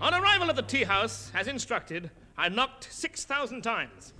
On 0.00 0.14
arrival 0.14 0.48
at 0.48 0.54
the 0.54 0.62
tea 0.62 0.84
house, 0.84 1.32
as 1.34 1.48
instructed, 1.48 2.10
I 2.36 2.48
knocked 2.48 2.86
6,000 2.92 3.62
times. 3.62 4.14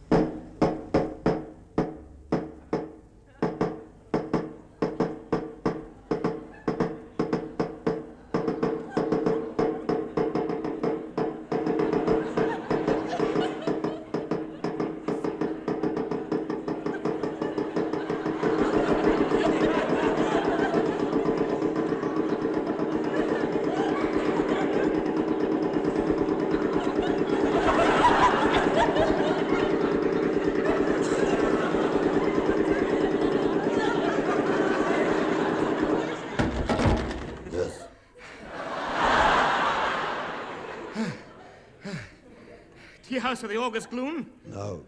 House 43.28 43.42
of 43.42 43.50
the 43.50 43.58
August 43.58 43.90
gloom? 43.90 44.26
No. 44.46 44.82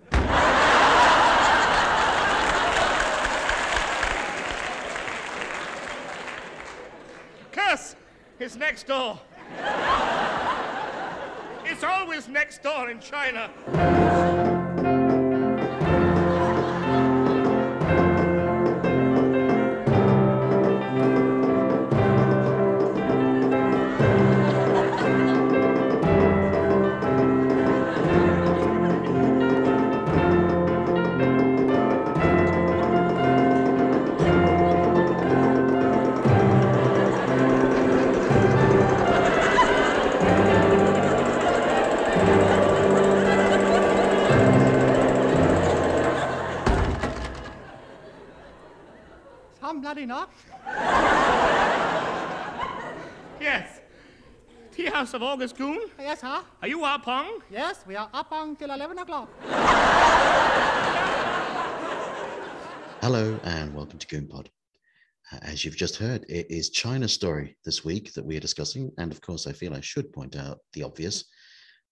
Curse! 7.53 7.97
It's 8.39 8.57
next 8.57 8.87
door. 8.87 9.21
it's 11.67 11.85
always 11.85 12.29
next 12.29 12.63
door 12.63 12.89
in 12.89 12.99
China. 12.99 13.51
Some 49.91 49.97
bloody 49.97 50.07
knock. 50.07 50.33
Yes. 53.41 53.81
Tea 54.71 54.85
house 54.85 55.15
of 55.15 55.23
August 55.25 55.57
gloom? 55.57 55.81
Yes, 55.99 56.21
huh? 56.21 56.45
Are 56.63 56.69
you 56.69 56.85
up 56.85 57.05
Arpong? 57.05 57.41
Yes, 57.51 57.83
we 57.89 57.97
are 57.97 58.09
up 58.15 58.29
until 58.31 58.71
11 58.71 58.99
o'clock. 58.99 59.29
Hello 63.01 63.41
and 63.43 63.75
welcome 63.75 63.99
to 63.99 64.07
GoonPod. 64.07 64.47
Uh, 65.33 65.39
As 65.43 65.65
you've 65.65 65.77
just 65.77 65.97
heard, 65.97 66.25
it 66.29 66.47
is 66.49 66.71
China's 66.71 67.13
story 67.13 67.57
this 67.65 67.85
week 67.85 68.13
that 68.13 68.25
we 68.25 68.37
are 68.37 68.47
discussing. 68.49 68.93
And 68.97 69.11
of 69.11 69.21
course, 69.21 69.49
I 69.49 69.53
feel 69.53 69.75
I 69.75 69.81
should 69.81 70.13
point 70.13 70.37
out 70.37 70.61
the 70.73 70.85
obvious 70.85 71.25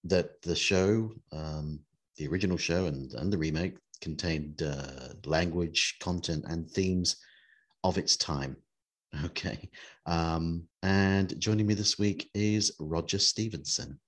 that 0.05 0.41
the 0.43 0.55
show, 0.55 1.11
um, 1.33 1.81
the 2.17 2.29
original 2.29 2.59
show 2.59 2.87
and, 2.87 3.13
and 3.15 3.33
the 3.33 3.39
remake, 3.39 3.77
contained 4.01 4.63
uh, 4.63 5.15
language, 5.25 5.97
content, 6.01 6.45
and 6.47 6.71
themes 6.71 7.17
of 7.89 7.99
its 7.99 8.17
time. 8.17 8.57
Okay. 9.25 9.71
Um, 10.07 10.65
and 10.83 11.39
joining 11.41 11.67
me 11.67 11.75
this 11.75 11.99
week 11.99 12.31
is 12.35 12.73
Roger 12.79 13.19
Stevenson. 13.19 13.99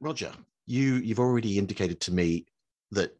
Roger, 0.00 0.32
you, 0.66 0.94
you've 0.96 1.20
already 1.20 1.58
indicated 1.58 2.00
to 2.02 2.12
me 2.12 2.46
that 2.90 3.16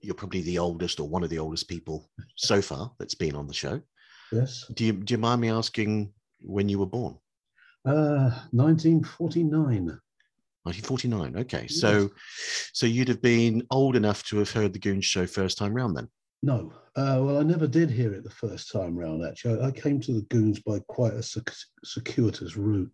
you're 0.00 0.14
probably 0.14 0.42
the 0.42 0.58
oldest 0.58 1.00
or 1.00 1.08
one 1.08 1.24
of 1.24 1.30
the 1.30 1.38
oldest 1.38 1.68
people 1.68 2.10
so 2.36 2.60
far 2.60 2.92
that's 2.98 3.14
been 3.14 3.34
on 3.34 3.46
the 3.46 3.54
show. 3.54 3.80
Yes. 4.30 4.70
Do 4.74 4.84
you 4.84 4.92
do 4.92 5.14
you 5.14 5.18
mind 5.18 5.40
me 5.40 5.50
asking 5.50 6.12
when 6.40 6.68
you 6.68 6.78
were 6.78 6.86
born? 6.86 7.16
Uh, 7.86 8.30
1949. 8.52 9.98
1949. 10.64 11.36
Okay, 11.38 11.66
so 11.66 12.10
so 12.74 12.84
you'd 12.84 13.08
have 13.08 13.22
been 13.22 13.62
old 13.70 13.96
enough 13.96 14.22
to 14.24 14.38
have 14.38 14.50
heard 14.50 14.74
the 14.74 14.78
Goon 14.78 15.00
Show 15.00 15.26
first 15.26 15.56
time 15.56 15.72
round 15.72 15.96
then. 15.96 16.08
No. 16.42 16.72
Uh, 16.96 17.20
well, 17.22 17.38
I 17.38 17.42
never 17.42 17.66
did 17.66 17.90
hear 17.90 18.12
it 18.12 18.24
the 18.24 18.30
first 18.30 18.70
time 18.72 18.96
round, 18.96 19.24
actually. 19.24 19.60
I, 19.60 19.66
I 19.68 19.70
came 19.70 20.00
to 20.00 20.12
the 20.12 20.22
Goons 20.22 20.60
by 20.60 20.78
quite 20.88 21.12
a 21.14 21.22
circ- 21.22 21.52
circuitous 21.84 22.56
route. 22.56 22.90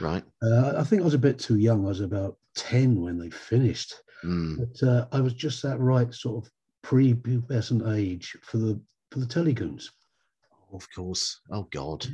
Right. 0.00 0.24
Uh, 0.42 0.74
I 0.76 0.84
think 0.84 1.02
I 1.02 1.04
was 1.04 1.14
a 1.14 1.18
bit 1.18 1.38
too 1.38 1.58
young. 1.58 1.84
I 1.84 1.88
was 1.88 2.00
about 2.00 2.36
10 2.56 3.00
when 3.00 3.18
they 3.18 3.30
finished. 3.30 3.94
Mm, 4.24 4.58
But 4.58 4.88
uh, 4.88 5.06
I 5.12 5.20
was 5.20 5.34
just 5.34 5.62
that 5.62 5.78
right 5.78 6.12
sort 6.12 6.44
of 6.44 6.50
pre-pubescent 6.82 7.96
age 7.96 8.36
for 8.42 8.58
the 8.58 8.80
for 9.12 9.18
the 9.20 9.26
Telegoons. 9.26 9.90
of 10.72 10.86
course. 10.94 11.40
Oh 11.50 11.68
God. 11.70 12.06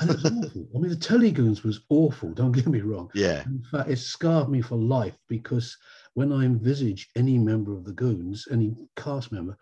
And 0.00 0.10
it 0.10 0.16
was 0.22 0.24
awful. 0.26 0.68
I 0.74 0.78
mean, 0.78 0.90
the 0.90 0.96
Telegoons 0.96 1.62
was 1.62 1.80
awful. 1.88 2.32
Don't 2.32 2.52
get 2.52 2.66
me 2.66 2.80
wrong. 2.80 3.10
Yeah. 3.14 3.44
In 3.46 3.62
fact, 3.70 3.88
it 3.90 3.96
scarred 3.98 4.48
me 4.50 4.60
for 4.60 4.76
life 4.76 5.16
because 5.28 5.76
when 6.14 6.32
I 6.32 6.44
envisage 6.44 7.08
any 7.16 7.38
member 7.38 7.72
of 7.72 7.84
the 7.84 7.92
Goons, 7.92 8.46
any 8.50 8.74
cast 8.96 9.32
member, 9.32 9.56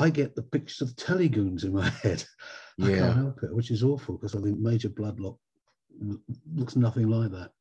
I 0.00 0.08
get 0.10 0.34
the 0.34 0.42
pictures 0.42 0.80
of 0.80 0.96
Telegoons 0.96 1.64
in 1.64 1.74
my 1.74 1.88
head. 2.02 2.24
I 2.80 2.88
Yeah. 2.88 2.98
can't 2.98 3.16
help 3.16 3.42
it, 3.42 3.54
which 3.54 3.70
is 3.70 3.82
awful 3.82 4.16
because 4.16 4.34
I 4.34 4.40
think 4.40 4.58
Major 4.58 4.88
Bloodnok 4.88 5.36
looks 6.54 6.74
nothing 6.74 7.08
like 7.08 7.30
that. 7.32 7.52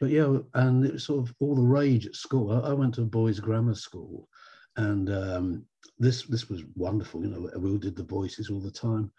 But 0.00 0.10
yeah, 0.10 0.38
and 0.54 0.84
it 0.86 0.94
was 0.94 1.04
sort 1.04 1.28
of 1.28 1.34
all 1.40 1.54
the 1.54 1.62
rage 1.62 2.06
at 2.06 2.14
school. 2.14 2.52
I, 2.52 2.70
I 2.70 2.72
went 2.72 2.94
to 2.94 3.02
a 3.02 3.06
boys' 3.06 3.40
grammar 3.40 3.74
school, 3.74 4.28
and 4.76 5.10
um, 5.10 5.66
this 5.98 6.22
this 6.22 6.48
was 6.48 6.62
wonderful. 6.76 7.22
You 7.22 7.30
know, 7.30 7.50
we 7.58 7.70
all 7.70 7.76
did 7.78 7.96
the 7.96 8.04
voices 8.04 8.48
all 8.48 8.60
the 8.60 8.70
time. 8.70 9.10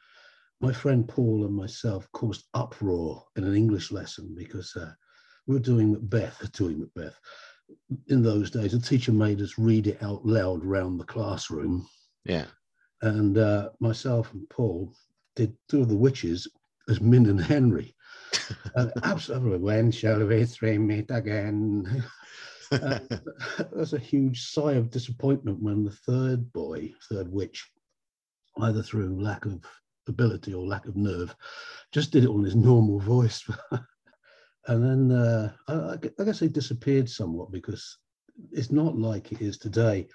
My 0.62 0.74
friend 0.74 1.08
Paul 1.08 1.46
and 1.46 1.54
myself 1.56 2.10
caused 2.14 2.46
uproar 2.54 3.24
in 3.36 3.44
an 3.44 3.56
English 3.56 3.92
lesson 3.92 4.34
because 4.36 4.76
uh, 4.76 4.92
we 5.48 5.54
were 5.54 5.60
doing 5.62 5.92
Macbeth, 5.92 6.52
doing 6.54 6.80
Macbeth. 6.80 7.20
In 8.08 8.24
those 8.24 8.50
days, 8.50 8.74
a 8.74 8.80
teacher 8.82 9.12
made 9.12 9.42
us 9.42 9.60
read 9.60 9.86
it 9.86 10.02
out 10.02 10.26
loud 10.26 10.64
round 10.66 11.00
the 11.00 11.06
classroom, 11.06 11.88
Yeah. 12.30 12.46
and 13.02 13.38
uh, 13.38 13.70
myself 13.80 14.32
and 14.34 14.48
Paul 14.50 14.94
did 15.36 15.58
two 15.68 15.82
of 15.82 15.90
the 15.90 15.96
witches 15.98 16.48
as 16.88 17.02
Min 17.02 17.26
and 17.26 17.42
Henry. 17.42 17.96
and 18.76 18.92
absolutely, 19.04 19.58
when 19.58 19.92
shall 19.92 20.24
we 20.26 20.46
three 20.46 20.78
meet 20.78 21.10
again? 21.10 22.04
Uh, 22.72 23.00
There's 23.74 23.94
a 23.94 24.00
huge 24.00 24.44
sigh 24.52 24.74
of 24.74 24.92
disappointment 24.92 25.60
when 25.60 25.84
the 25.84 25.92
third 25.92 26.54
boy, 26.54 26.94
third 27.10 27.32
witch, 27.32 27.68
either 28.60 28.84
through 28.84 29.20
lack 29.20 29.46
of 29.46 29.60
ability 30.08 30.54
or 30.54 30.68
lack 30.68 30.86
of 30.86 30.96
nerve, 30.96 31.36
just 31.92 32.12
did 32.12 32.24
it 32.26 32.30
on 32.30 32.44
his 32.44 32.56
normal 32.56 33.00
voice. 33.00 33.44
and 34.68 34.84
then 34.84 35.12
uh, 35.12 35.52
I, 35.68 35.74
I 35.74 35.98
I 36.20 36.24
guess 36.26 36.40
they 36.40 36.48
disappeared 36.48 37.10
somewhat 37.10 37.52
because 37.52 37.98
it's 38.52 38.72
not 38.72 38.96
like 38.96 39.32
it 39.32 39.42
is 39.42 39.58
today. 39.58 40.08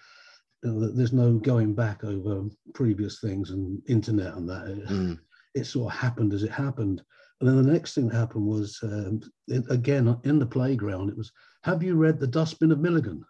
You 0.65 0.73
know, 0.73 0.89
there's 0.89 1.13
no 1.13 1.35
going 1.35 1.75
back 1.75 2.05
over 2.05 2.49
previous 2.73 3.21
things 3.21 3.51
and 3.51 3.81
internet 3.89 4.35
and 4.35 4.49
that. 4.49 4.69
It, 4.69 4.87
Mm, 4.87 5.19
it 5.55 5.67
sort 5.67 5.93
of 5.93 6.01
happened 6.01 6.33
as 6.33 6.43
it 6.43 6.51
happened. 6.51 7.03
And 7.41 7.49
then 7.49 7.63
the 7.63 7.73
next 7.73 7.95
thing 7.95 8.09
that 8.09 8.17
happened 8.17 8.47
was, 8.47 8.79
um, 8.83 9.21
it, 9.47 9.65
again, 9.71 10.19
in 10.25 10.39
the 10.39 10.47
playground, 10.47 11.11
it 11.11 11.17
was, 11.17 11.31
have 11.63 11.83
you 11.83 11.95
read 11.95 12.19
The 12.19 12.27
Dustbin 12.27 12.73
of 12.73 12.81
Milligan? 12.81 13.25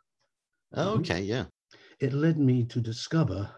oh, 0.75 0.95
okay. 0.97 1.21
Yeah. 1.21 1.45
It 2.01 2.13
led 2.13 2.39
me 2.39 2.65
to 2.65 2.81
discover 2.81 3.51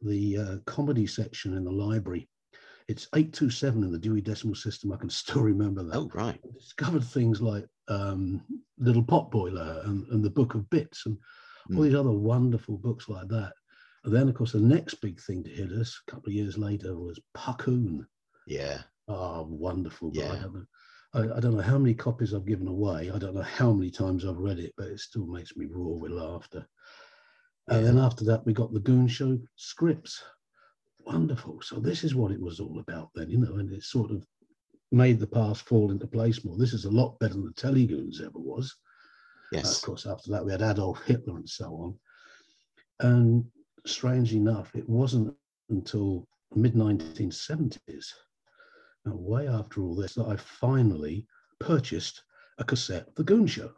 the 0.00 0.38
uh, 0.38 0.56
comedy 0.66 1.06
section 1.06 1.56
in 1.56 1.64
the 1.64 1.72
library. 1.72 2.28
It's 2.88 3.08
827 3.14 3.82
in 3.82 3.92
the 3.92 3.98
Dewey 3.98 4.20
Decimal 4.20 4.54
System. 4.54 4.92
I 4.92 4.96
can 4.96 5.10
still 5.22 5.42
remember 5.42 5.82
that. 5.84 5.96
Oh, 5.96 6.10
right. 6.14 6.38
I 6.44 6.58
discovered 6.58 7.04
things 7.04 7.40
like 7.40 7.66
um, 7.88 8.42
Little 8.78 9.02
Potboiler 9.02 9.84
and, 9.86 10.06
and 10.08 10.24
the 10.24 10.30
Book 10.30 10.54
of 10.54 10.68
Bits 10.70 11.06
and 11.06 11.16
all 11.70 11.76
Mm. 11.76 11.84
these 11.84 11.94
other 11.94 12.12
wonderful 12.12 12.76
books 12.78 13.08
like 13.08 13.28
that. 13.28 13.52
And 14.04 14.14
then, 14.14 14.28
of 14.28 14.34
course, 14.34 14.52
the 14.52 14.60
next 14.60 14.94
big 14.96 15.20
thing 15.20 15.42
to 15.44 15.50
hit 15.50 15.72
us 15.72 15.98
a 16.06 16.10
couple 16.10 16.28
of 16.28 16.34
years 16.34 16.58
later 16.58 16.94
was 16.98 17.18
Puckoon. 17.34 18.06
Yeah. 18.46 18.82
Oh, 19.08 19.44
wonderful. 19.44 20.10
But 20.10 20.24
I, 20.24 20.34
Yeah. 20.34 20.42
don't 20.42 20.54
know, 20.54 20.66
I, 21.14 21.36
I 21.36 21.40
don't 21.40 21.56
know 21.56 21.62
how 21.62 21.78
many 21.78 21.94
copies 21.94 22.34
I've 22.34 22.44
given 22.46 22.68
away. 22.68 23.10
I 23.10 23.18
don't 23.18 23.34
know 23.34 23.42
how 23.42 23.72
many 23.72 23.90
times 23.90 24.24
I've 24.24 24.36
read 24.38 24.58
it, 24.58 24.74
but 24.76 24.88
it 24.88 25.00
still 25.00 25.26
makes 25.26 25.56
me 25.56 25.66
roar 25.66 25.98
with 25.98 26.12
laughter. 26.12 26.66
And 27.68 27.86
then 27.86 27.98
after 27.98 28.24
that, 28.26 28.44
we 28.44 28.52
got 28.52 28.74
the 28.74 28.80
Goon 28.80 29.08
Show 29.08 29.38
scripts. 29.56 30.22
Wonderful. 31.06 31.62
So 31.62 31.80
this 31.80 32.04
is 32.04 32.14
what 32.14 32.30
it 32.32 32.40
was 32.40 32.60
all 32.60 32.78
about 32.78 33.10
then, 33.14 33.30
you 33.30 33.38
know, 33.38 33.56
and 33.56 33.72
it 33.72 33.82
sort 33.84 34.10
of 34.10 34.26
made 34.92 35.18
the 35.18 35.26
past 35.26 35.66
fall 35.66 35.90
into 35.90 36.06
place 36.06 36.44
more. 36.44 36.58
This 36.58 36.74
is 36.74 36.84
a 36.84 36.90
lot 36.90 37.18
better 37.20 37.34
than 37.34 37.46
the 37.46 37.52
Telegoons 37.52 38.20
ever 38.20 38.38
was. 38.38 38.74
Uh, 39.62 39.68
of 39.68 39.82
course, 39.82 40.06
after 40.06 40.30
that, 40.30 40.44
we 40.44 40.52
had 40.52 40.62
Adolf 40.62 41.02
Hitler 41.04 41.36
and 41.36 41.48
so 41.48 41.66
on. 41.74 41.98
And 43.00 43.44
strange 43.86 44.32
enough, 44.34 44.74
it 44.74 44.88
wasn't 44.88 45.34
until 45.70 46.26
mid 46.54 46.74
1970s, 46.74 48.06
way 49.06 49.46
after 49.48 49.82
all 49.82 49.94
this, 49.94 50.14
that 50.14 50.26
I 50.26 50.36
finally 50.36 51.26
purchased 51.60 52.22
a 52.58 52.64
cassette 52.64 53.08
of 53.08 53.14
The 53.16 53.24
Goon 53.24 53.46
Show. 53.46 53.70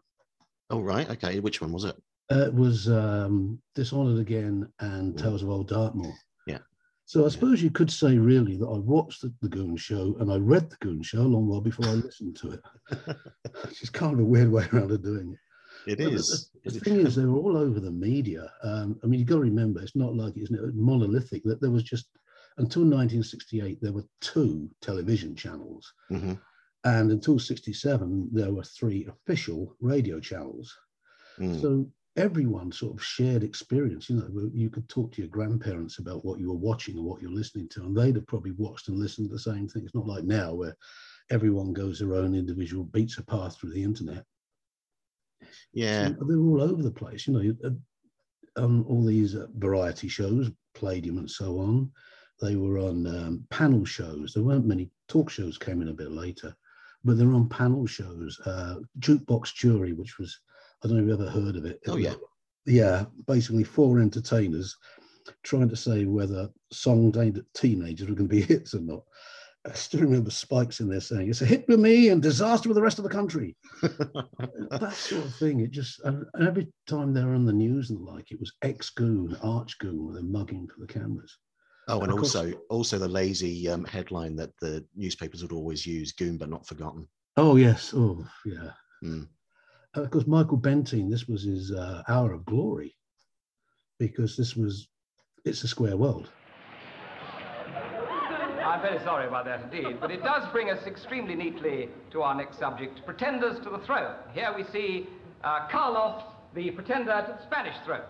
Oh, 0.70 0.81
right. 0.81 1.08
Okay. 1.11 1.40
Which 1.40 1.61
one 1.61 1.73
was 1.73 1.84
it? 1.84 1.96
Uh, 2.31 2.46
it 2.46 2.55
was 2.55 2.88
um, 2.88 3.61
Dishonored 3.75 4.19
Again 4.19 4.67
and 4.81 5.14
Mm. 5.14 5.22
Tales 5.22 5.43
of 5.43 5.49
Old 5.50 5.69
Dartmoor. 5.69 6.12
Yeah. 6.46 6.58
So 7.05 7.20
I 7.20 7.25
Yeah. 7.25 7.29
suppose 7.31 7.62
you 7.62 7.70
could 7.70 7.90
say 7.90 8.19
really 8.19 8.56
that 8.56 8.67
I 8.67 8.79
watched 8.79 9.22
the, 9.22 9.32
the 9.43 9.49
Goon 9.49 9.76
Show 9.76 10.17
and 10.19 10.31
I 10.32 10.37
read 10.37 10.69
the 10.70 10.76
Goon 10.81 11.02
Show 11.02 11.22
a 11.22 11.22
long 11.22 11.46
while 11.46 11.61
before 11.61 11.87
I 11.87 11.93
listened 11.93 12.37
to 12.38 12.50
it. 12.52 12.61
Which 13.64 13.82
is 13.82 13.90
kind 13.90 14.14
of 14.14 14.20
a 14.20 14.25
weird 14.25 14.50
way 14.50 14.67
around 14.72 14.90
of 14.90 15.02
doing 15.05 15.32
it. 15.34 15.38
It 15.86 15.98
But 15.98 16.04
the- 16.04 16.70
The, 16.70 16.80
thing 16.80 16.96
is, 17.06 17.14
they 17.14 17.24
were 17.24 17.38
all 17.38 17.56
over 17.56 17.78
the 17.80 17.90
media. 17.92 18.52
Um, 18.62 18.98
I 19.02 19.06
mean, 19.06 19.20
you've 19.20 19.28
got 19.28 19.36
to 19.36 19.42
remember, 19.42 19.80
it's 19.80 19.94
not 19.96 20.14
like 20.16 20.36
it's 20.36 20.50
monolithic. 20.74 21.44
That 21.44 21.60
there 21.60 21.70
was 21.70 21.84
just 21.84 22.08
until 22.58 22.82
1968, 22.82 23.80
there 23.80 23.92
were 23.92 24.04
two 24.20 24.68
television 24.80 25.34
channels, 25.36 25.92
Mhm. 26.10 26.40
and 26.84 27.10
until 27.12 27.38
67, 27.38 28.28
there 28.32 28.52
were 28.52 28.64
three 28.64 29.04
official 29.06 29.76
radio 29.80 30.18
channels. 30.18 30.74
Mm. 31.38 31.60
So 31.60 31.92
everyone 32.16 32.72
sort 32.72 32.94
of 32.94 33.04
shared 33.04 33.44
experience. 33.44 34.08
You 34.08 34.16
know, 34.16 34.50
you 34.54 34.70
could 34.70 34.88
talk 34.88 35.12
to 35.12 35.22
your 35.22 35.28
grandparents 35.28 35.98
about 35.98 36.24
what 36.24 36.40
you 36.40 36.48
were 36.48 36.56
watching 36.56 36.96
and 36.96 37.04
what 37.04 37.20
you're 37.20 37.30
listening 37.30 37.68
to, 37.70 37.84
and 37.84 37.94
they'd 37.94 38.16
have 38.16 38.26
probably 38.26 38.52
watched 38.52 38.88
and 38.88 38.98
listened 38.98 39.28
to 39.28 39.34
the 39.34 39.38
same 39.38 39.68
thing. 39.68 39.84
It's 39.84 39.94
not 39.94 40.06
like 40.06 40.24
now 40.24 40.54
where 40.54 40.74
everyone 41.30 41.72
goes 41.74 41.98
their 41.98 42.14
own 42.14 42.34
individual 42.34 42.84
beats 42.84 43.18
a 43.18 43.22
path 43.22 43.56
through 43.58 43.72
the 43.74 43.82
internet. 43.82 44.24
Yeah. 45.72 46.08
So 46.08 46.24
they're 46.24 46.38
all 46.38 46.62
over 46.62 46.82
the 46.82 46.90
place. 46.90 47.26
You 47.26 47.34
know, 47.34 47.54
uh, 47.64 48.62
um, 48.62 48.84
all 48.88 49.04
these 49.04 49.34
uh, 49.34 49.46
variety 49.56 50.08
shows, 50.08 50.50
Palladium 50.74 51.18
and 51.18 51.30
so 51.30 51.58
on. 51.58 51.90
They 52.40 52.56
were 52.56 52.78
on 52.78 53.06
um, 53.06 53.44
panel 53.50 53.84
shows. 53.84 54.32
There 54.32 54.42
weren't 54.42 54.66
many 54.66 54.90
talk 55.08 55.30
shows. 55.30 55.56
Came 55.56 55.80
in 55.80 55.88
a 55.88 55.94
bit 55.94 56.12
later, 56.12 56.54
but 57.04 57.16
they're 57.16 57.32
on 57.32 57.48
panel 57.48 57.86
shows. 57.86 58.38
Uh, 58.44 58.76
Jukebox 58.98 59.54
Jury, 59.54 59.92
which 59.92 60.18
was 60.18 60.38
I 60.84 60.88
don't 60.88 60.98
know 60.98 61.02
if 61.02 61.08
you've 61.08 61.20
ever 61.20 61.30
heard 61.30 61.56
of 61.56 61.64
it. 61.64 61.80
It 61.82 61.90
Oh, 61.90 61.96
yeah. 61.96 62.14
yeah. 62.66 63.06
Basically, 63.26 63.64
four 63.64 64.00
entertainers 64.00 64.76
trying 65.42 65.68
to 65.68 65.76
say 65.76 66.04
whether 66.04 66.48
songs 66.72 67.16
aimed 67.16 67.38
at 67.38 67.54
teenagers 67.54 68.08
were 68.08 68.14
going 68.14 68.28
to 68.28 68.34
be 68.34 68.42
hits 68.54 68.74
or 68.74 68.80
not. 68.80 69.02
I 69.68 69.72
still 69.72 70.00
remember 70.00 70.30
Spikes 70.30 70.80
in 70.80 70.88
there 70.88 71.00
saying, 71.00 71.28
"It's 71.28 71.42
a 71.42 71.46
hit 71.46 71.66
with 71.66 71.80
me 71.80 72.08
and 72.10 72.22
disaster 72.22 72.68
with 72.68 72.76
the 72.76 72.82
rest 72.82 72.98
of 72.98 73.04
the 73.04 73.10
country." 73.10 73.56
that 73.82 74.92
sort 74.94 75.24
of 75.24 75.34
thing. 75.36 75.60
It 75.60 75.70
just 75.72 76.00
and 76.04 76.24
and 76.34 76.46
every 76.46 76.72
time 76.86 77.12
they're 77.12 77.34
on 77.34 77.44
the 77.44 77.52
news 77.52 77.90
and 77.90 77.98
the 77.98 78.04
like, 78.04 78.30
it 78.30 78.38
was 78.38 78.52
ex 78.62 78.90
goon, 78.90 79.36
arch 79.42 79.78
goon, 79.78 80.04
where 80.04 80.14
they're 80.14 80.22
mugging 80.22 80.68
for 80.68 80.80
the 80.80 80.86
cameras. 80.86 81.36
Oh, 81.88 82.00
and 82.00 82.12
Of 82.12 82.18
course. 82.18 82.36
also 82.36 82.52
also 82.68 82.98
the 82.98 83.08
lazy 83.08 83.68
um, 83.68 83.84
headline 83.84 84.36
that 84.36 84.52
the 84.60 84.84
newspapers 84.94 85.42
would 85.42 85.52
always 85.52 85.86
use: 85.86 86.12
"Goon 86.12 86.38
but 86.38 86.50
not 86.50 86.66
forgotten." 86.66 87.08
Oh 87.36 87.56
yes, 87.56 87.92
oh 87.94 88.24
yeah. 88.44 88.70
Mm. 89.04 89.28
Uh, 89.96 90.02
Of 90.02 90.10
course, 90.10 90.26
Michael 90.26 90.58
Bentine. 90.58 91.10
This 91.10 91.26
was 91.26 91.42
his 91.42 91.72
uh, 91.72 92.02
hour 92.08 92.32
of 92.32 92.44
glory, 92.44 92.96
because 93.98 94.36
this 94.36 94.54
was 94.56 94.88
it's 95.44 95.64
a 95.64 95.69
square 95.69 95.96
world. 95.96 96.30
I'm 98.76 98.82
very 98.82 98.99
sorry 99.05 99.26
about 99.26 99.46
that 99.46 99.62
indeed, 99.62 99.99
but 100.00 100.11
it 100.11 100.23
does 100.23 100.46
bring 100.52 100.69
us 100.69 100.87
extremely 100.87 101.34
neatly 101.34 101.88
to 102.11 102.20
our 102.20 102.34
next 102.34 102.58
subject, 102.58 103.00
pretenders 103.06 103.58
to 103.64 103.70
the 103.70 103.78
throne. 103.87 104.14
Here 104.34 104.52
we 104.55 104.64
see 104.64 105.08
uh, 105.43 105.67
Carlos, 105.70 106.23
the 106.55 106.70
pretender 106.73 107.25
to 107.26 107.38
the 107.38 107.46
Spanish 107.46 107.75
throne. 107.87 108.02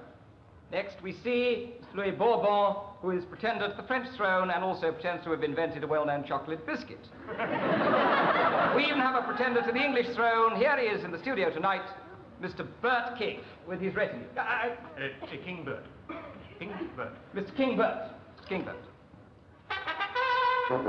Next 0.72 1.00
we 1.04 1.12
see 1.22 1.74
Louis 1.94 2.10
Bourbon, 2.10 2.82
who 3.00 3.12
is 3.12 3.24
pretender 3.26 3.68
to 3.68 3.76
the 3.80 3.84
French 3.86 4.08
throne 4.16 4.50
and 4.50 4.64
also 4.64 4.90
pretends 4.90 5.22
to 5.22 5.30
have 5.30 5.44
invented 5.44 5.84
a 5.84 5.86
well-known 5.86 6.24
chocolate 6.26 6.66
biscuit. 6.66 6.98
we 7.28 7.36
even 8.86 8.98
have 8.98 9.14
a 9.14 9.22
pretender 9.24 9.62
to 9.62 9.70
the 9.70 9.78
English 9.80 10.08
throne. 10.16 10.56
Here 10.56 10.76
he 10.80 10.86
is 10.86 11.04
in 11.04 11.12
the 11.12 11.20
studio 11.20 11.50
tonight, 11.50 11.88
Mr. 12.42 12.66
Bert 12.82 13.16
King, 13.16 13.38
with 13.68 13.80
his 13.80 13.94
retinue. 13.94 14.26
Uh, 14.36 14.40
Uh, 14.42 15.26
King 15.44 15.62
Bird. 15.64 15.84
King 16.58 16.72
Bird. 16.96 17.12
Mr. 17.36 17.56
King 17.56 17.76
Bert. 17.76 18.10
King 18.48 18.64
Bert. 18.64 18.74
Good 20.68 20.80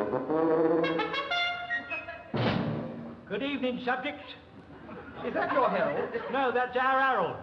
evening, 3.44 3.79
subjects. 3.85 4.24
Is 5.24 5.35
that 5.35 5.53
your 5.53 5.69
herald? 5.69 6.09
No, 6.31 6.51
that's 6.51 6.75
our 6.75 7.00
Harold. 7.00 7.35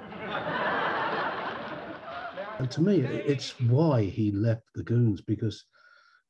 And 2.59 2.69
to 2.73 2.81
me, 2.81 3.03
it's 3.03 3.61
why 3.61 4.03
he 4.03 4.33
left 4.33 4.65
the 4.75 4.83
goons 4.83 5.21
because 5.21 5.65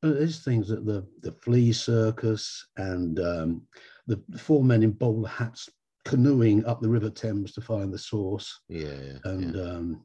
uh, 0.03 0.11
there's 0.11 0.41
things 0.41 0.69
that 0.69 0.85
the 0.85 1.07
the 1.23 1.33
flea 1.41 1.73
circus 1.73 2.67
and 2.77 3.19
um, 3.21 3.63
the 4.07 4.23
four 4.37 4.63
men 4.63 4.83
in 4.83 4.91
bowler 4.91 5.31
hats 5.31 5.71
canoeing 6.05 6.67
up 6.67 6.83
the 6.83 6.89
River 6.91 7.09
Thames 7.09 7.53
to 7.53 7.63
find 7.63 7.91
the 7.91 7.99
source, 7.99 8.61
Yeah. 8.69 8.89
yeah, 9.03 9.19
and 9.25 9.55
yeah. 9.55 9.63
um, 9.63 10.03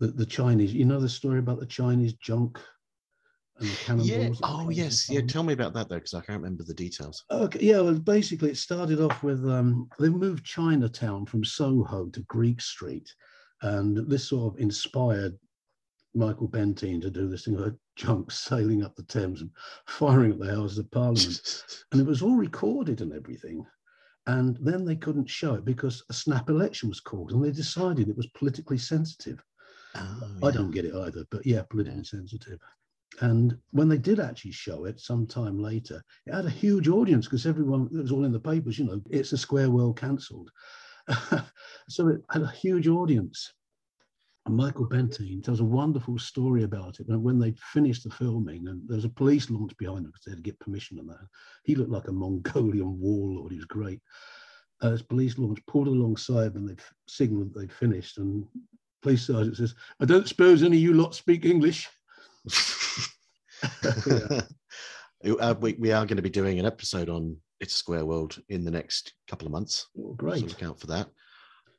the 0.00 0.06
the 0.06 0.24
Chinese. 0.24 0.72
You 0.72 0.86
know 0.86 0.98
the 1.00 1.10
story 1.10 1.40
about 1.40 1.60
the 1.60 1.66
Chinese 1.66 2.14
junk 2.14 2.58
and 3.58 3.68
cannonballs. 3.78 4.08
Yeah. 4.08 4.30
Oh, 4.42 4.70
yes. 4.70 5.08
Yeah. 5.08 5.22
Tell 5.26 5.42
me 5.42 5.52
about 5.52 5.72
that 5.74 5.88
though, 5.88 5.96
because 5.96 6.14
I 6.14 6.20
can't 6.20 6.40
remember 6.42 6.64
the 6.64 6.74
details. 6.74 7.24
Okay, 7.30 7.60
yeah, 7.60 7.80
well, 7.80 7.94
basically, 7.94 8.50
it 8.50 8.56
started 8.56 9.00
off 9.00 9.22
with 9.22 9.48
um, 9.48 9.88
they 9.98 10.08
moved 10.08 10.44
Chinatown 10.44 11.26
from 11.26 11.44
Soho 11.44 12.06
to 12.08 12.20
Greek 12.22 12.60
Street, 12.60 13.12
and 13.62 13.96
this 14.08 14.28
sort 14.28 14.54
of 14.54 14.60
inspired 14.60 15.36
Michael 16.14 16.48
Bentine 16.48 17.00
to 17.02 17.10
do 17.10 17.28
this 17.28 17.44
thing 17.44 17.56
of 17.56 17.76
junks 17.96 18.38
sailing 18.38 18.84
up 18.84 18.94
the 18.94 19.02
Thames 19.04 19.40
and 19.40 19.50
firing 19.86 20.32
at 20.32 20.38
the 20.38 20.54
Houses 20.54 20.78
of 20.78 20.90
Parliament, 20.90 21.64
and 21.92 22.00
it 22.00 22.06
was 22.06 22.22
all 22.22 22.36
recorded 22.36 23.00
and 23.00 23.12
everything. 23.12 23.64
And 24.28 24.58
then 24.60 24.84
they 24.84 24.96
couldn't 24.96 25.30
show 25.30 25.54
it 25.54 25.64
because 25.64 26.02
a 26.10 26.12
snap 26.12 26.50
election 26.50 26.88
was 26.88 27.00
called, 27.00 27.30
and 27.30 27.44
they 27.44 27.52
decided 27.52 28.08
it 28.08 28.16
was 28.16 28.26
politically 28.28 28.78
sensitive. 28.78 29.40
Oh, 29.94 30.48
I 30.48 30.50
don't 30.50 30.72
get 30.72 30.84
it 30.84 30.94
either, 30.94 31.24
but 31.30 31.46
yeah, 31.46 31.62
politically 31.62 32.02
sensitive. 32.04 32.58
And 33.20 33.56
when 33.70 33.88
they 33.88 33.98
did 33.98 34.20
actually 34.20 34.52
show 34.52 34.84
it 34.84 35.00
sometime 35.00 35.58
later, 35.58 36.02
it 36.26 36.34
had 36.34 36.44
a 36.44 36.50
huge 36.50 36.88
audience 36.88 37.26
because 37.26 37.46
everyone, 37.46 37.88
it 37.92 38.02
was 38.02 38.12
all 38.12 38.24
in 38.24 38.32
the 38.32 38.40
papers, 38.40 38.78
you 38.78 38.84
know, 38.84 39.00
it's 39.10 39.32
a 39.32 39.38
square 39.38 39.70
world 39.70 39.98
cancelled. 39.98 40.50
so 41.88 42.08
it 42.08 42.20
had 42.30 42.42
a 42.42 42.50
huge 42.50 42.88
audience. 42.88 43.52
And 44.44 44.54
Michael 44.54 44.88
Bentine 44.88 45.42
tells 45.42 45.60
a 45.60 45.64
wonderful 45.64 46.18
story 46.18 46.62
about 46.62 47.00
it. 47.00 47.08
And 47.08 47.22
when 47.22 47.38
they 47.38 47.54
finished 47.72 48.04
the 48.04 48.10
filming, 48.10 48.68
and 48.68 48.80
there 48.86 48.96
was 48.96 49.04
a 49.04 49.08
police 49.08 49.50
launch 49.50 49.76
behind 49.76 50.04
them 50.04 50.12
because 50.12 50.24
they 50.24 50.30
had 50.32 50.38
to 50.38 50.42
get 50.42 50.60
permission 50.60 50.98
on 50.98 51.06
that. 51.08 51.26
He 51.64 51.74
looked 51.74 51.90
like 51.90 52.08
a 52.08 52.12
Mongolian 52.12 52.98
warlord. 53.00 53.52
He 53.52 53.58
was 53.58 53.64
great. 53.64 54.00
Uh, 54.82 54.90
this 54.90 55.02
police 55.02 55.38
launch 55.38 55.58
pulled 55.66 55.88
alongside 55.88 56.54
and 56.54 56.68
they 56.68 56.76
signaled 57.08 57.54
they'd 57.54 57.72
finished. 57.72 58.18
And 58.18 58.46
police 59.02 59.26
sergeant 59.26 59.56
says, 59.56 59.74
I 60.00 60.04
don't 60.04 60.28
suppose 60.28 60.62
any 60.62 60.76
of 60.76 60.82
you 60.82 60.92
lot 60.92 61.14
speak 61.14 61.44
English. 61.44 61.88
Uh, 65.40 65.54
we, 65.60 65.72
we 65.74 65.90
are 65.90 66.06
going 66.06 66.16
to 66.16 66.22
be 66.22 66.30
doing 66.30 66.58
an 66.60 66.66
episode 66.66 67.08
on 67.08 67.36
It's 67.58 67.74
a 67.74 67.78
Square 67.78 68.04
World 68.04 68.40
in 68.48 68.64
the 68.64 68.70
next 68.70 69.14
couple 69.26 69.46
of 69.46 69.50
months. 69.52 69.88
Well, 69.94 70.12
So 70.12 70.16
great. 70.16 70.42
look 70.48 70.62
out 70.62 70.78
for 70.78 70.86
that. 70.88 71.08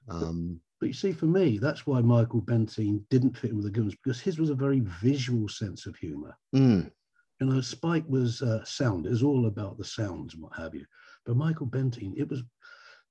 Um, 0.09 0.59
But 0.81 0.87
you 0.87 0.93
see, 0.93 1.13
for 1.13 1.27
me, 1.27 1.57
that's 1.57 1.85
why 1.87 2.01
Michael 2.01 2.41
Bentine 2.41 3.01
didn't 3.09 3.37
fit 3.37 3.51
in 3.51 3.55
with 3.55 3.65
the 3.65 3.71
Goons 3.71 3.95
because 3.95 4.19
his 4.19 4.37
was 4.39 4.49
a 4.49 4.55
very 4.55 4.81
visual 5.01 5.47
sense 5.47 5.85
of 5.85 5.95
humor. 5.95 6.35
mm, 6.53 6.91
You 7.39 7.47
know, 7.47 7.61
Spike 7.61 8.05
was 8.09 8.41
uh, 8.41 8.65
sound. 8.65 9.05
It 9.05 9.11
was 9.11 9.23
all 9.23 9.45
about 9.45 9.77
the 9.77 9.85
sounds 9.85 10.33
and 10.33 10.43
what 10.43 10.55
have 10.57 10.73
you. 10.75 10.85
But 11.25 11.37
Michael 11.37 11.67
Bentine, 11.67 12.15
it 12.17 12.27
was, 12.27 12.41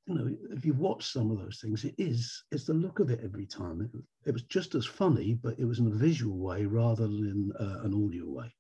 you 0.07 0.15
know, 0.15 0.37
if 0.51 0.65
you 0.65 0.73
watch 0.73 1.13
some 1.13 1.31
of 1.31 1.39
those 1.39 1.59
things, 1.61 1.85
it 1.85 1.95
is, 1.99 2.45
it's 2.53 2.65
the 2.65 2.75
look 2.75 3.01
of 3.01 3.11
it 3.11 3.21
every 3.25 3.47
time. 3.47 3.81
It, 3.81 3.91
it 4.29 4.33
was 4.33 4.45
just 4.45 4.75
as 4.75 4.87
funny, 4.87 5.35
but 5.35 5.59
it 5.59 5.65
was 5.65 5.81
in 5.81 5.89
a 5.89 5.91
visual 5.91 6.39
way 6.39 6.65
rather 6.65 7.09
than 7.09 7.53
uh, 7.59 7.81
an 7.83 7.93
audio 7.93 8.25
way. 8.27 8.55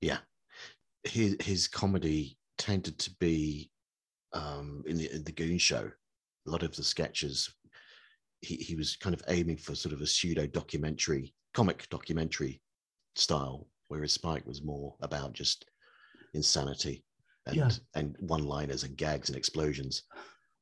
Yeah. 0.00 0.18
His, 1.04 1.36
his 1.40 1.66
comedy 1.66 2.38
tended 2.58 2.98
to 3.00 3.10
be 3.18 3.70
um, 4.32 4.84
in, 4.86 4.96
the, 4.96 5.12
in 5.12 5.24
the 5.24 5.32
Goon 5.32 5.58
Show. 5.58 5.90
A 6.46 6.50
lot 6.50 6.62
of 6.62 6.76
the 6.76 6.84
sketches, 6.84 7.52
he, 8.40 8.54
he 8.56 8.76
was 8.76 8.94
kind 8.94 9.14
of 9.14 9.22
aiming 9.28 9.56
for 9.56 9.74
sort 9.74 9.92
of 9.92 10.00
a 10.02 10.06
pseudo 10.06 10.46
documentary, 10.46 11.34
comic 11.52 11.88
documentary 11.90 12.62
style, 13.16 13.66
whereas 13.88 14.12
Spike 14.12 14.46
was 14.46 14.62
more 14.62 14.94
about 15.00 15.32
just 15.32 15.64
insanity 16.34 17.04
and, 17.46 17.56
Yeah. 17.56 17.70
and 17.96 18.16
one 18.20 18.44
liners 18.44 18.84
and 18.84 18.96
gags 18.96 19.28
and 19.28 19.36
explosions. 19.36 20.04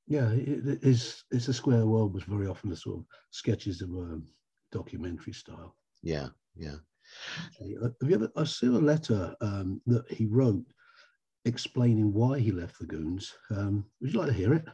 Yeah, 0.06 0.30
it, 0.32 0.66
it 0.66 0.78
is, 0.82 1.24
it's 1.30 1.48
a 1.48 1.54
square 1.54 1.86
world 1.86 2.12
was 2.14 2.24
very 2.24 2.46
often 2.46 2.70
the 2.70 2.76
sort 2.76 2.98
of 2.98 3.04
sketches 3.30 3.78
that 3.78 3.88
were 3.88 4.18
documentary 4.70 5.32
style. 5.32 5.76
Yeah, 6.02 6.28
yeah. 6.56 6.76
Uh, 7.60 7.88
Have 8.00 8.10
you 8.10 8.14
ever? 8.14 8.30
I 8.36 8.44
saw 8.44 8.66
a 8.66 8.80
letter 8.92 9.34
um, 9.40 9.80
that 9.86 10.10
he 10.10 10.26
wrote 10.26 10.64
explaining 11.44 12.12
why 12.12 12.38
he 12.38 12.50
left 12.52 12.78
the 12.78 12.86
Goons. 12.86 13.32
Um, 13.50 13.84
would 14.00 14.12
you 14.12 14.18
like 14.18 14.28
to 14.28 14.34
hear 14.34 14.54
it? 14.54 14.64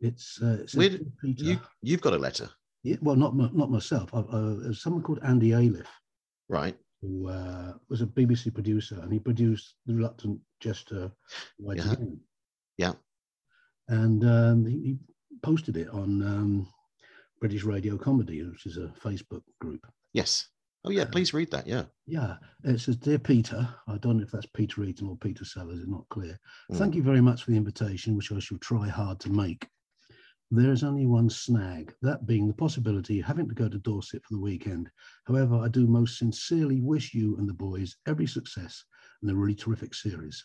It's, 0.00 0.40
uh, 0.42 0.58
it 0.62 0.70
says, 0.70 0.78
Where 0.78 0.98
Peter. 1.20 1.44
You 1.44 1.60
you've 1.82 2.00
got 2.00 2.14
a 2.14 2.18
letter, 2.18 2.48
Yeah, 2.82 2.96
well, 3.00 3.16
not 3.16 3.34
not 3.36 3.70
myself. 3.70 4.10
I, 4.14 4.18
uh, 4.18 4.72
someone 4.72 5.02
called 5.02 5.20
Andy 5.22 5.50
Aliffe, 5.50 5.90
right? 6.48 6.76
who 7.02 7.28
uh, 7.28 7.72
was 7.88 8.02
a 8.02 8.06
BBC 8.06 8.52
producer, 8.52 9.00
and 9.00 9.12
he 9.12 9.18
produced 9.18 9.76
The 9.86 9.94
Reluctant 9.94 10.38
Jester 10.60 11.10
Yeah. 11.58 11.94
Yeah. 12.76 12.92
And 13.90 14.24
um, 14.24 14.64
he, 14.64 14.78
he 14.78 14.98
posted 15.42 15.76
it 15.76 15.88
on 15.88 16.22
um, 16.22 16.68
British 17.40 17.64
Radio 17.64 17.98
Comedy, 17.98 18.42
which 18.42 18.66
is 18.66 18.76
a 18.76 18.92
Facebook 19.04 19.42
group. 19.60 19.86
Yes. 20.12 20.46
Oh 20.84 20.90
yeah, 20.90 21.04
please 21.04 21.34
read 21.34 21.50
that. 21.50 21.66
Yeah. 21.66 21.84
Yeah, 22.06 22.36
it 22.64 22.80
says, 22.80 22.96
Dear 22.96 23.18
Peter, 23.18 23.68
I 23.86 23.98
don't 23.98 24.16
know 24.16 24.22
if 24.22 24.30
that's 24.30 24.46
Peter 24.54 24.82
Eton 24.84 25.08
or 25.08 25.16
Peter 25.16 25.44
Sellers, 25.44 25.80
it's 25.80 25.88
not 25.88 26.08
clear. 26.08 26.38
Mm. 26.72 26.76
Thank 26.76 26.94
you 26.94 27.02
very 27.02 27.20
much 27.20 27.42
for 27.42 27.50
the 27.50 27.56
invitation, 27.56 28.16
which 28.16 28.32
I 28.32 28.38
shall 28.38 28.58
try 28.58 28.88
hard 28.88 29.20
to 29.20 29.30
make. 29.30 29.66
There 30.52 30.72
is 30.72 30.82
only 30.82 31.06
one 31.06 31.30
snag, 31.30 31.94
that 32.02 32.26
being 32.26 32.48
the 32.48 32.54
possibility 32.54 33.20
of 33.20 33.26
having 33.26 33.48
to 33.48 33.54
go 33.54 33.68
to 33.68 33.78
Dorset 33.78 34.22
for 34.24 34.34
the 34.34 34.40
weekend. 34.40 34.90
However, 35.26 35.56
I 35.56 35.68
do 35.68 35.86
most 35.86 36.18
sincerely 36.18 36.80
wish 36.80 37.14
you 37.14 37.36
and 37.36 37.48
the 37.48 37.54
boys 37.54 37.96
every 38.06 38.26
success 38.26 38.82
in 39.22 39.30
a 39.30 39.34
really 39.34 39.54
terrific 39.54 39.94
series. 39.94 40.44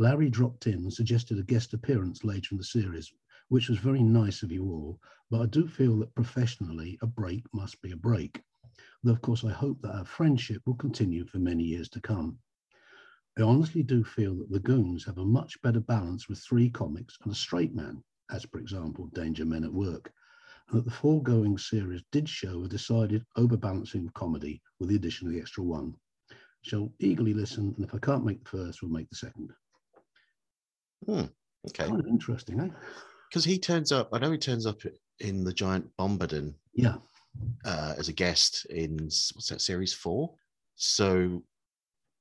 Larry 0.00 0.30
dropped 0.30 0.66
in 0.66 0.76
and 0.76 0.90
suggested 0.90 1.38
a 1.38 1.42
guest 1.42 1.74
appearance 1.74 2.24
later 2.24 2.54
in 2.54 2.56
the 2.56 2.64
series, 2.64 3.12
which 3.48 3.68
was 3.68 3.76
very 3.76 4.02
nice 4.02 4.42
of 4.42 4.50
you 4.50 4.64
all, 4.64 4.98
but 5.28 5.42
I 5.42 5.44
do 5.44 5.68
feel 5.68 5.98
that 5.98 6.14
professionally 6.14 6.98
a 7.02 7.06
break 7.06 7.44
must 7.52 7.82
be 7.82 7.90
a 7.90 7.98
break. 7.98 8.42
Though, 9.02 9.12
of 9.12 9.20
course, 9.20 9.44
I 9.44 9.52
hope 9.52 9.82
that 9.82 9.94
our 9.94 10.06
friendship 10.06 10.62
will 10.64 10.76
continue 10.76 11.26
for 11.26 11.38
many 11.38 11.64
years 11.64 11.90
to 11.90 12.00
come. 12.00 12.38
I 13.38 13.42
honestly 13.42 13.82
do 13.82 14.02
feel 14.02 14.36
that 14.38 14.50
the 14.50 14.58
Goons 14.58 15.04
have 15.04 15.18
a 15.18 15.24
much 15.26 15.60
better 15.60 15.80
balance 15.80 16.30
with 16.30 16.38
three 16.38 16.70
comics 16.70 17.18
and 17.22 17.30
a 17.30 17.36
straight 17.36 17.74
man, 17.74 18.02
as 18.30 18.44
for 18.46 18.58
example, 18.58 19.10
Danger 19.12 19.44
Men 19.44 19.64
at 19.64 19.74
Work, 19.74 20.14
and 20.70 20.78
that 20.78 20.86
the 20.86 20.90
foregoing 20.90 21.58
series 21.58 22.02
did 22.10 22.26
show 22.26 22.64
a 22.64 22.68
decided 22.68 23.26
overbalancing 23.36 24.06
of 24.06 24.14
comedy 24.14 24.62
with 24.78 24.88
the 24.88 24.96
addition 24.96 25.26
of 25.26 25.34
the 25.34 25.40
extra 25.40 25.62
one. 25.62 25.94
Shall 26.62 26.90
eagerly 27.00 27.34
listen, 27.34 27.74
and 27.76 27.84
if 27.84 27.94
I 27.94 27.98
can't 27.98 28.24
make 28.24 28.42
the 28.42 28.48
first, 28.48 28.80
we'll 28.80 28.90
make 28.90 29.10
the 29.10 29.16
second. 29.16 29.52
Okay. 31.08 31.86
Kind 31.86 32.00
of 32.00 32.06
interesting, 32.06 32.60
eh? 32.60 32.68
Because 33.28 33.44
he 33.44 33.58
turns 33.58 33.92
up. 33.92 34.08
I 34.12 34.18
know 34.18 34.32
he 34.32 34.38
turns 34.38 34.66
up 34.66 34.80
in 35.20 35.44
the 35.44 35.52
giant 35.52 35.88
Bombardon. 35.96 36.54
Yeah, 36.74 36.96
uh, 37.64 37.94
as 37.98 38.08
a 38.08 38.12
guest 38.12 38.66
in 38.66 38.96
what's 39.04 39.48
that 39.48 39.60
series 39.60 39.92
four. 39.92 40.34
So 40.76 41.42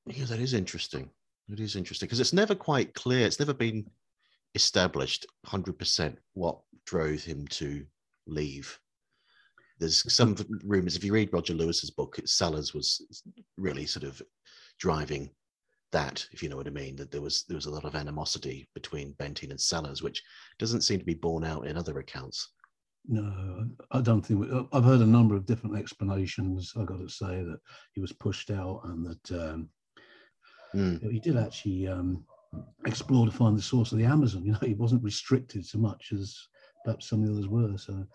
yeah, 0.08 0.26
that 0.26 0.40
is 0.40 0.54
interesting. 0.54 1.10
It 1.50 1.60
is 1.60 1.76
interesting 1.76 2.08
because 2.08 2.20
it's 2.20 2.34
never 2.34 2.56
quite 2.56 2.94
clear. 2.94 3.26
It's 3.26 3.40
never 3.40 3.54
been 3.54 3.86
established 4.56 5.26
100% 5.48 6.16
what 6.34 6.60
drove 6.86 7.24
him 7.24 7.48
to 7.48 7.86
leave. 8.28 8.78
There's 9.80 10.12
some 10.14 10.36
rumors. 10.66 10.96
If 10.96 11.04
you 11.04 11.14
read 11.14 11.34
Roger 11.34 11.54
Lewis's 11.54 11.90
book, 11.90 12.20
it's 12.20 12.34
Sellers 12.34 12.74
was 12.74 13.02
really 13.58 13.86
sort 13.86 14.04
of 14.04 14.22
driving 14.78 15.30
that, 15.92 16.26
if 16.32 16.42
you 16.44 16.50
know 16.50 16.58
what 16.58 16.68
I 16.68 16.72
mean. 16.72 16.96
That 16.96 17.12
there 17.12 17.22
was 17.22 17.44
there 17.48 17.56
was 17.56 17.66
a 17.66 17.72
lot 17.72 17.86
of 17.86 17.96
animosity 17.96 18.68
between 18.74 19.14
Bentine 19.20 19.52
and 19.52 19.60
Sellers, 19.62 20.02
which 20.04 20.22
doesn't 20.58 20.82
seem 20.82 21.00
to 21.00 21.06
be 21.06 21.14
borne 21.16 21.44
out 21.44 21.68
in 21.68 21.78
other 21.78 22.00
accounts. 22.00 22.54
no, 23.08 23.68
I 23.92 24.02
don't 24.02 24.22
think. 24.26 24.42
we- 24.42 24.68
I've 24.74 24.84
heard 24.84 25.02
a 25.02 25.06
number 25.06 25.36
of 25.36 25.46
different 25.46 25.78
explanations. 25.78 26.74
I 26.78 26.84
got 26.84 27.00
to 27.00 27.10
say 27.10 27.44
that 27.44 27.60
he 27.94 28.02
was 28.02 28.14
pushed 28.14 28.52
out 28.52 28.82
and 28.86 29.06
that 29.06 29.32
um, 29.52 29.70
Mm, 30.76 31.02
he 31.12 31.20
did 31.20 31.36
actually 31.36 31.88
um, 31.88 32.24
explore 32.86 33.26
to 33.26 33.32
find 33.32 33.58
the 33.58 33.62
source 33.62 33.92
of 33.92 33.98
the 33.98 34.06
Amazon. 34.06 34.46
You 34.46 34.52
know, 34.52 34.60
he 34.62 34.76
wasn't 34.76 35.04
restricted 35.04 35.66
so 35.66 35.80
much 35.80 36.12
as 36.14 36.38
perhaps 36.86 37.10
some 37.10 37.22
of 37.22 37.26
the 37.28 37.34
others 37.34 37.48
were. 37.48 37.76
So 37.78 38.06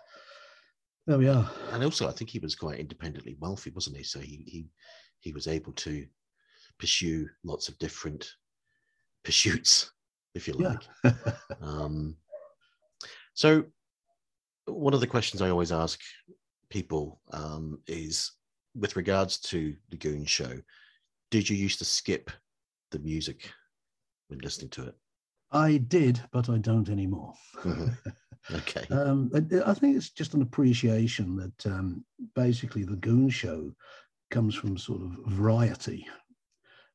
there 1.07 1.19
we 1.19 1.29
are. 1.29 1.51
and 1.73 1.83
also, 1.83 2.09
I 2.09 2.13
think 2.13 2.31
he 2.31 2.39
was 2.39 2.55
quite 2.55 2.79
independently 2.79 3.37
wealthy, 3.41 3.71
wasn't 3.71 3.97
he? 3.97 4.05
So 4.05 4.21
he 4.21 4.45
he 4.47 4.67
he 5.19 5.33
was 5.33 5.49
able 5.49 5.73
to 5.73 6.07
pursue 6.79 7.29
lots 7.43 7.69
of 7.69 7.79
different 7.79 8.31
pursuits, 9.25 9.93
if 10.35 10.49
you 10.49 10.55
Yeah. 10.59 10.77
like. 11.05 11.15
Um, 11.61 12.17
so, 13.35 13.65
one 14.67 14.95
of 14.95 15.01
the 15.01 15.07
questions 15.07 15.43
I 15.43 15.51
always 15.51 15.73
ask 15.73 16.01
people 16.71 17.21
um, 17.33 17.81
is 17.87 18.33
with 18.75 18.97
regards 18.97 19.39
to 19.39 19.75
the 19.91 19.97
Goon 19.97 20.25
Show, 20.25 20.61
did 21.31 21.49
you 21.49 21.57
used 21.57 21.79
to 21.79 21.85
skip 21.85 22.31
the 22.91 22.99
music 22.99 23.51
when 24.29 24.41
listening 24.41 24.71
to 24.71 24.87
it? 24.89 24.97
I 25.51 25.77
did, 25.77 26.21
but 26.33 26.49
I 26.49 26.59
don't 26.59 26.89
anymore. 26.89 27.35
Mhm. 27.63 27.97
Okay. 28.53 28.87
Um, 28.91 29.31
I, 29.35 29.71
I 29.71 29.73
think 29.73 29.97
it's 29.97 30.11
just 30.11 30.35
an 30.35 30.43
appreciation 30.43 31.35
that 31.37 31.67
um, 31.67 32.05
basically 32.35 32.85
the 32.85 32.97
Goon 32.97 33.31
Show 33.31 33.73
comes 34.31 34.55
from 34.55 34.77
sort 34.77 35.01
of 35.01 35.17
variety, 35.27 36.07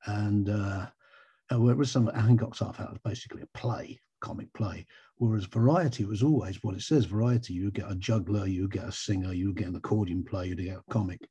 and 0.05 0.49
uh, 0.49 0.87
uh, 1.51 1.59
whereas 1.59 1.91
some 1.91 2.07
of 2.07 2.15
Hancock's 2.15 2.59
Half 2.59 2.79
Hour 2.79 2.91
is 2.93 2.99
basically 3.03 3.41
a 3.41 3.57
play, 3.57 3.99
comic 4.21 4.53
play, 4.53 4.85
whereas 5.17 5.45
Variety 5.45 6.05
was 6.05 6.23
always 6.23 6.63
what 6.63 6.75
it 6.75 6.81
says. 6.81 7.05
Variety, 7.05 7.53
you 7.53 7.71
get 7.71 7.91
a 7.91 7.95
juggler, 7.95 8.47
you 8.47 8.67
get 8.67 8.85
a 8.85 8.91
singer, 8.91 9.33
you 9.33 9.53
get 9.53 9.67
an 9.67 9.75
accordion 9.75 10.23
player, 10.23 10.45
you 10.45 10.55
get 10.55 10.77
a 10.77 10.91
comic, 10.91 11.27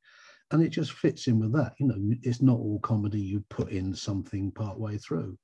and 0.51 0.61
it 0.61 0.69
just 0.69 0.91
fits 0.91 1.27
in 1.27 1.39
with 1.39 1.53
that. 1.53 1.73
You 1.79 1.87
know, 1.87 2.15
it's 2.23 2.41
not 2.41 2.57
all 2.57 2.79
comedy. 2.79 3.21
You 3.21 3.43
put 3.49 3.69
in 3.69 3.93
something 3.93 4.51
part 4.51 4.79
way 4.79 4.97
through, 4.97 5.37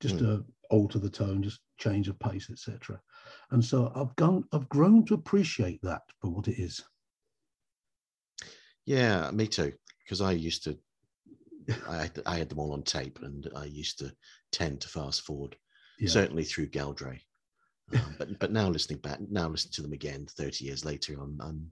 just 0.00 0.18
to 0.18 0.44
alter 0.70 0.98
the 0.98 1.10
tone, 1.10 1.42
just 1.42 1.60
change 1.78 2.08
of 2.08 2.18
pace, 2.18 2.48
etc. 2.50 3.00
And 3.50 3.64
so 3.64 3.92
I've 3.94 4.14
gone, 4.16 4.44
I've 4.52 4.68
grown 4.68 5.04
to 5.06 5.14
appreciate 5.14 5.80
that 5.82 6.02
for 6.20 6.30
what 6.30 6.48
it 6.48 6.60
is. 6.60 6.82
Yeah, 8.86 9.30
me 9.32 9.46
too. 9.46 9.72
Because 10.04 10.20
I 10.20 10.32
used 10.32 10.64
to, 10.64 10.78
I 11.88 11.96
had, 12.02 12.22
I 12.26 12.38
had 12.38 12.48
them 12.48 12.58
all 12.58 12.72
on 12.72 12.82
tape, 12.82 13.18
and 13.22 13.48
I 13.56 13.64
used 13.64 13.98
to 13.98 14.12
tend 14.52 14.80
to 14.82 14.88
fast 14.88 15.22
forward, 15.22 15.56
Yeah. 15.98 16.08
certainly 16.10 16.44
through 16.44 16.68
Geldray. 16.68 17.20
Um, 17.92 18.14
but 18.18 18.38
but 18.38 18.52
now 18.52 18.68
listening 18.68 19.00
back, 19.00 19.18
now 19.30 19.48
listening 19.48 19.72
to 19.72 19.82
them 19.82 19.92
again, 19.92 20.26
thirty 20.36 20.64
years 20.64 20.84
later, 20.84 21.14
I'm 21.20 21.38
I'm 21.40 21.70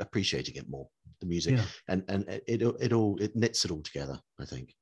appreciating 0.00 0.56
it 0.56 0.68
more. 0.68 0.88
The 1.20 1.26
music 1.26 1.56
Yeah. 1.56 1.64
and 1.88 2.04
and 2.08 2.24
it 2.46 2.62
it, 2.62 2.92
all 2.92 3.16
it 3.20 3.36
knits 3.36 3.64
it 3.64 3.70
all 3.70 3.82
together. 3.82 4.18
I 4.40 4.44
think. 4.46 4.74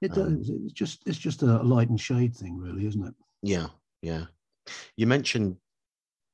It 0.00 0.12
does. 0.12 0.26
Um, 0.28 0.42
it's 0.64 0.72
just 0.72 1.02
it's 1.06 1.18
just 1.18 1.42
a 1.42 1.62
light 1.62 1.90
and 1.90 2.00
shade 2.00 2.34
thing, 2.34 2.56
really, 2.56 2.86
isn't 2.86 3.06
it? 3.06 3.14
Yeah, 3.42 3.68
yeah. 4.02 4.26
You 4.96 5.06
mentioned 5.06 5.56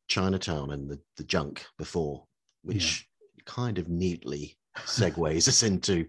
Chinatown 0.08 0.70
and 0.72 0.88
the 0.88 1.00
the 1.16 1.24
junk 1.24 1.64
before, 1.78 2.26
which 2.62 3.08
kind 3.46 3.78
of 3.78 3.88
neatly 3.88 4.56
segues 4.86 5.48
us 5.48 5.62
into 5.62 6.06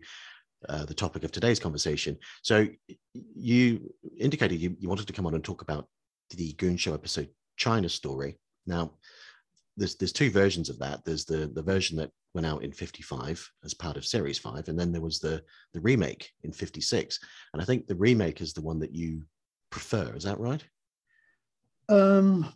uh, 0.70 0.86
the 0.86 0.94
topic 0.94 1.24
of 1.24 1.32
today's 1.32 1.60
conversation. 1.60 2.18
So 2.44 2.68
you 3.14 3.94
indicated 4.18 4.60
you, 4.60 4.76
you 4.80 4.90
wanted 4.90 5.08
to 5.08 5.14
come 5.14 5.26
on 5.26 5.36
and 5.36 5.44
talk 5.44 5.62
about 5.62 5.88
the 6.32 6.54
Goon 6.54 6.78
Show 6.78 6.94
episode 6.94 7.30
China 7.58 7.90
Story. 7.90 8.38
Now, 8.66 8.92
there's 9.78 9.96
there's 9.96 10.14
two 10.14 10.32
versions 10.32 10.70
of 10.70 10.80
that. 10.80 11.04
There's 11.06 11.26
the 11.26 11.52
the 11.54 11.64
version 11.64 11.98
that 11.98 12.12
went 12.34 12.46
out 12.46 12.64
in 12.64 12.72
55 12.72 13.50
as 13.64 13.74
part 13.74 13.96
of 13.96 14.06
series 14.06 14.38
5 14.38 14.68
and 14.68 14.78
then 14.78 14.92
there 14.92 15.02
was 15.02 15.20
the 15.20 15.42
the 15.74 15.80
remake 15.80 16.30
in 16.44 16.52
56 16.52 17.18
and 17.54 17.62
i 17.62 17.66
think 17.66 17.88
the 17.88 17.96
remake 17.96 18.42
is 18.42 18.52
the 18.52 18.62
one 18.62 18.78
that 18.78 18.94
you 18.94 19.24
prefer 19.72 20.14
is 20.14 20.26
that 20.26 20.38
right 20.38 20.66
Um, 21.88 22.52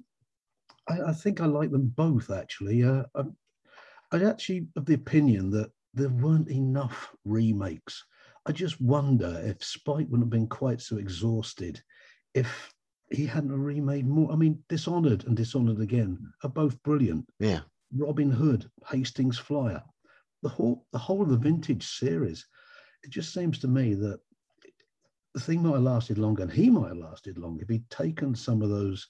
I, 0.90 1.02
I 1.10 1.14
think 1.14 1.40
I 1.40 1.46
like 1.46 1.72
them 1.72 1.94
both 1.96 2.30
actually. 2.32 2.84
Uh, 2.84 3.04
I'm, 3.16 3.38
I 4.12 4.24
actually 4.24 4.68
of 4.76 4.86
the 4.86 4.96
opinion 4.96 5.52
that 5.52 5.72
there 6.00 6.10
weren't 6.10 6.50
enough 6.50 7.14
remakes. 7.26 8.04
I 8.46 8.52
just 8.52 8.80
wonder 8.82 9.42
if 9.44 9.64
Spike 9.64 10.08
wouldn't 10.10 10.24
have 10.24 10.30
been 10.30 10.48
quite 10.48 10.82
so 10.82 10.98
exhausted 10.98 11.82
if 12.34 12.74
he 13.12 13.26
hadn't 13.26 13.52
remade 13.52 14.08
more. 14.08 14.32
I 14.32 14.36
mean, 14.36 14.64
Dishonored 14.70 15.26
and 15.26 15.36
Dishonored 15.36 15.82
again 15.82 16.18
are 16.44 16.50
both 16.50 16.82
brilliant. 16.84 17.28
yeah 17.40 17.62
Robin 17.96 18.30
Hood, 18.30 18.70
Hastings 18.88 19.40
Flyer, 19.40 19.82
the 20.44 20.50
whole 20.50 20.86
the 20.92 21.00
whole 21.00 21.22
of 21.22 21.30
the 21.30 21.38
vintage 21.38 21.86
series. 21.86 22.46
It 23.04 23.10
just 23.10 23.34
seems 23.34 23.60
to 23.60 23.68
me 23.68 23.96
that 23.96 24.20
the 25.34 25.40
thing 25.40 25.64
might 25.64 25.74
have 25.74 25.82
lasted 25.82 26.18
longer, 26.18 26.44
and 26.44 26.52
he 26.52 26.70
might 26.70 26.90
have 26.90 26.98
lasted 26.98 27.38
longer 27.38 27.64
if 27.64 27.70
he'd 27.70 27.90
taken 27.90 28.36
some 28.36 28.62
of 28.62 28.70
those 28.70 29.08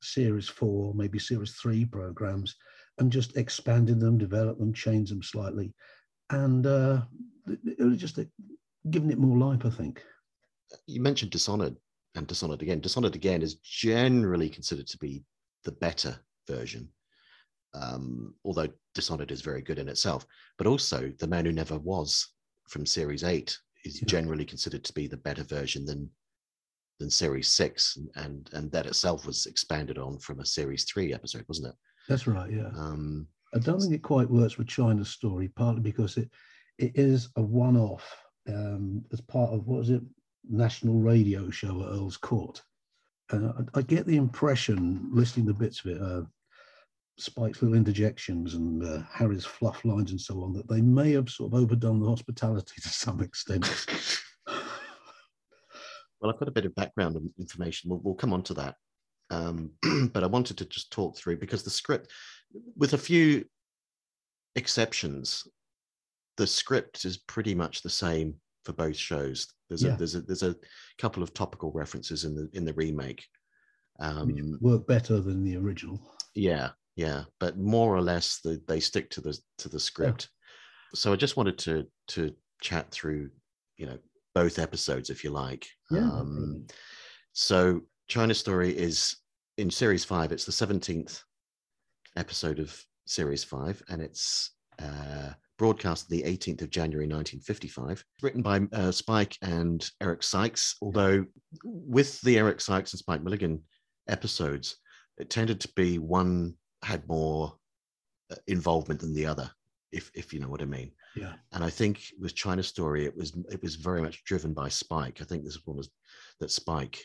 series 0.00 0.48
four, 0.48 0.94
maybe 0.94 1.18
series 1.18 1.52
three 1.52 1.84
programs, 1.84 2.56
and 2.98 3.12
just 3.12 3.36
expanded 3.36 4.00
them, 4.00 4.18
developed 4.18 4.60
them, 4.60 4.72
changed 4.72 5.12
them 5.12 5.22
slightly, 5.22 5.72
and 6.30 6.66
uh, 6.66 7.02
it 7.46 7.84
was 7.84 7.98
just 7.98 8.18
uh, 8.18 8.24
given 8.90 9.10
it 9.10 9.18
more 9.18 9.36
life. 9.38 9.64
I 9.64 9.70
think. 9.70 10.02
you 10.86 11.00
mentioned 11.00 11.30
dishonored 11.30 11.76
and 12.14 12.26
dishonored 12.26 12.62
again 12.62 12.80
dishonored 12.80 13.14
again 13.14 13.42
is 13.42 13.54
generally 13.56 14.48
considered 14.48 14.86
to 14.88 14.98
be 14.98 15.24
the 15.64 15.72
better 15.72 16.18
version 16.48 16.88
um, 17.74 18.34
although 18.44 18.68
dishonored 18.94 19.30
is 19.30 19.40
very 19.42 19.62
good 19.62 19.78
in 19.78 19.88
itself 19.88 20.26
but 20.56 20.66
also 20.66 21.12
the 21.18 21.26
man 21.26 21.44
who 21.44 21.52
never 21.52 21.78
was 21.78 22.34
from 22.68 22.84
series 22.86 23.24
8 23.24 23.56
is 23.84 24.00
Yeah. 24.00 24.06
generally 24.06 24.44
considered 24.44 24.84
to 24.84 24.92
be 24.92 25.06
the 25.06 25.16
better 25.16 25.44
version 25.44 25.84
than 25.84 26.10
than 27.00 27.10
series 27.10 27.46
six, 27.46 27.96
and 28.16 28.50
and 28.54 28.72
that 28.72 28.86
itself 28.86 29.24
was 29.24 29.46
expanded 29.46 29.98
on 29.98 30.18
from 30.18 30.40
a 30.40 30.44
series 30.44 30.82
three 30.84 31.14
episode, 31.14 31.44
wasn't 31.46 31.68
it? 31.68 31.74
That's 32.08 32.26
right. 32.26 32.50
Yeah. 32.50 32.70
Um, 32.76 33.28
I 33.54 33.58
don't 33.58 33.80
think 33.80 33.94
it 33.94 34.02
quite 34.02 34.30
works 34.30 34.58
with 34.58 34.68
China's 34.68 35.08
story, 35.08 35.48
partly 35.48 35.80
because 35.80 36.16
it 36.16 36.30
it 36.78 36.92
is 36.94 37.28
a 37.36 37.42
one-off 37.42 38.04
um, 38.48 39.04
as 39.12 39.20
part 39.20 39.50
of 39.50 39.66
what 39.66 39.80
was 39.80 39.90
it, 39.90 40.02
national 40.48 41.00
radio 41.00 41.50
show 41.50 41.82
at 41.82 41.88
Earl's 41.88 42.16
Court. 42.16 42.62
And 43.30 43.48
I, 43.48 43.78
I 43.78 43.82
get 43.82 44.06
the 44.06 44.16
impression, 44.16 45.08
listening 45.12 45.46
to 45.46 45.54
bits 45.54 45.84
of 45.84 45.90
it, 45.90 46.00
uh, 46.00 46.22
Spike's 47.18 47.62
little 47.62 47.76
interjections 47.76 48.54
and 48.54 48.84
uh, 48.84 49.02
Harry's 49.12 49.44
fluff 49.44 49.84
lines 49.84 50.12
and 50.12 50.20
so 50.20 50.42
on, 50.42 50.52
that 50.52 50.68
they 50.68 50.80
may 50.80 51.12
have 51.12 51.28
sort 51.28 51.52
of 51.52 51.60
overdone 51.60 52.00
the 52.00 52.08
hospitality 52.08 52.74
to 52.82 52.88
some 52.88 53.20
extent. 53.20 53.68
Well, 56.20 56.32
I've 56.32 56.38
got 56.38 56.48
a 56.48 56.52
bit 56.52 56.64
of 56.64 56.74
background 56.74 57.16
information. 57.38 57.90
We'll, 57.90 58.00
we'll 58.02 58.14
come 58.14 58.32
on 58.32 58.42
to 58.44 58.54
that. 58.54 58.74
Um, 59.30 59.72
but 60.12 60.24
I 60.24 60.26
wanted 60.26 60.58
to 60.58 60.64
just 60.64 60.90
talk 60.90 61.16
through 61.16 61.38
because 61.38 61.62
the 61.62 61.70
script, 61.70 62.10
with 62.76 62.92
a 62.94 62.98
few 62.98 63.44
exceptions, 64.56 65.46
the 66.36 66.46
script 66.46 67.04
is 67.04 67.16
pretty 67.18 67.54
much 67.54 67.82
the 67.82 67.90
same 67.90 68.34
for 68.64 68.72
both 68.72 68.96
shows. 68.96 69.46
There's 69.68 69.82
Yeah. 69.82 69.94
a 69.94 69.96
there's 69.96 70.14
a 70.14 70.20
there's 70.22 70.42
a 70.42 70.56
couple 70.98 71.22
of 71.22 71.34
topical 71.34 71.72
references 71.72 72.24
in 72.24 72.34
the 72.34 72.48
in 72.52 72.64
the 72.64 72.74
remake. 72.74 73.24
Um, 74.00 74.58
work 74.60 74.86
better 74.86 75.20
than 75.20 75.42
the 75.42 75.56
original. 75.56 76.00
yeah, 76.34 76.70
yeah, 76.94 77.24
but 77.40 77.58
more 77.58 77.94
or 77.96 78.00
less 78.00 78.38
the, 78.40 78.62
they 78.68 78.78
stick 78.80 79.10
to 79.10 79.20
the 79.20 79.36
to 79.58 79.68
the 79.68 79.80
script. 79.80 80.30
So 80.94 81.12
I 81.12 81.16
just 81.16 81.36
wanted 81.36 81.58
to 81.58 81.86
to 82.08 82.34
chat 82.60 82.90
through, 82.90 83.30
you 83.76 83.86
know, 83.86 83.98
both 84.34 84.58
episodes 84.58 85.10
if 85.10 85.24
you 85.24 85.30
like. 85.30 85.66
Yeah, 85.90 86.10
Um, 86.10 86.66
so 87.32 87.82
China 88.06 88.34
Story 88.34 88.76
is 88.76 89.16
in 89.56 89.70
series 89.70 90.04
five. 90.04 90.30
It's 90.32 90.44
the 90.44 90.52
seventeenth 90.52 91.22
episode 92.18 92.58
of 92.58 92.76
series 93.06 93.44
five, 93.44 93.82
and 93.88 94.02
it's 94.02 94.52
uh, 94.82 95.30
broadcast 95.58 96.08
the 96.08 96.22
18th 96.22 96.62
of 96.62 96.70
January 96.70 97.06
1955. 97.06 98.04
Written 98.22 98.42
by 98.42 98.60
uh, 98.72 98.92
Spike 98.92 99.36
and 99.42 99.88
Eric 100.00 100.22
Sykes. 100.22 100.76
Although 100.82 101.24
with 101.64 102.20
the 102.22 102.38
Eric 102.38 102.60
Sykes 102.60 102.92
and 102.92 102.98
Spike 102.98 103.22
Milligan 103.22 103.62
episodes, 104.08 104.76
it 105.16 105.30
tended 105.30 105.60
to 105.60 105.68
be 105.74 105.98
one 105.98 106.54
had 106.82 107.06
more 107.08 107.54
uh, 108.30 108.36
involvement 108.46 109.00
than 109.00 109.14
the 109.14 109.26
other, 109.26 109.50
if 109.92 110.10
if 110.14 110.32
you 110.32 110.40
know 110.40 110.48
what 110.48 110.62
I 110.62 110.66
mean. 110.66 110.92
Yeah. 111.16 111.32
And 111.52 111.64
I 111.64 111.70
think 111.70 112.02
with 112.20 112.34
China 112.34 112.62
Story, 112.62 113.04
it 113.04 113.16
was 113.16 113.32
it 113.50 113.62
was 113.62 113.76
very 113.76 114.02
much 114.02 114.24
driven 114.24 114.52
by 114.54 114.68
Spike. 114.68 115.18
I 115.20 115.24
think 115.24 115.44
this 115.44 115.58
one 115.64 115.76
was 115.76 115.90
that 116.40 116.50
Spike 116.50 116.98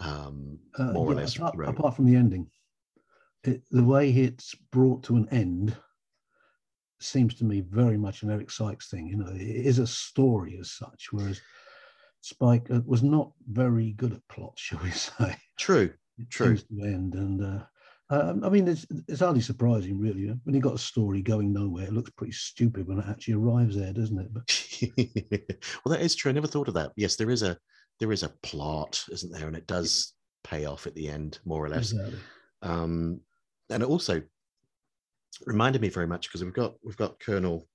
um, 0.00 0.58
Uh, 0.78 0.92
more 0.92 1.10
or 1.10 1.14
less 1.14 1.36
apart, 1.36 1.56
wrote. 1.56 1.68
apart 1.68 1.96
from 1.96 2.06
the 2.06 2.14
ending, 2.16 2.48
it, 3.48 3.62
the 3.70 3.84
way 3.84 4.10
it's 4.10 4.54
brought 4.72 5.02
to 5.04 5.16
an 5.16 5.28
end 5.30 5.76
seems 7.00 7.34
to 7.36 7.44
me 7.44 7.60
very 7.60 7.96
much 7.96 8.22
an 8.22 8.30
Eric 8.30 8.50
Sykes 8.50 8.90
thing. 8.90 9.06
You 9.06 9.16
know, 9.16 9.32
it 9.32 9.40
is 9.40 9.78
a 9.78 9.86
story 9.86 10.56
as 10.60 10.70
such, 10.70 11.08
whereas 11.12 11.40
Spike 12.20 12.70
uh, 12.70 12.80
was 12.84 13.02
not 13.02 13.32
very 13.50 13.92
good 13.92 14.12
at 14.12 14.28
plot, 14.28 14.54
shall 14.56 14.80
we 14.82 14.90
say? 14.90 15.36
True, 15.58 15.92
It 16.18 16.30
True. 16.30 16.56
to 16.56 16.82
end, 16.82 17.14
and 17.14 17.44
uh, 17.44 17.64
uh, 18.10 18.34
I 18.42 18.48
mean, 18.48 18.66
it's 18.68 18.86
it's 19.06 19.20
hardly 19.20 19.42
surprising, 19.42 19.98
really. 19.98 20.32
When 20.44 20.54
you've 20.54 20.64
got 20.64 20.74
a 20.74 20.78
story 20.78 21.22
going 21.22 21.52
nowhere, 21.52 21.84
it 21.84 21.92
looks 21.92 22.10
pretty 22.10 22.32
stupid 22.32 22.88
when 22.88 22.98
it 22.98 23.04
actually 23.08 23.34
arrives 23.34 23.76
there, 23.76 23.92
doesn't 23.92 24.18
it? 24.18 24.32
But 24.32 25.58
well, 25.84 25.94
that 25.96 26.02
is 26.04 26.14
true. 26.14 26.30
I 26.30 26.34
never 26.34 26.46
thought 26.46 26.68
of 26.68 26.74
that. 26.74 26.92
Yes, 26.96 27.16
there 27.16 27.30
is 27.30 27.42
a 27.42 27.58
there 28.00 28.12
is 28.12 28.22
a 28.22 28.32
plot, 28.42 29.04
isn't 29.10 29.30
there? 29.30 29.46
And 29.46 29.56
it 29.56 29.66
does 29.66 30.14
pay 30.42 30.64
off 30.64 30.86
at 30.86 30.94
the 30.94 31.08
end, 31.08 31.38
more 31.44 31.64
or 31.64 31.68
less. 31.68 31.92
exactly. 31.92 32.18
Um, 32.62 33.20
and 33.70 33.82
it 33.82 33.88
also 33.88 34.22
reminded 35.46 35.80
me 35.80 35.88
very 35.88 36.06
much 36.06 36.28
because 36.28 36.44
we've 36.44 36.54
got 36.54 36.74
we've 36.82 36.96
got 36.96 37.20
Colonel 37.20 37.68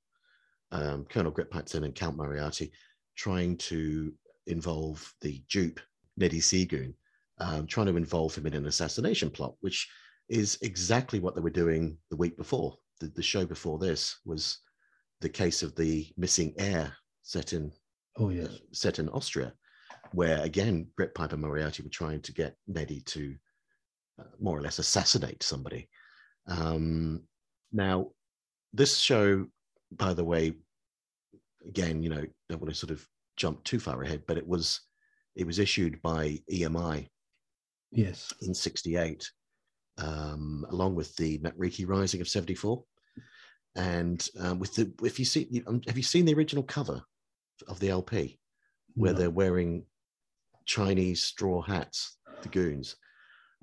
um, 0.71 1.05
Colonel 1.05 1.31
Grytpype-Thynne 1.31 1.83
and 1.83 1.95
Count 1.95 2.17
Moriarty 2.17 2.71
trying 3.15 3.57
to 3.57 4.11
involve 4.47 5.13
the 5.21 5.43
dupe 5.49 5.79
Neddy 6.17 6.39
Seagoon, 6.39 6.93
um, 7.37 7.67
trying 7.67 7.85
to 7.87 7.95
involve 7.95 8.35
him 8.35 8.47
in 8.47 8.55
an 8.55 8.65
assassination 8.65 9.29
plot, 9.29 9.53
which 9.61 9.87
is 10.29 10.57
exactly 10.61 11.19
what 11.19 11.35
they 11.35 11.41
were 11.41 11.49
doing 11.49 11.97
the 12.09 12.17
week 12.17 12.35
before. 12.37 12.75
The, 12.99 13.07
the 13.07 13.21
show 13.21 13.45
before 13.45 13.77
this 13.77 14.19
was 14.25 14.59
the 15.21 15.29
case 15.29 15.61
of 15.61 15.75
the 15.75 16.07
missing 16.17 16.53
heir 16.57 16.91
set 17.21 17.53
in 17.53 17.71
Oh 18.17 18.29
yes, 18.29 18.59
set 18.71 18.99
in 18.99 19.09
Austria, 19.09 19.53
where 20.11 20.41
again 20.43 20.87
Grytpype 20.99 21.37
Moriarty 21.37 21.81
were 21.81 21.89
trying 21.89 22.21
to 22.21 22.33
get 22.33 22.55
Neddy 22.67 23.01
to 23.01 23.33
uh, 23.33 23.42
more 24.39 24.57
or 24.57 24.61
less 24.61 24.79
assassinate 24.79 25.43
somebody. 25.43 25.89
Um, 26.47 27.23
now, 27.71 28.11
this 28.73 28.97
show, 28.97 29.47
by 29.91 30.13
the 30.13 30.23
way, 30.23 30.53
again, 31.67 32.03
you 32.03 32.09
know, 32.09 32.25
don't 32.49 32.61
want 32.61 32.73
to 32.73 32.79
sort 32.79 32.91
of 32.91 33.05
jump 33.37 33.63
too 33.63 33.79
far 33.79 34.03
ahead, 34.03 34.23
but 34.27 34.37
it 34.37 34.47
was 34.47 34.81
it 35.35 35.47
was 35.47 35.57
issued 35.59 36.01
by 36.01 36.39
EMI 36.51 37.07
yes. 37.91 38.31
in 38.41 38.53
'68, 38.53 39.29
um, 39.97 40.65
along 40.69 40.95
with 40.95 41.15
the 41.15 41.39
Matriki 41.39 41.87
Rising 41.87 42.21
of 42.21 42.27
'74, 42.27 42.83
and 43.75 44.27
um, 44.39 44.59
with 44.59 44.75
the 44.75 44.93
if 45.03 45.17
you 45.17 45.25
see 45.25 45.63
um, 45.67 45.81
have 45.87 45.97
you 45.97 46.03
seen 46.03 46.25
the 46.25 46.33
original 46.33 46.63
cover 46.63 47.01
of 47.67 47.79
the 47.79 47.89
LP? 47.89 48.39
where 48.95 49.13
No. 49.13 49.19
they're 49.19 49.29
wearing 49.29 49.85
Chinese 50.65 51.23
straw 51.23 51.61
hats, 51.61 52.17
the 52.41 52.49
goons. 52.49 52.95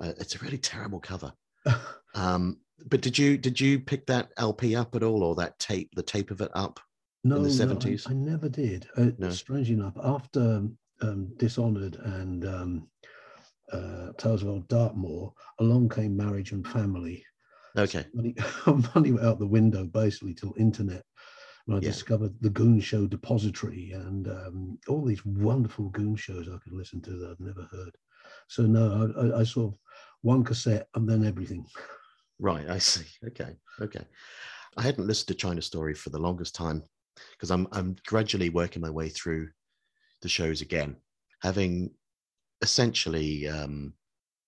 Uh, 0.00 0.12
it's 0.18 0.34
a 0.34 0.38
really 0.38 0.58
terrible 0.58 1.00
cover. 1.00 1.32
Um, 2.16 2.56
but 2.88 3.02
did 3.02 3.16
you 3.16 3.38
did 3.38 3.60
you 3.60 3.78
pick 3.78 4.04
that 4.06 4.32
LP 4.36 4.74
up 4.74 4.96
at 4.96 5.04
all, 5.04 5.22
or 5.22 5.36
that 5.36 5.56
tape, 5.60 5.90
the 5.94 6.02
tape 6.02 6.32
of 6.32 6.40
it 6.40 6.50
up? 6.54 6.80
no, 7.22 7.36
the 7.40 7.42
no, 7.66 7.72
I- 7.72 7.76
70s? 7.76 8.10
I, 8.10 8.14
never 8.14 8.48
did. 8.48 8.88
Uh, 8.96 9.10
No. 9.16 9.30
Strangely 9.30 9.74
enough, 9.74 9.96
after 10.02 10.66
um, 11.02 11.32
Dishonored 11.36 11.94
and 11.94 12.44
um, 12.44 12.88
uh, 13.72 14.08
Tales 14.18 14.42
of 14.42 14.48
Old 14.48 14.66
Dartmoor, 14.66 15.32
along 15.60 15.90
came 15.90 16.16
Marriage 16.16 16.50
and 16.50 16.66
Family. 16.66 17.24
Okay, 17.78 18.06
Money, 18.12 18.34
money 18.96 19.12
went 19.12 19.24
out 19.24 19.38
the 19.38 19.46
window 19.46 19.84
basically 19.84 20.34
till 20.34 20.54
internet. 20.58 21.04
When 21.66 21.78
I 21.78 21.80
Yeah. 21.80 21.90
discovered 21.92 22.34
the 22.40 22.50
Goon 22.50 22.80
Show 22.80 23.06
Depository 23.06 23.92
and 23.92 24.26
um, 24.26 24.78
all 24.88 25.04
these 25.04 25.24
wonderful 25.24 25.90
Goon 25.90 26.16
shows 26.16 26.48
I 26.48 26.58
could 26.58 26.72
listen 26.72 27.00
to 27.02 27.10
that 27.12 27.30
I'd 27.38 27.46
never 27.46 27.68
heard. 27.70 27.94
So 28.48 28.64
no, 28.64 29.12
I, 29.16 29.26
I, 29.36 29.40
I 29.40 29.44
sort 29.44 29.74
of 29.74 29.78
one 30.22 30.44
cassette 30.44 30.88
and 30.94 31.08
then 31.08 31.24
everything. 31.24 31.64
right. 32.38 32.68
I 32.68 32.78
see. 32.78 33.06
Okay, 33.26 33.56
okay. 33.80 34.04
I 34.76 34.82
hadn't 34.82 35.06
listened 35.06 35.28
to 35.28 35.34
China 35.34 35.62
Story 35.62 35.94
for 35.94 36.10
the 36.10 36.18
longest 36.18 36.54
time 36.54 36.82
because 37.32 37.50
I'm 37.50 37.66
I'm 37.72 37.96
gradually 38.06 38.50
working 38.50 38.82
my 38.82 38.90
way 38.90 39.08
through 39.08 39.48
the 40.22 40.28
shows 40.28 40.60
again, 40.60 40.96
having 41.42 41.90
essentially 42.62 43.48
um, 43.48 43.94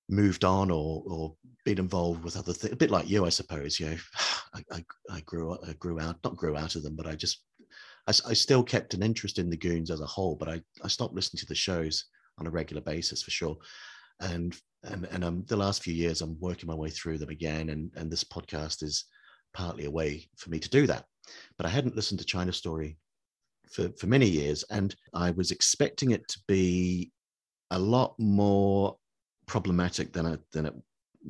moved 0.09 0.45
on 0.45 0.71
or 0.71 1.03
or 1.07 1.35
been 1.65 1.79
involved 1.79 2.25
with 2.25 2.37
other 2.37 2.53
things. 2.53 2.73
A 2.73 2.77
bit 2.77 2.91
like 2.91 3.09
you, 3.09 3.25
I 3.25 3.31
suppose. 3.31 3.81
You 3.81 3.91
know, 3.91 3.97
I, 4.55 4.63
I, 4.73 4.85
I 5.11 5.21
grew 5.21 5.57
I 5.67 5.73
grew 5.75 6.01
out 6.01 6.19
not 6.25 6.37
grew 6.37 6.57
out 6.57 6.77
of 6.77 6.83
them, 6.83 6.97
but 6.97 7.07
I 7.07 7.15
just 7.15 7.43
I, 8.07 8.11
I 8.29 8.35
still 8.35 8.63
kept 8.63 8.95
an 8.95 9.03
interest 9.03 9.39
in 9.39 9.51
the 9.51 9.57
goons 9.57 9.91
as 9.91 10.01
a 10.01 10.07
whole. 10.07 10.37
But 10.37 10.49
I 10.49 10.63
I 10.85 10.89
stopped 10.89 11.15
listening 11.15 11.41
to 11.41 11.47
the 11.47 11.55
shows 11.55 12.05
on 12.39 12.47
a 12.47 12.51
regular 12.51 12.83
basis 12.83 13.23
for 13.23 13.31
sure. 13.31 13.57
And 14.23 14.57
and 14.85 15.05
and 15.07 15.25
um, 15.25 15.45
the 15.47 15.57
last 15.57 15.83
few 15.83 15.95
years, 15.95 16.21
I'm 16.21 16.39
working 16.41 16.69
my 16.69 16.75
way 16.75 16.91
through 16.91 17.19
them 17.19 17.29
again, 17.31 17.69
and 17.71 17.91
and 17.97 18.11
this 18.11 18.25
podcast 18.25 18.83
is 18.83 19.05
partly 19.55 19.85
a 19.85 19.91
way 19.91 20.29
for 20.37 20.51
me 20.51 20.59
to 20.59 20.71
do 20.71 20.87
that. 20.87 21.05
But 21.57 21.67
I 21.67 21.71
hadn't 21.71 21.97
listened 21.97 22.21
to 22.21 22.27
China 22.27 22.53
Story 22.53 22.97
for 23.71 23.91
for 23.99 24.07
many 24.07 24.27
years, 24.27 24.65
and 24.71 24.95
I 25.15 25.31
was 25.31 25.51
expecting 25.51 26.11
it 26.13 26.27
to 26.29 26.39
be 26.49 27.13
a 27.71 27.79
lot 27.79 28.15
more 28.19 28.97
problematic 29.47 30.13
than 30.13 30.27
it 30.27 30.41
than 30.53 30.67
it 30.67 30.75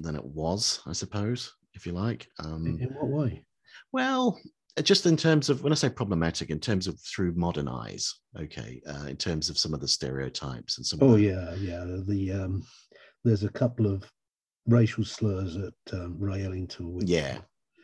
than 0.00 0.16
it 0.16 0.24
was, 0.24 0.80
I 0.86 0.92
suppose, 0.92 1.52
if 1.74 1.86
you 1.86 1.92
like. 1.92 2.28
Um, 2.38 2.66
In, 2.66 2.88
in 2.88 2.94
what 2.94 3.08
way? 3.08 3.44
well, 3.92 4.38
just 4.82 5.04
in 5.06 5.16
terms 5.16 5.50
of 5.50 5.62
when 5.62 5.72
I 5.72 5.76
say 5.76 5.90
problematic, 5.90 6.50
in 6.50 6.58
terms 6.60 6.86
of 6.86 6.98
through 7.00 7.34
modern 7.34 7.68
eyes, 7.68 8.12
okay, 8.38 8.80
uh, 8.88 9.04
in 9.06 9.16
terms 9.16 9.50
of 9.50 9.58
some 9.58 9.74
of 9.74 9.80
the 9.80 9.88
stereotypes 9.88 10.78
and 10.78 10.86
some. 10.86 11.00
of 11.02 11.08
Oh 11.10 11.12
the- 11.16 11.22
yeah, 11.22 11.54
yeah. 11.56 11.84
The 12.06 12.32
um, 12.32 12.62
there's 13.24 13.44
a 13.44 13.50
couple 13.50 13.86
of 13.86 14.10
racial 14.66 15.04
slurs 15.04 15.56
at 15.56 15.74
um, 15.94 16.16
Ray 16.18 16.44
Ellington. 16.44 16.94
Which 16.94 17.08
Yeah. 17.08 17.38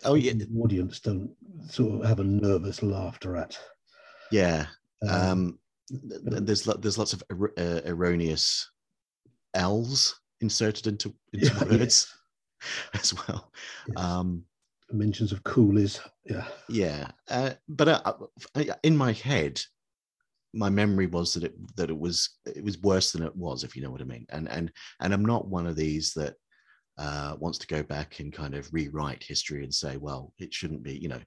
Oh 0.04 0.14
yeah, 0.14 0.32
the 0.32 0.48
audience 0.62 1.00
don't 1.00 1.30
sort 1.68 2.00
of 2.00 2.08
have 2.08 2.20
a 2.20 2.24
nervous 2.24 2.82
laughter 2.82 3.36
at. 3.36 3.58
yeah. 4.30 4.66
Um, 5.06 5.10
Um, 5.30 5.58
th- 5.90 6.42
there's 6.44 6.66
lo- 6.66 6.76
there's 6.80 6.98
lots 6.98 7.12
of 7.12 7.22
er- 7.30 7.52
uh, 7.58 7.80
erroneous 7.84 8.70
L's 9.54 10.20
inserted 10.40 10.86
into, 10.86 11.14
into 11.32 11.46
Yeah, 11.46 11.64
yeah. 11.70 11.76
words 11.78 12.14
as 12.94 13.14
well. 13.14 13.52
yes. 13.88 13.96
Um, 13.96 14.44
mentions 14.90 15.32
of 15.32 15.42
coolies. 15.44 16.00
Yeah, 16.24 16.46
yeah, 16.68 17.10
uh, 17.28 17.50
but 17.68 17.88
uh, 17.88 18.12
uh, 18.54 18.64
in 18.82 18.96
my 18.96 19.12
head, 19.12 19.60
my 20.54 20.70
memory 20.70 21.06
was 21.06 21.34
that 21.34 21.44
it 21.44 21.76
that 21.76 21.90
it 21.90 21.98
was 21.98 22.38
it 22.46 22.64
was 22.64 22.80
worse 22.80 23.12
than 23.12 23.22
it 23.22 23.36
was, 23.36 23.64
if 23.64 23.76
you 23.76 23.82
know 23.82 23.90
what 23.90 24.00
I 24.00 24.04
mean. 24.04 24.26
And 24.30 24.48
and 24.48 24.72
and 25.00 25.12
I'm 25.12 25.24
not 25.24 25.48
one 25.48 25.66
of 25.66 25.76
these 25.76 26.12
that 26.14 26.34
uh, 26.98 27.36
wants 27.38 27.58
to 27.58 27.66
go 27.66 27.82
back 27.82 28.20
and 28.20 28.32
kind 28.32 28.54
of 28.54 28.72
rewrite 28.72 29.22
history 29.22 29.62
and 29.62 29.72
say, 29.72 29.96
well, 29.96 30.32
it 30.38 30.52
shouldn't 30.52 30.82
be, 30.82 30.98
you 30.98 31.08
know, 31.08 31.20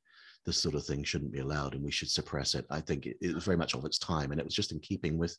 this 0.46 0.58
sort 0.58 0.76
of 0.76 0.86
thing 0.86 1.04
shouldn't 1.04 1.32
be 1.32 1.40
allowed 1.40 1.76
and 1.76 1.84
we 1.84 1.92
should 1.92 2.10
suppress 2.10 2.56
it. 2.56 2.66
I 2.70 2.82
think 2.82 3.06
it, 3.06 3.18
it 3.22 3.34
was 3.34 3.46
very 3.46 3.58
much 3.58 3.74
of 3.74 3.86
its 3.86 3.98
time, 3.98 4.32
and 4.32 4.40
it 4.40 4.46
was 4.46 4.56
just 4.56 4.72
in 4.72 4.80
keeping 4.80 5.18
with 5.18 5.38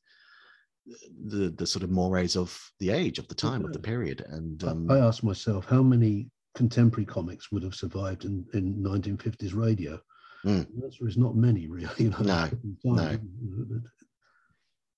the 1.26 1.50
the 1.50 1.66
sort 1.66 1.82
of 1.82 1.90
mores 1.90 2.36
of 2.36 2.58
the 2.80 2.90
age 2.90 3.18
of 3.18 3.28
the 3.28 3.34
time 3.34 3.64
of 3.64 3.72
the 3.72 3.78
period. 3.78 4.24
And 4.28 4.62
um, 4.64 4.90
I 4.90 4.98
asked 4.98 5.24
myself 5.24 5.64
how 5.66 5.82
many 5.82 6.30
contemporary 6.54 7.06
comics 7.06 7.50
would 7.50 7.62
have 7.62 7.74
survived 7.74 8.24
in, 8.24 8.44
in 8.54 8.82
1950s 8.82 9.54
radio. 9.54 10.00
Mm. 10.44 10.66
The 10.76 10.84
answer 10.84 11.08
is 11.08 11.16
not 11.16 11.36
many, 11.36 11.66
really. 11.68 12.12
No, 12.20 12.50
no. 12.84 13.18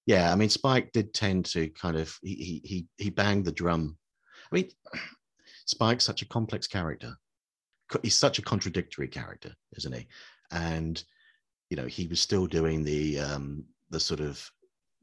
yeah, 0.07 0.33
I 0.33 0.35
mean, 0.37 0.49
Spike 0.49 0.93
did 0.93 1.15
tend 1.15 1.45
to 1.47 1.69
kind 1.71 1.97
of 1.97 2.17
he 2.23 2.35
he 2.35 2.63
he, 2.65 2.87
he 2.97 3.11
banged 3.11 3.45
the 3.45 3.53
drum. 3.53 3.97
I 4.51 4.55
mean, 4.55 4.71
Spike's 5.67 6.05
such 6.05 6.23
a 6.23 6.29
complex 6.29 6.67
character. 6.67 7.17
He's 8.03 8.17
such 8.17 8.39
a 8.39 8.43
contradictory 8.43 9.09
character, 9.09 9.55
isn't 9.77 9.93
he? 9.95 10.07
And 10.51 11.03
you 11.71 11.77
know, 11.77 11.87
he 11.87 12.07
was 12.07 12.21
still 12.21 12.47
doing 12.47 12.85
the 12.85 13.21
um 13.21 13.65
the 13.91 14.01
sort 14.01 14.21
of, 14.21 14.51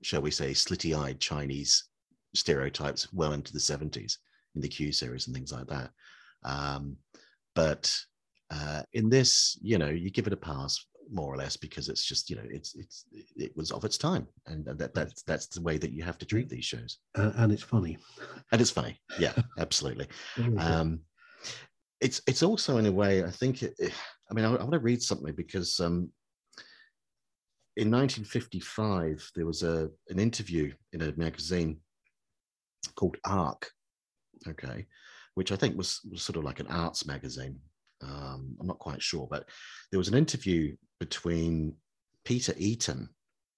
shall 0.01 0.21
we 0.21 0.31
say, 0.31 0.51
slitty-eyed 0.51 1.19
Chinese 1.19 1.85
stereotypes 2.33 3.11
well 3.13 3.33
into 3.33 3.53
the 3.53 3.59
70s 3.59 4.17
in 4.55 4.61
the 4.61 4.67
Q 4.67 4.91
series 4.91 5.27
and 5.27 5.35
things 5.35 5.51
like 5.51 5.67
that. 5.67 5.91
Um, 6.43 6.97
but 7.55 7.95
uh, 8.49 8.83
in 8.93 9.09
this, 9.09 9.57
you 9.61 9.77
know, 9.77 9.89
you 9.89 10.09
give 10.11 10.27
it 10.27 10.33
a 10.33 10.37
pass 10.37 10.83
more 11.11 11.33
or 11.33 11.37
less 11.37 11.57
because 11.57 11.89
it's 11.89 12.05
just, 12.05 12.29
you 12.29 12.35
know, 12.37 12.45
it's 12.49 12.75
it's 12.75 13.05
it 13.35 13.55
was 13.55 13.71
of 13.71 13.83
its 13.83 13.97
time, 13.97 14.27
and 14.47 14.65
that 14.65 14.93
that's 14.93 15.23
that's 15.23 15.47
the 15.47 15.61
way 15.61 15.77
that 15.77 15.91
you 15.91 16.03
have 16.03 16.17
to 16.19 16.25
treat 16.25 16.49
these 16.49 16.65
shows, 16.65 16.99
And, 17.15 17.33
and 17.35 17.51
it's 17.51 17.63
funny. 17.63 17.97
and 18.51 18.61
it's 18.61 18.71
funny. 18.71 18.97
Yeah, 19.19 19.33
absolutely. 19.59 20.07
Um, 20.57 21.01
it's 21.99 22.21
it's 22.27 22.43
also 22.43 22.77
in 22.77 22.85
a 22.85 22.91
way, 22.91 23.23
I 23.23 23.29
think. 23.31 23.63
It, 23.63 23.75
it- 23.79 23.93
I 24.29 24.33
mean, 24.33 24.45
I, 24.45 24.51
I 24.51 24.61
want 24.61 24.71
to 24.71 24.79
read 24.79 25.01
something 25.03 25.35
because 25.35 25.77
um, 25.81 26.09
in 27.75 27.91
1955 27.91 29.29
there 29.35 29.45
was 29.45 29.61
a 29.63 29.89
an 30.07 30.19
interview 30.19 30.71
in 30.93 31.01
a 31.01 31.11
magazine 31.17 31.81
called 32.95 33.17
Arc, 33.25 33.69
okay, 34.47 34.87
which 35.35 35.51
I 35.51 35.55
think 35.55 35.77
was, 35.77 36.01
was 36.09 36.21
sort 36.21 36.37
of 36.37 36.43
like 36.43 36.59
an 36.59 36.67
arts 36.67 37.05
magazine. 37.05 37.59
Um, 38.03 38.55
I'm 38.59 38.67
not 38.67 38.79
quite 38.79 39.01
sure, 39.01 39.27
but 39.29 39.47
there 39.91 39.99
was 39.99 40.07
an 40.07 40.17
interview 40.17 40.75
between 40.99 41.75
Peter 42.25 42.53
Eton, 42.57 43.09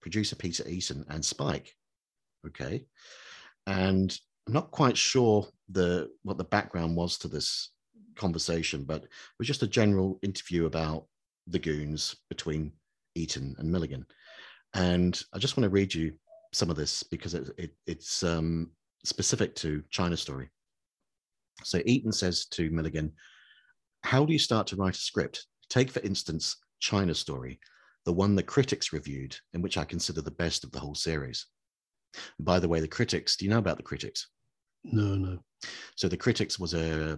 producer 0.02 0.36
Peter 0.36 0.68
Eton, 0.68 1.06
and 1.10 1.24
Spike, 1.24 1.74
okay, 2.48 2.86
and 3.68 4.18
I'm 4.48 4.54
not 4.54 4.72
quite 4.72 4.98
sure 4.98 5.48
the 5.70 6.10
what 6.24 6.38
the 6.38 6.44
background 6.44 6.96
was 6.96 7.18
to 7.20 7.28
this 7.28 7.70
conversation, 8.16 8.84
but 8.84 9.04
it 9.04 9.10
was 9.40 9.48
just 9.48 9.64
a 9.64 9.68
general 9.68 10.20
interview 10.22 10.66
about 10.66 11.06
the 11.48 11.60
goons 11.60 12.16
between 12.30 12.72
Eton 13.16 13.56
and 13.60 13.72
Milligan. 13.72 14.06
And 14.74 15.22
I 15.34 15.38
just 15.38 15.56
want 15.56 15.64
to 15.64 15.70
read 15.70 15.94
you 15.94 16.14
some 16.52 16.70
of 16.70 16.76
this 16.76 17.04
because 17.04 17.34
it, 17.34 17.50
it, 17.58 17.72
it's 17.86 18.24
um, 18.24 18.72
specific 19.04 19.56
to 19.56 19.84
China 19.90 20.18
Story. 20.18 20.50
So 21.64 21.82
Eton 21.86 22.12
says 22.12 22.46
to 22.48 22.70
Milligan, 22.72 23.12
How 24.04 24.26
do 24.26 24.34
you 24.34 24.40
start 24.40 24.68
to 24.68 24.76
write 24.76 24.96
a 24.96 25.00
script? 25.00 25.46
Take, 25.70 25.90
for 25.92 26.02
instance, 26.02 26.58
China 26.80 27.14
Story, 27.16 27.60
the 28.06 28.14
one 28.14 28.36
the 28.36 28.44
critics 28.44 28.92
reviewed, 28.94 29.36
and 29.54 29.64
which 29.64 29.78
I 29.78 29.86
consider 29.86 30.22
the 30.22 30.32
best 30.32 30.64
of 30.64 30.72
the 30.72 30.80
whole 30.80 30.96
series. 30.96 31.46
By 32.40 32.60
the 32.60 32.68
way, 32.68 32.80
the 32.80 32.88
critics, 32.88 33.36
do 33.38 33.46
you 33.46 33.52
know 33.52 33.58
about 33.60 33.78
the 33.78 33.84
critics? 33.84 34.28
no, 34.84 35.16
no. 35.16 35.40
So 35.96 36.10
the 36.10 36.18
critics 36.18 36.60
was 36.60 36.74
a, 36.74 37.18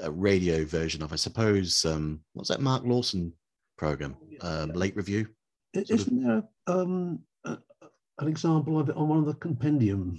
a 0.00 0.10
radio 0.12 0.64
version 0.64 1.02
of, 1.02 1.12
I 1.12 1.16
suppose, 1.16 1.84
um, 1.84 2.20
what's 2.34 2.48
that 2.50 2.60
Mark 2.60 2.84
Lawson 2.84 3.32
program, 3.76 4.16
um, 4.42 4.70
Late 4.72 4.94
Review? 4.94 5.26
I- 5.74 5.82
sort 5.82 5.90
of- 5.90 6.06
Isn't 6.06 6.22
there 6.24 6.42
um, 6.68 7.18
an 7.44 8.28
example 8.28 8.78
of 8.78 8.88
it 8.90 8.96
on 8.96 9.08
one 9.08 9.18
of 9.18 9.26
the 9.26 9.34
compendium 9.34 10.18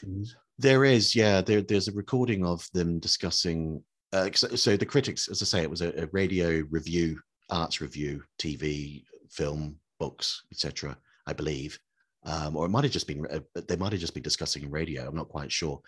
things? 0.00 0.34
There 0.60 0.84
is, 0.84 1.14
yeah. 1.14 1.40
There, 1.40 1.62
there's 1.62 1.88
a 1.88 1.92
recording 1.92 2.44
of 2.44 2.66
them 2.72 2.98
discussing. 2.98 3.82
Uh, 4.12 4.30
so, 4.34 4.48
so 4.48 4.76
the 4.76 4.86
critics, 4.86 5.28
as 5.28 5.42
I 5.42 5.44
say, 5.46 5.62
it 5.62 5.70
was 5.70 5.82
a, 5.82 6.02
a 6.02 6.08
radio 6.12 6.62
review, 6.70 7.20
arts 7.50 7.80
review, 7.80 8.22
TV, 8.38 9.04
film, 9.30 9.76
books, 9.98 10.42
etc. 10.52 10.96
I 11.26 11.32
believe, 11.32 11.78
um, 12.24 12.56
or 12.56 12.66
it 12.66 12.70
might 12.70 12.84
have 12.84 12.92
just 12.92 13.06
been. 13.06 13.26
Uh, 13.30 13.40
they 13.68 13.76
might 13.76 13.92
have 13.92 14.00
just 14.00 14.14
been 14.14 14.22
discussing 14.22 14.70
radio. 14.70 15.06
I'm 15.06 15.16
not 15.16 15.28
quite 15.28 15.52
sure, 15.52 15.80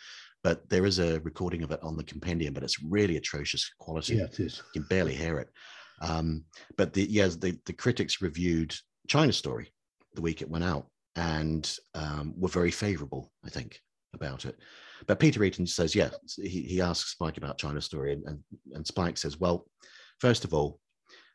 but 0.42 0.68
there 0.68 0.86
is 0.86 0.98
a 0.98 1.20
recording 1.20 1.62
of 1.62 1.70
it 1.72 1.82
on 1.82 1.96
the 1.96 2.04
compendium, 2.04 2.54
but 2.54 2.62
it's 2.62 2.82
really 2.82 3.16
atrocious 3.16 3.70
quality. 3.78 4.16
Yeah, 4.16 4.24
it 4.24 4.40
is. 4.40 4.62
you 4.74 4.80
can 4.80 4.88
barely 4.88 5.14
hear 5.14 5.38
it. 5.38 5.48
Um, 6.00 6.44
but 6.76 6.92
the 6.92 7.04
yes, 7.04 7.36
the, 7.36 7.58
the 7.66 7.72
critics 7.72 8.22
reviewed 8.22 8.74
China 9.08 9.32
Story 9.32 9.72
the 10.14 10.22
week 10.22 10.42
it 10.42 10.50
went 10.50 10.64
out 10.64 10.86
and 11.16 11.76
um, 11.94 12.34
were 12.36 12.48
very 12.48 12.70
favourable, 12.70 13.30
I 13.44 13.50
think, 13.50 13.80
about 14.14 14.44
it. 14.44 14.56
But 15.06 15.18
Peter 15.18 15.42
Eton 15.42 15.66
says, 15.66 15.94
yeah, 15.94 16.10
he, 16.36 16.62
he 16.62 16.80
asks 16.80 17.12
Spike 17.12 17.36
about 17.36 17.58
China 17.58 17.80
Story, 17.80 18.12
and, 18.12 18.24
and, 18.26 18.38
and 18.72 18.86
Spike 18.86 19.18
says, 19.18 19.40
well, 19.40 19.66
first 20.20 20.44
of 20.44 20.54
all, 20.54 20.78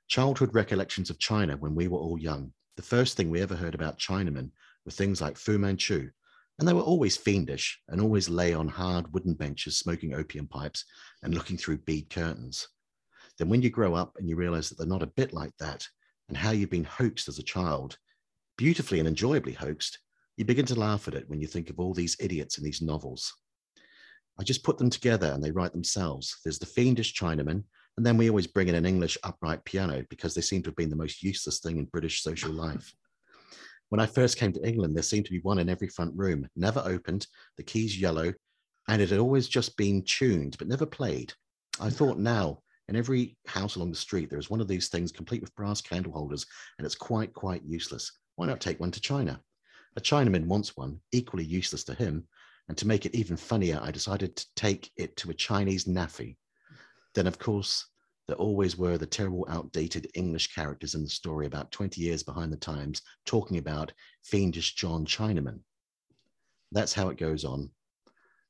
childhood 0.08 0.54
recollections 0.54 1.10
of 1.10 1.20
China 1.20 1.58
when 1.58 1.76
we 1.76 1.88
were 1.88 2.00
all 2.00 2.18
young. 2.18 2.52
The 2.78 2.84
first 2.84 3.18
thing 3.18 3.30
we 3.30 3.42
ever 3.42 3.56
heard 3.56 3.76
about 3.76 4.00
Chinamen 4.00 4.52
were 4.86 4.92
things 4.92 5.22
like 5.22 5.38
Fu 5.38 5.58
Manchu, 5.58 6.10
and 6.60 6.68
they 6.68 6.74
were 6.74 6.82
always 6.82 7.18
fiendish 7.18 7.80
and 7.90 8.00
always 8.00 8.30
lay 8.30 8.54
on 8.54 8.68
hard 8.68 9.12
wooden 9.14 9.34
benches 9.34 9.78
smoking 9.78 10.14
opium 10.14 10.48
pipes 10.48 10.86
and 11.24 11.34
looking 11.34 11.58
through 11.58 11.78
bead 11.80 12.10
curtains 12.10 12.68
then 13.38 13.50
when 13.50 13.62
you 13.62 13.70
grow 13.70 13.94
up 13.94 14.16
and 14.18 14.28
you 14.28 14.36
realize 14.36 14.70
that 14.70 14.78
they're 14.78 14.88
not 14.88 15.04
a 15.04 15.08
bit 15.08 15.34
like 15.34 15.56
that 15.60 15.88
and 16.28 16.38
how 16.38 16.52
you've 16.52 16.70
been 16.70 16.84
hoaxed 16.84 17.28
as 17.28 17.40
a 17.40 17.44
child, 17.44 17.98
beautifully 18.58 19.00
and 19.00 19.08
enjoyably 19.08 19.54
hoaxed, 19.54 20.00
you 20.38 20.46
begin 20.46 20.66
to 20.68 20.80
laugh 20.80 21.08
at 21.08 21.16
it 21.16 21.28
when 21.28 21.42
you 21.42 21.48
think 21.48 21.70
of 21.70 21.80
all 21.80 21.94
these 21.94 22.16
idiots 22.20 22.58
in 22.58 22.64
these 22.64 22.82
novels. 22.82 23.34
I 24.40 24.44
just 24.44 24.64
put 24.64 24.78
them 24.78 24.92
together 24.92 25.32
and 25.34 25.44
they 25.44 25.52
write 25.52 25.74
themselves. 25.74 26.38
There's 26.44 26.60
the 26.60 26.68
fiendish 26.68 27.16
Chinaman, 27.16 27.64
and 27.98 28.06
then 28.06 28.18
we 28.18 28.30
always 28.30 28.46
bring 28.46 28.68
in 28.68 28.76
an 28.76 28.86
English 28.86 29.18
upright 29.24 29.66
piano 29.66 30.06
because 30.12 30.36
they 30.36 30.42
seem 30.42 30.62
to 30.62 30.70
have 30.70 30.76
been 30.76 30.92
the 30.92 30.96
most 30.96 31.24
useless 31.24 31.60
thing 31.60 31.78
in 31.80 31.86
British 31.86 32.22
social 32.22 32.52
life. 32.52 32.94
When 33.90 34.00
I 34.00 34.06
first 34.06 34.38
came 34.38 34.54
to 34.54 34.68
England, 34.68 34.96
there 34.96 35.02
seemed 35.02 35.26
to 35.26 35.32
be 35.32 35.40
one 35.40 35.58
in 35.58 35.70
every 35.70 35.88
front 35.88 36.14
room, 36.16 36.48
never 36.56 36.84
opened, 36.86 37.26
the 37.56 37.64
keys 37.64 38.00
yellow, 38.00 38.32
and 38.88 39.02
it 39.02 39.10
had 39.10 39.20
always 39.20 39.48
just 39.48 39.76
been 39.76 40.04
tuned 40.04 40.56
but 40.60 40.68
never 40.68 40.86
played. 40.86 41.34
I 41.80 41.90
thought 41.90 42.20
now, 42.20 42.60
in 42.90 42.96
every 42.96 43.38
house 43.48 43.76
along 43.76 43.90
the 43.90 43.98
street, 43.98 44.30
there 44.30 44.40
is 44.40 44.50
one 44.50 44.62
of 44.62 44.68
these 44.68 44.90
things 44.90 45.12
complete 45.12 45.42
with 45.42 45.56
brass 45.56 45.82
candle 45.82 46.14
holders, 46.14 46.46
and 46.78 46.86
it's 46.86 46.96
quite, 46.96 47.34
quite 47.34 47.64
useless. 47.66 48.12
Why 48.36 48.46
not 48.46 48.62
take 48.62 48.80
one 48.80 48.92
to 48.92 49.02
China? 49.02 49.42
A 49.98 50.00
Chinaman 50.00 50.46
wants 50.46 50.78
one, 50.78 51.00
equally 51.12 51.44
useless 51.44 51.84
to 51.86 51.96
him. 51.96 52.28
And 52.70 52.78
to 52.78 52.88
make 52.88 53.06
it 53.06 53.16
even 53.16 53.36
funnier, 53.36 53.80
I 53.82 53.90
decided 53.90 54.36
to 54.36 54.46
take 54.56 54.92
it 54.96 55.18
to 55.18 55.32
a 55.32 55.34
Chinese 55.34 55.86
NAAFI. 55.86 56.38
Then, 57.16 57.26
of 57.26 57.40
course, 57.40 57.88
there 58.28 58.38
always 58.38 58.78
were 58.78 59.00
the 59.00 59.08
terrible, 59.08 59.48
outdated 59.50 60.12
English 60.14 60.54
characters 60.54 60.94
in 60.94 61.04
the 61.04 61.10
story 61.10 61.48
about 61.48 61.72
20 61.72 62.00
years 62.00 62.22
behind 62.22 62.54
the 62.54 62.58
times 62.58 63.02
talking 63.26 63.58
about 63.58 63.92
fiendish 64.24 64.76
John 64.76 65.04
Chinaman. 65.06 65.62
That's 66.72 66.94
how 66.94 67.10
it 67.10 67.18
goes 67.18 67.44
on. 67.44 67.72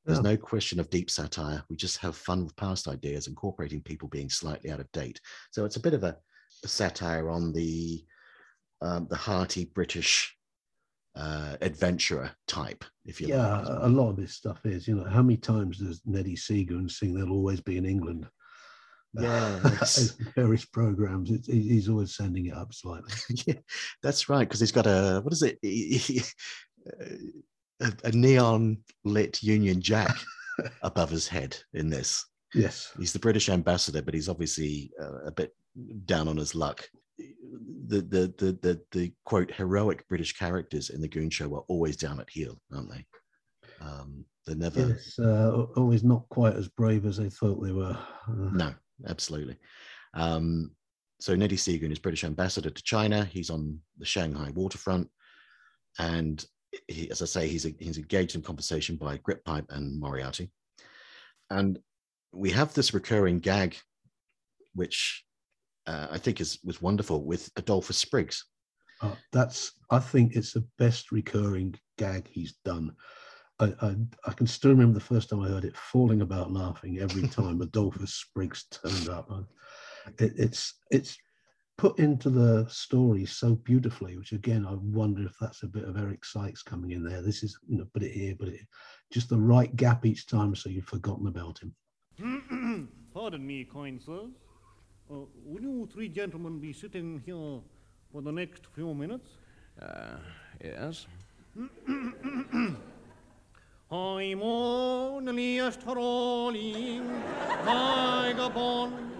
There's 0.05 0.21
no 0.21 0.37
question 0.37 0.79
of 0.79 0.89
deep 0.89 1.09
satire. 1.09 1.63
We 1.69 1.75
just 1.75 1.97
have 1.97 2.15
fun 2.15 2.45
with 2.45 2.55
past 2.55 2.87
ideas, 2.87 3.27
incorporating 3.27 3.81
people 3.81 4.07
being 4.07 4.29
slightly 4.29 4.71
out 4.71 4.79
of 4.79 4.89
date. 4.93 5.19
So 5.51 5.65
it's 5.65 5.75
a 5.75 5.81
bit 5.81 5.93
of 5.93 6.05
a, 6.05 6.15
a 6.63 6.67
satire 6.67 7.29
on 7.29 7.51
the 7.51 8.05
um, 8.81 9.07
the 9.09 9.17
hearty 9.17 9.65
British 9.65 10.36
uh, 11.17 11.57
adventurer 11.61 12.31
type, 12.47 12.85
if 13.05 13.19
you 13.19 13.27
Yeah, 13.27 13.59
like. 13.59 13.67
a 13.67 13.87
a 13.87 13.89
lot 13.89 14.09
of 14.09 14.15
this 14.17 14.33
stuff 14.33 14.65
is, 14.65 14.87
you 14.87 14.95
know, 14.95 15.09
how 15.09 15.21
many 15.21 15.37
times 15.37 15.79
does 15.79 16.01
Neddy 16.05 16.35
Seagoon 16.35 16.89
sing 16.89 17.13
They'll 17.13 17.31
Always 17.31 17.61
Be 17.61 17.77
in 17.77 17.85
England? 17.85 18.27
Yeah, 19.13 19.59
various 20.35 20.65
programs. 20.65 21.31
It's, 21.31 21.47
he's 21.47 21.89
always 21.89 22.15
sending 22.15 22.47
it 22.47 22.53
up 22.53 22.73
slightly. 22.73 23.11
yeah, 23.47 23.55
that's 24.03 24.29
right. 24.29 24.47
Because 24.47 24.59
he's 24.59 24.71
got 24.71 24.85
a 24.85 25.21
what 25.23 25.33
is 25.33 25.43
it? 25.43 25.57
A, 27.79 27.93
a 28.05 28.11
neon 28.11 28.79
lit 29.05 29.43
Union 29.43 29.79
Jack 29.81 30.17
above 30.81 31.11
his 31.11 31.27
head 31.27 31.55
in 31.73 31.91
this. 31.91 32.25
Yes. 32.55 32.91
He's 32.97 33.13
the 33.13 33.19
British 33.19 33.49
ambassador, 33.49 34.01
but 34.01 34.15
he's 34.15 34.29
obviously 34.29 34.91
uh, 34.99 35.25
a 35.25 35.31
bit 35.31 35.53
down 36.05 36.27
on 36.27 36.37
his 36.37 36.55
luck. 36.55 36.89
The, 37.17 38.01
the 38.01 38.33
the 38.37 38.59
the 38.61 38.81
the 38.91 39.13
quote 39.25 39.51
heroic 39.51 40.07
British 40.07 40.37
characters 40.37 40.89
in 40.89 41.01
the 41.01 41.07
Goon 41.07 41.29
Show 41.29 41.53
are 41.55 41.63
always 41.67 41.97
down 41.97 42.19
at 42.19 42.29
heel, 42.29 42.59
aren't 42.73 42.91
they? 42.91 43.05
Um, 43.81 44.25
they're 44.45 44.55
never 44.55 44.89
Yes. 44.89 45.17
Uh, 45.17 45.65
always 45.75 46.03
not 46.03 46.27
quite 46.29 46.55
as 46.55 46.67
brave 46.67 47.05
as 47.05 47.17
they 47.17 47.29
thought 47.29 47.63
they 47.63 47.71
were. 47.71 47.97
Uh, 48.27 48.49
No, 48.51 48.73
absolutely. 49.07 49.57
Um, 50.13 50.71
so 51.19 51.35
Neddy 51.35 51.55
Seagoon 51.57 51.91
is 51.91 51.99
British 51.99 52.23
ambassador 52.23 52.69
to 52.69 52.83
China. 52.83 53.25
He's 53.25 53.49
on 53.49 53.79
the 53.97 54.05
Shanghai 54.05 54.51
waterfront, 54.53 55.09
and 55.97 56.45
he, 56.87 57.09
as 57.09 57.21
I 57.21 57.25
say, 57.25 57.47
he's 57.47 57.63
he's 57.79 57.97
engaged 57.97 58.35
in 58.35 58.41
conversation 58.41 58.95
by 58.97 59.17
Grytpype 59.17 59.71
and 59.71 59.99
Moriarty, 59.99 60.51
and 61.49 61.79
we 62.31 62.51
have 62.51 62.73
this 62.73 62.93
recurring 62.93 63.39
gag, 63.39 63.77
which 64.75 65.23
uh, 65.87 66.07
I 66.11 66.17
think 66.17 66.41
is 66.41 66.59
was 66.63 66.81
wonderful 66.81 67.23
with 67.23 67.49
Adolphus 67.55 67.97
Spriggs. 67.97 68.45
Uh, 69.01 69.15
that's 69.31 69.71
I 69.89 69.99
think 69.99 70.35
it's 70.35 70.53
the 70.53 70.65
best 70.77 71.11
recurring 71.11 71.75
gag 71.97 72.27
he's 72.27 72.55
done. 72.65 72.93
I, 73.59 73.73
I, 73.81 73.95
I 74.25 74.33
can 74.33 74.45
still 74.45 74.71
remember 74.71 74.93
the 74.93 75.05
first 75.05 75.29
time 75.29 75.41
I 75.41 75.47
heard 75.47 75.65
it, 75.65 75.75
falling 75.75 76.21
about 76.21 76.51
laughing 76.51 76.99
every 76.99 77.27
time 77.27 77.61
Adolphus 77.61 78.13
Spriggs 78.13 78.65
turned 78.65 79.09
up. 79.09 79.31
It, 80.19 80.33
it's 80.37 80.75
it's 80.91 81.17
put 81.77 81.97
into 81.99 82.29
the 82.29 82.65
story 82.69 83.25
so 83.25 83.55
beautifully, 83.55 84.17
which 84.17 84.33
again 84.33 84.65
I 84.65 84.73
wonder 84.73 85.25
if 85.25 85.35
that's 85.39 85.63
a 85.63 85.67
bit 85.67 85.85
of 85.85 85.97
Eric 85.97 86.25
Sykes 86.25 86.63
coming 86.63 86.91
in 86.91 87.03
there. 87.03 87.21
This 87.21 87.43
is 87.43 87.57
you 87.67 87.77
know 87.77 87.87
put 87.93 88.03
it 88.03 88.11
here, 88.11 88.35
but 88.37 88.49
it 88.49 88.61
just 89.11 89.29
the 89.29 89.37
right 89.37 89.73
gap 89.75 90.05
each 90.05 90.27
time, 90.27 90.55
so 90.55 90.69
you've 90.69 90.85
forgotten 90.85 91.27
about 91.27 91.59
him. 91.59 91.73
Pardon 93.13 93.45
me, 93.45 93.63
coin 93.63 93.99
sirs. 93.99 94.33
Uh, 95.09 95.19
will 95.45 95.61
you 95.61 95.87
three 95.93 96.09
gentlemen 96.09 96.59
be 96.59 96.73
sitting 96.73 97.21
here 97.25 97.61
for 98.11 98.21
the 98.21 98.31
next 98.31 98.65
few 98.75 98.93
minutes? 98.93 99.29
Uh, 99.81 100.17
yes. 100.61 101.07
I'm 103.89 104.41
only 104.41 105.59
a 105.59 105.71
strolling 105.71 107.07
vagabond, 107.63 109.11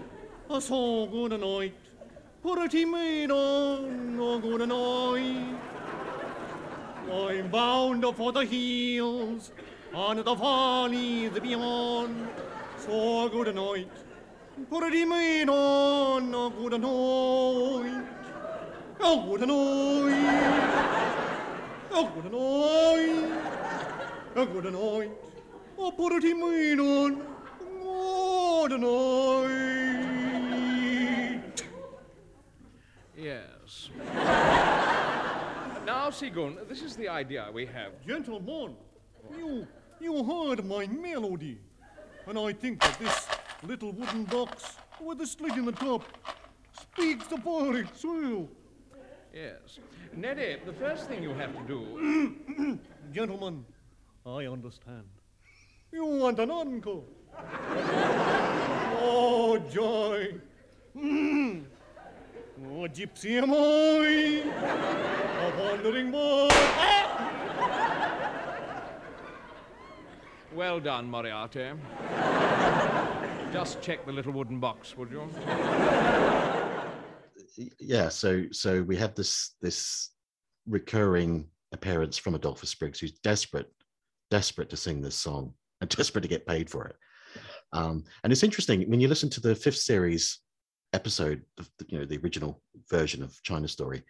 a 0.50 0.60
so 0.60 1.06
good 1.06 1.32
a 1.32 1.38
night, 1.38 1.74
pretty 2.42 2.84
maiden, 2.84 4.20
a 4.20 4.38
good 4.42 4.68
night. 4.68 5.56
I'm 7.10 7.48
bound 7.48 8.04
for 8.14 8.30
the 8.30 8.44
hills 8.44 9.52
and 9.94 10.18
the 10.18 10.34
valleys 10.34 11.40
beyond, 11.40 12.28
so 12.76 13.26
good 13.30 13.54
night, 13.54 13.88
pretty 14.66 15.04
maiden, 15.04 15.48
a 16.34 16.50
good 16.50 16.80
night. 16.80 18.04
A 19.00 19.16
good 19.26 19.40
night, 19.48 20.48
a 21.92 22.02
good 22.14 22.32
night. 22.32 23.38
A 24.34 24.46
good 24.46 24.72
night, 24.72 25.10
a 25.78 25.92
pretty 25.92 26.34
maiden, 26.34 27.22
good 27.82 28.80
night. 28.80 29.98
Yes. 33.16 33.90
now, 35.86 36.10
Seagoon, 36.10 36.58
this 36.68 36.82
is 36.82 36.96
the 36.96 37.08
idea 37.08 37.48
we 37.52 37.66
have. 37.66 37.92
Gentlemen, 38.06 38.76
you, 39.36 39.66
you 40.00 40.24
heard 40.24 40.64
my 40.64 40.86
melody, 40.86 41.58
and 42.26 42.38
I 42.38 42.52
think 42.52 42.80
that 42.80 42.98
this 42.98 43.27
little 43.62 43.92
wooden 43.92 44.24
box 44.24 44.76
with 45.00 45.20
a 45.20 45.26
slit 45.26 45.56
in 45.56 45.64
the 45.64 45.72
top 45.72 46.04
speaks 46.80 47.26
the 47.26 47.38
poet's 47.38 48.04
well. 48.04 48.48
Yes. 49.32 49.78
Neddy, 50.14 50.56
the 50.64 50.72
first 50.72 51.08
thing 51.08 51.22
you 51.22 51.34
have 51.34 51.52
to 51.56 51.62
do. 51.64 52.78
Gentlemen, 53.12 53.64
I 54.26 54.46
understand. 54.46 55.04
You 55.92 56.04
want 56.04 56.38
an 56.38 56.50
uncle. 56.50 57.04
oh, 59.00 59.58
joy! 59.72 60.34
Mm. 60.96 61.64
Oh, 62.66 62.88
gypsy 62.88 63.40
am 63.40 63.52
I, 63.52 64.42
a 65.44 65.62
wandering 65.62 66.10
boy. 66.10 66.48
Well 70.54 70.80
done, 70.80 71.08
Moriarty. 71.08 71.70
Just 73.52 73.80
check 73.80 74.04
the 74.04 74.12
little 74.12 74.32
wooden 74.32 74.60
box, 74.60 74.96
would 74.96 75.10
you? 75.10 75.28
Yeah, 77.80 78.08
so 78.08 78.44
so 78.52 78.82
we 78.82 78.96
have 78.96 79.14
this 79.14 79.54
this 79.60 80.10
recurring 80.66 81.48
appearance 81.72 82.18
from 82.18 82.34
Adolphus 82.34 82.70
Spriggs, 82.70 83.00
who's 83.00 83.18
desperate, 83.20 83.72
desperate 84.30 84.70
to 84.70 84.76
sing 84.76 85.00
this 85.00 85.16
song 85.16 85.54
and 85.80 85.88
desperate 85.96 86.22
to 86.22 86.28
get 86.28 86.46
paid 86.46 86.68
for 86.68 86.86
it. 86.86 86.96
Um, 87.72 88.04
and 88.22 88.32
it's 88.32 88.42
interesting 88.42 88.88
when 88.88 89.00
you 89.00 89.08
listen 89.08 89.30
to 89.30 89.40
the 89.40 89.54
fifth 89.54 89.78
series 89.78 90.40
episode, 90.92 91.42
you 91.86 91.98
know, 91.98 92.04
the 92.04 92.18
original 92.18 92.62
version 92.90 93.22
of 93.22 93.42
China 93.42 93.68
Story. 93.68 94.02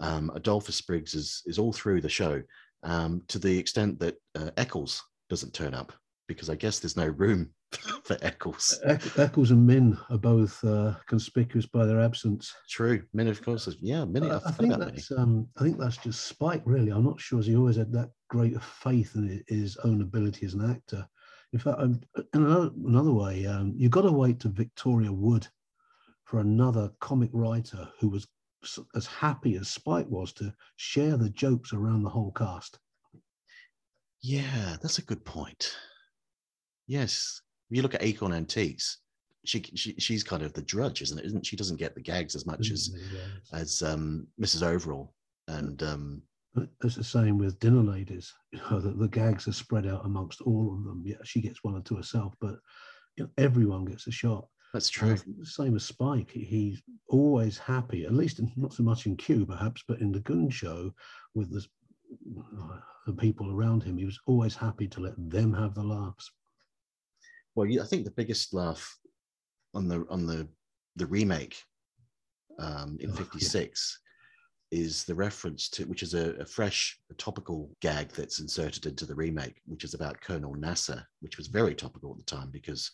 Um, 0.00 0.30
Adolphus 0.34 0.76
Spriggs 0.76 1.14
is 1.14 1.42
is 1.46 1.58
all 1.58 1.72
through 1.72 2.00
the 2.00 2.08
show, 2.08 2.42
um, 2.82 3.22
to 3.28 3.38
the 3.38 3.56
extent 3.56 4.00
that 4.00 4.16
uh, 4.34 4.50
Eccles 4.56 5.02
doesn't 5.28 5.54
turn 5.54 5.74
up 5.74 5.92
because 6.26 6.50
I 6.50 6.54
guess 6.54 6.78
there's 6.78 6.96
no 6.96 7.06
room 7.06 7.50
for 8.04 8.16
Eccles. 8.22 8.80
Eccles 9.16 9.50
and 9.50 9.66
Min 9.66 9.96
are 10.10 10.18
both 10.18 10.62
uh, 10.64 10.94
conspicuous 11.06 11.66
by 11.66 11.86
their 11.86 12.00
absence. 12.00 12.52
True, 12.68 13.02
Min 13.12 13.28
of 13.28 13.42
course. 13.42 13.68
Is, 13.68 13.76
yeah, 13.80 14.04
Minnie. 14.04 14.30
I, 14.30 14.36
I, 14.36 14.40
I 14.46 14.50
think 14.52 14.76
that's 14.76 15.10
um, 15.12 15.46
I 15.58 15.62
think 15.62 15.78
that's 15.78 15.96
just 15.98 16.26
Spike. 16.26 16.62
Really, 16.64 16.90
I'm 16.90 17.04
not 17.04 17.20
sure 17.20 17.38
as 17.38 17.46
he 17.46 17.56
always 17.56 17.76
had 17.76 17.92
that 17.92 18.10
great 18.28 18.56
of 18.56 18.64
faith 18.64 19.14
in 19.14 19.42
his 19.46 19.76
own 19.84 20.02
ability 20.02 20.46
as 20.46 20.54
an 20.54 20.68
actor. 20.68 21.06
In 21.52 21.58
fact, 21.58 21.80
um, 21.80 22.00
in 22.16 22.44
another, 22.44 22.70
another 22.86 23.12
way, 23.12 23.46
um, 23.46 23.72
you've 23.76 23.90
got 23.90 24.02
to 24.02 24.12
wait 24.12 24.40
to 24.40 24.48
Victoria 24.48 25.12
Wood 25.12 25.46
for 26.24 26.40
another 26.40 26.90
comic 27.00 27.30
writer 27.32 27.88
who 27.98 28.08
was 28.08 28.26
as 28.94 29.06
happy 29.06 29.56
as 29.56 29.68
Spike 29.68 30.06
was 30.08 30.32
to 30.34 30.52
share 30.76 31.16
the 31.16 31.30
jokes 31.30 31.72
around 31.72 32.02
the 32.02 32.10
whole 32.10 32.30
cast. 32.32 32.78
Yeah, 34.22 34.76
that's 34.82 34.98
a 34.98 35.02
good 35.02 35.24
point. 35.24 35.74
Yes, 36.86 37.40
if 37.70 37.76
you 37.76 37.82
look 37.82 37.94
at 37.94 38.02
Acorn 38.02 38.32
Antiques, 38.32 38.98
she, 39.44 39.60
she 39.74 39.94
she's 39.98 40.22
kind 40.24 40.42
of 40.42 40.52
the 40.52 40.62
drudge, 40.62 41.00
isn't 41.02 41.18
it? 41.18 41.24
Isn't 41.24 41.46
she? 41.46 41.56
Doesn't 41.56 41.78
get 41.78 41.94
the 41.94 42.00
gags 42.02 42.34
as 42.34 42.44
much 42.46 42.70
as 42.70 42.90
as 43.52 43.82
um, 43.82 44.26
Mrs. 44.40 44.62
Overall, 44.62 45.14
and 45.48 45.82
um, 45.82 46.22
It's 46.84 46.96
the 46.96 47.04
same 47.04 47.38
with 47.38 47.58
dinner 47.60 47.82
ladies. 47.82 48.32
You 48.52 48.60
know, 48.70 48.80
the, 48.80 48.90
the 48.90 49.08
gags 49.08 49.46
are 49.48 49.52
spread 49.52 49.86
out 49.86 50.04
amongst 50.04 50.40
all 50.42 50.74
of 50.76 50.84
them. 50.84 51.02
Yeah, 51.06 51.16
she 51.24 51.40
gets 51.40 51.62
one 51.62 51.74
or 51.76 51.80
two 51.80 51.96
herself, 51.96 52.34
but 52.40 52.56
you 53.16 53.24
know, 53.24 53.30
everyone 53.38 53.84
gets 53.84 54.06
a 54.08 54.10
shot. 54.10 54.46
that's 54.74 54.90
true. 54.90 55.16
think 55.16 55.36
same 55.46 55.74
as 55.76 55.84
Spike. 55.84 56.30
he- 56.32 56.44
He's 56.44 56.82
always 57.08 57.56
happy, 57.56 58.04
at 58.04 58.12
least 58.12 58.40
in, 58.40 58.50
not 58.56 58.72
so 58.74 58.82
much 58.82 59.06
in 59.06 59.16
Q, 59.16 59.46
perhaps, 59.46 59.82
but 59.88 60.00
in 60.00 60.10
the 60.12 60.20
Goon 60.20 60.50
Show 60.50 60.92
with 61.34 61.50
the, 61.52 61.64
the 63.06 63.12
people 63.14 63.50
around 63.52 63.82
him. 63.82 63.96
He 63.96 64.04
was 64.04 64.18
always 64.26 64.54
happy 64.54 64.86
to 64.88 65.00
let 65.00 65.14
them 65.30 65.52
have 65.54 65.74
the 65.74 65.82
laughs. 65.82 66.30
Well, 67.54 67.68
I 67.80 67.84
think 67.86 68.04
the 68.04 68.10
biggest 68.10 68.54
laugh 68.54 68.96
on 69.74 69.88
the 69.88 70.04
on 70.10 70.26
the 70.26 70.48
the 70.96 71.06
remake 71.06 71.62
um, 72.58 72.96
in 73.00 73.10
Oh, 73.10 73.14
yeah. 73.14 73.18
'56 73.18 73.98
is 74.72 75.04
the 75.04 75.14
reference 75.14 75.68
to, 75.68 75.84
which 75.86 76.02
is 76.02 76.14
a, 76.14 76.30
a 76.34 76.44
fresh 76.44 76.98
a 77.10 77.14
topical 77.14 77.70
gag 77.80 78.10
that's 78.12 78.38
inserted 78.38 78.86
into 78.86 79.04
the 79.04 79.14
remake, 79.14 79.60
which 79.66 79.82
is 79.84 79.94
about 79.94 80.20
Colonel 80.20 80.54
Nasser, 80.54 81.04
which 81.20 81.38
was 81.38 81.48
very 81.48 81.74
topical 81.74 82.12
at 82.12 82.18
the 82.18 82.24
time 82.24 82.50
because 82.52 82.90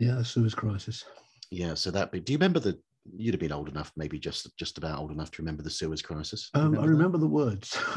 Yeah, 0.00 0.16
the 0.16 0.24
Suez 0.24 0.54
Crisis. 0.54 1.04
yeah. 1.50 1.74
So 1.74 1.90
that. 1.92 2.10
But 2.10 2.24
do 2.24 2.32
you 2.32 2.38
remember 2.38 2.60
the? 2.60 2.78
You'd 3.16 3.34
have 3.34 3.40
been 3.40 3.52
old 3.52 3.68
enough, 3.68 3.92
maybe 3.96 4.18
just 4.18 4.56
just 4.56 4.78
about 4.78 4.98
old 4.98 5.10
enough 5.10 5.30
to 5.32 5.42
remember 5.42 5.62
the 5.62 5.70
Suez 5.70 6.02
Crisis. 6.02 6.50
Um, 6.54 6.76
I 6.78 6.82
that? 6.82 6.88
remember 6.88 7.18
the 7.18 7.26
words. 7.28 7.76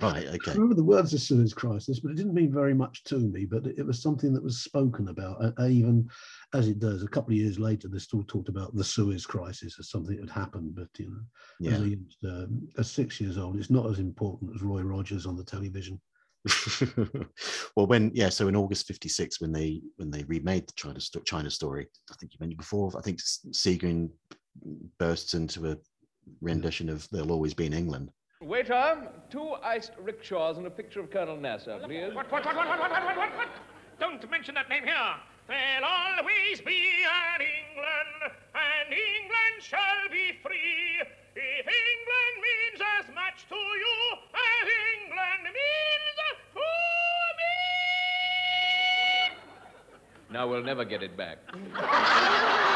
Right. 0.00 0.26
I 0.28 0.32
Okay. 0.36 0.52
remember 0.54 0.74
the 0.74 0.84
words 0.84 1.12
of 1.12 1.20
Suez 1.20 1.52
Crisis, 1.52 2.00
but 2.00 2.12
it 2.12 2.16
didn't 2.16 2.34
mean 2.34 2.52
very 2.52 2.74
much 2.74 3.04
to 3.04 3.18
me. 3.18 3.44
But 3.44 3.66
it, 3.66 3.78
it 3.78 3.86
was 3.86 4.00
something 4.00 4.32
that 4.32 4.42
was 4.42 4.62
spoken 4.62 5.08
about. 5.08 5.52
I, 5.58 5.64
I 5.64 5.68
even, 5.68 6.08
as 6.54 6.68
it 6.68 6.78
does, 6.78 7.02
a 7.02 7.08
couple 7.08 7.32
of 7.32 7.38
years 7.38 7.58
later, 7.58 7.88
they 7.88 7.98
still 7.98 8.24
talked 8.24 8.48
about 8.48 8.74
the 8.74 8.84
Suez 8.84 9.26
Crisis 9.26 9.76
as 9.78 9.90
something 9.90 10.16
that 10.16 10.28
had 10.28 10.40
happened. 10.40 10.74
But 10.74 10.88
you 10.98 11.10
know, 11.60 11.70
as 11.72 11.80
a 11.80 11.88
youngster, 11.88 12.28
um, 12.28 12.68
at 12.78 12.86
six 12.86 13.20
years 13.20 13.38
old, 13.38 13.56
it's 13.56 13.70
not 13.70 13.90
as 13.90 13.98
important 13.98 14.54
as 14.54 14.62
Roy 14.62 14.80
Rogers 14.82 15.26
on 15.26 15.36
the 15.36 15.44
television. 15.44 16.00
well, 17.76 17.86
when 17.86 18.10
yeah, 18.14 18.28
so 18.28 18.48
in 18.48 18.56
August 18.56 18.86
'56, 18.88 19.40
when 19.40 19.52
they 19.52 19.80
when 19.96 20.10
they 20.10 20.24
remade 20.24 20.66
the 20.66 20.72
China 20.74 20.98
China 21.24 21.50
story, 21.50 21.86
I 22.10 22.14
think 22.16 22.32
you 22.32 22.38
mentioned 22.40 22.58
before. 22.58 22.90
I 22.96 23.02
think 23.02 23.20
S- 23.20 23.46
Seagreen 23.50 24.10
bursts 24.98 25.34
into 25.34 25.70
a 25.70 25.76
rendition 26.40 26.88
of 26.88 27.08
"There'll 27.10 27.30
Always 27.30 27.54
Be 27.54 27.66
in 27.66 27.72
England." 27.72 28.10
Waiter, 28.42 29.08
two 29.30 29.54
iced 29.62 29.92
rickshaws 30.02 30.58
and 30.58 30.66
a 30.66 30.70
picture 30.70 30.98
of 31.00 31.10
Colonel 31.10 31.36
Nasser, 31.36 31.78
please. 31.84 32.12
What, 32.12 32.30
what, 32.30 32.44
what, 32.44 32.56
what, 32.56 32.68
what, 32.68 32.80
what, 32.80 32.90
what, 32.90 33.16
what, 33.16 33.36
what? 33.36 33.48
Don't 34.00 34.28
mention 34.30 34.54
that 34.56 34.68
name 34.68 34.82
here. 34.82 35.14
There'll 35.46 35.84
always 35.84 36.60
be 36.60 37.04
an 37.04 37.40
England, 37.40 38.32
and 38.54 38.92
England 38.92 39.60
shall 39.60 40.08
be 40.10 40.32
free. 40.42 41.00
If 41.36 41.66
England 41.66 42.36
means 42.42 42.82
as 42.98 43.14
much 43.14 43.46
to 43.48 43.54
you 43.54 44.18
as 44.34 44.68
England 44.98 45.44
means 45.44 46.16
to 46.52 46.60
me. 47.38 47.52
Now 50.30 50.48
we'll 50.48 50.64
never 50.64 50.84
get 50.84 51.02
it 51.02 51.16
back. 51.16 51.38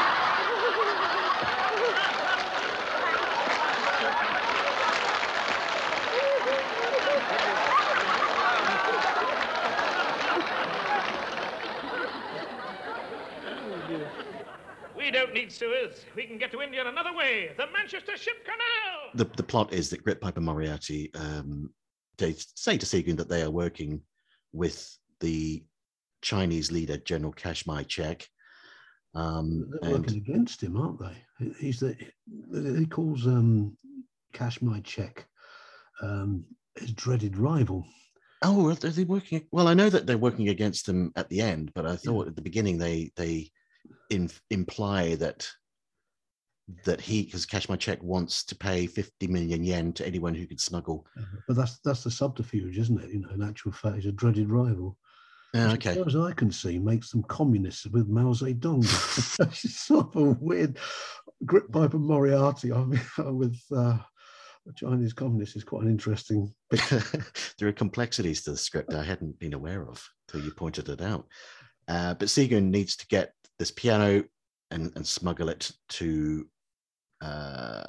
Suez, 15.13 16.05
we 16.15 16.25
can 16.25 16.37
get 16.37 16.51
to 16.51 16.61
India 16.61 16.85
another 16.85 17.13
way, 17.15 17.51
the 17.57 17.65
Manchester 17.71 18.17
Ship 18.17 18.35
Canal. 18.43 19.11
The, 19.15 19.25
the 19.37 19.43
plot 19.43 19.73
is 19.73 19.89
that 19.89 20.03
Grytpype 20.03 20.37
Moriarty, 20.37 21.11
um, 21.15 21.69
they 22.17 22.35
say 22.55 22.77
to 22.77 22.85
Seagoon 22.85 23.15
that 23.17 23.29
they 23.29 23.41
are 23.41 23.49
working 23.49 24.01
with 24.51 24.97
the 25.19 25.63
Chinese 26.21 26.71
leader, 26.71 26.97
General 26.97 27.33
Kashmai 27.33 27.85
Chek. 27.85 28.25
Um, 29.15 29.69
They're 29.81 29.91
and 29.93 29.99
working 30.05 30.17
against 30.17 30.61
him, 30.61 30.75
aren't 30.77 30.99
they? 30.99 31.15
He- 31.39 31.53
He's 31.67 31.79
the 31.79 31.95
he 32.77 32.85
calls 32.85 33.25
um, 33.27 33.77
Cash 34.33 34.61
My 34.61 34.79
Check 34.81 35.25
um, 36.01 36.43
his 36.75 36.91
dreaded 36.91 37.37
rival. 37.37 37.85
oh, 38.43 38.69
are 38.69 38.75
they 38.75 38.89
are 38.89 38.91
they 38.91 39.03
working? 39.05 39.47
Well, 39.51 39.67
I 39.67 39.73
know 39.73 39.89
that 39.89 40.05
they're 40.05 40.17
working 40.17 40.49
against 40.49 40.85
them 40.85 41.11
at 41.15 41.29
the 41.29 41.41
end, 41.41 41.71
but 41.73 41.85
I 41.85 41.95
thought 41.95 42.27
at 42.27 42.35
the 42.35 42.41
beginning 42.41 42.77
they 42.77 43.11
they 43.15 43.49
in, 44.09 44.29
imply 44.49 45.15
that 45.15 45.47
that 46.83 46.99
he 46.99 47.23
because 47.23 47.45
cash 47.45 47.69
my 47.69 47.77
check 47.77 48.01
wants 48.03 48.43
to 48.43 48.55
pay 48.55 48.87
50 48.87 49.27
million 49.27 49.63
yen 49.63 49.93
to 49.93 50.05
anyone 50.05 50.35
who 50.35 50.45
could 50.45 50.59
smuggle. 50.59 51.07
But 51.47 51.55
that's 51.55 51.79
that's 51.79 52.03
the 52.03 52.11
subterfuge, 52.11 52.77
isn't 52.77 53.01
it? 53.01 53.09
You 53.11 53.21
know, 53.21 53.29
in 53.29 53.41
actual 53.41 53.71
fact, 53.71 53.95
he's 53.95 54.05
a 54.05 54.11
dreaded 54.11 54.51
rival. 54.51 54.97
Which, 55.53 55.63
okay. 55.63 55.89
As 55.91 55.95
far 55.97 56.07
as 56.07 56.15
I 56.15 56.33
can 56.33 56.51
see, 56.51 56.77
makes 56.77 57.11
them 57.11 57.23
communists 57.23 57.87
with 57.87 58.09
Mao 58.09 58.33
Zedong. 58.33 58.83
it's 59.39 59.79
sort 59.79 60.15
of 60.15 60.21
a 60.21 60.37
weird. 60.39 60.77
Grit 61.45 61.71
Piper 61.71 61.99
Moriarty 61.99 62.73
I 62.73 62.83
mean, 62.83 63.01
with 63.37 63.59
uh, 63.75 63.97
Chinese 64.75 65.13
communists 65.13 65.55
is 65.55 65.63
quite 65.63 65.83
an 65.83 65.89
interesting. 65.89 66.53
there 66.71 67.69
are 67.69 67.73
complexities 67.73 68.41
to 68.43 68.51
the 68.51 68.57
script 68.57 68.93
I 68.93 69.03
hadn't 69.03 69.39
been 69.39 69.53
aware 69.53 69.87
of 69.87 70.03
till 70.27 70.41
you 70.41 70.51
pointed 70.51 70.89
it 70.89 71.01
out. 71.01 71.27
Uh, 71.87 72.13
but 72.15 72.27
Seagoon 72.27 72.69
needs 72.69 72.97
to 72.97 73.07
get 73.07 73.33
this 73.59 73.71
piano 73.71 74.23
and, 74.71 74.91
and 74.95 75.05
smuggle 75.05 75.49
it 75.49 75.71
to 75.89 76.47
uh, 77.21 77.83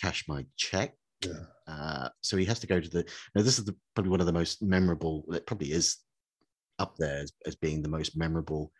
cash 0.00 0.24
my 0.28 0.44
check. 0.56 0.94
Yeah. 1.24 1.32
Uh, 1.66 2.08
so 2.22 2.36
he 2.36 2.44
has 2.44 2.58
to 2.60 2.66
go 2.66 2.80
to 2.80 2.88
the. 2.90 3.04
Now, 3.34 3.42
this 3.42 3.58
is 3.58 3.64
the, 3.64 3.74
probably 3.94 4.10
one 4.10 4.20
of 4.20 4.26
the 4.26 4.32
most 4.32 4.62
memorable. 4.62 5.24
It 5.32 5.46
probably 5.46 5.72
is 5.72 5.96
up 6.78 6.96
there 6.98 7.18
as, 7.20 7.32
as 7.46 7.54
being 7.54 7.80
the 7.82 7.88
most 7.88 8.16
memorable 8.16 8.72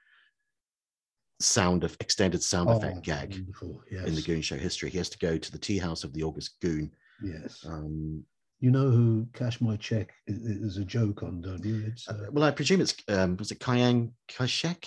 sound 1.41 1.85
of 1.85 1.97
extended 2.01 2.43
sound 2.43 2.71
effect 2.71 2.97
Oh, 2.99 3.01
gag 3.01 3.45
Yes. 3.91 4.07
in 4.07 4.15
the 4.15 4.23
Goon 4.23 4.43
Show 4.43 4.57
history. 4.57 4.91
He 4.91 4.99
has 4.99 5.09
to 5.11 5.19
go 5.19 5.39
to 5.39 5.53
the 5.53 5.59
tea 5.59 5.79
house 5.79 6.05
of 6.05 6.13
the 6.13 6.23
August 6.23 6.57
Goon. 6.61 6.91
yes. 7.23 7.65
Um, 7.67 8.25
You 8.61 8.71
know 8.71 8.91
who 8.91 9.27
Cash 9.33 9.61
My 9.61 9.77
Check 9.77 10.13
is, 10.27 10.39
is 10.39 10.77
a 10.79 10.85
joke 10.85 11.23
on, 11.23 11.41
don't 11.41 11.65
you? 11.65 11.85
It's 11.87 12.09
uh, 12.09 12.27
well, 12.31 12.45
I 12.45 12.51
presume 12.51 12.81
it's 12.81 12.95
um, 13.09 13.37
was 13.37 13.51
it 13.51 13.61
Chiang 13.61 14.13
Kai-shek? 14.29 14.87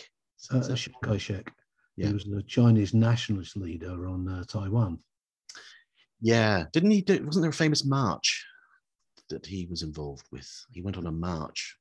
Uh, 0.51 0.59
that- 0.59 0.75
Chiang 0.77 0.95
Kai-shek. 1.03 1.51
Yeah. 1.95 2.07
He 2.07 2.13
was 2.13 2.25
the 2.25 2.43
Chinese 2.43 2.93
nationalist 2.93 3.57
leader 3.57 4.07
on 4.07 4.27
uh, 4.27 4.43
Taiwan. 4.43 4.99
Yeah, 6.21 6.65
didn't 6.73 6.91
he 6.91 7.01
do? 7.01 7.23
Wasn't 7.25 7.41
there 7.43 7.49
a 7.49 7.53
famous 7.53 7.85
march 7.85 8.45
that 9.29 9.45
he 9.45 9.65
was 9.69 9.81
involved 9.83 10.25
with? 10.31 10.49
He 10.71 10.81
went 10.81 10.97
on 10.97 11.07
a 11.07 11.11
march, 11.11 11.75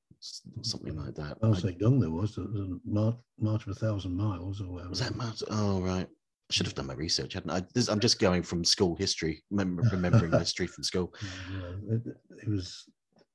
something 0.62 0.96
like 0.96 1.14
that. 1.16 1.40
Mao 1.42 1.52
I- 1.52 1.56
Zedong 1.56 2.00
there 2.00 2.10
was, 2.10 2.34
there 2.36 2.44
was 2.46 2.60
a 2.60 2.78
march, 2.84 3.16
march 3.38 3.62
of 3.66 3.68
a 3.72 3.74
thousand 3.74 4.16
miles 4.16 4.60
or 4.60 4.68
whatever. 4.72 4.90
was 4.90 5.00
that 5.00 5.16
march? 5.16 5.42
Oh, 5.50 5.80
right. 5.80 6.06
I 6.48 6.52
should 6.52 6.66
have 6.66 6.74
done 6.74 6.86
my 6.86 6.94
research, 6.94 7.32
hadn't 7.34 7.50
I? 7.50 7.62
This, 7.74 7.88
I'm 7.88 7.98
just 8.00 8.18
going 8.20 8.42
from 8.42 8.64
school 8.64 8.94
history, 8.94 9.42
mem- 9.50 9.78
remembering 9.92 10.32
history 10.32 10.66
from 10.66 10.84
school. 10.84 11.12
Yeah, 11.52 11.94
it, 11.96 12.02
it 12.42 12.48
was, 12.48 12.84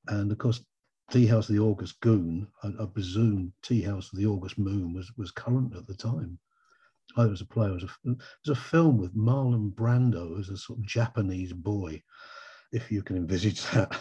and 0.08 0.32
of 0.32 0.38
course, 0.38 0.62
Tea 1.12 1.28
House 1.28 1.50
of 1.50 1.56
the 1.56 1.62
August 1.62 2.00
Goon. 2.00 2.47
I, 2.63 2.69
I 2.80 2.86
presume 2.86 3.54
Tea 3.62 3.82
House 3.82 4.12
of 4.13 4.17
the 4.17 4.26
August 4.26 4.58
Moon 4.58 4.93
was 4.93 5.12
was 5.17 5.32
current 5.32 5.76
at 5.76 5.86
the 5.86 5.95
time. 5.95 6.39
It 7.17 7.30
was 7.30 7.41
a 7.41 7.45
play. 7.45 7.67
It 7.67 7.74
was 7.74 7.84
a, 8.06 8.52
a 8.52 8.56
film 8.56 8.97
with 8.97 9.13
Marlon 9.13 9.74
Brando 9.74 10.39
as 10.39 10.47
a 10.47 10.56
sort 10.56 10.80
of 10.80 10.86
Japanese 10.86 11.52
boy, 11.52 12.02
if 12.71 12.89
you 12.89 13.04
can 13.04 13.17
envisage 13.17 13.62
that. 13.71 14.00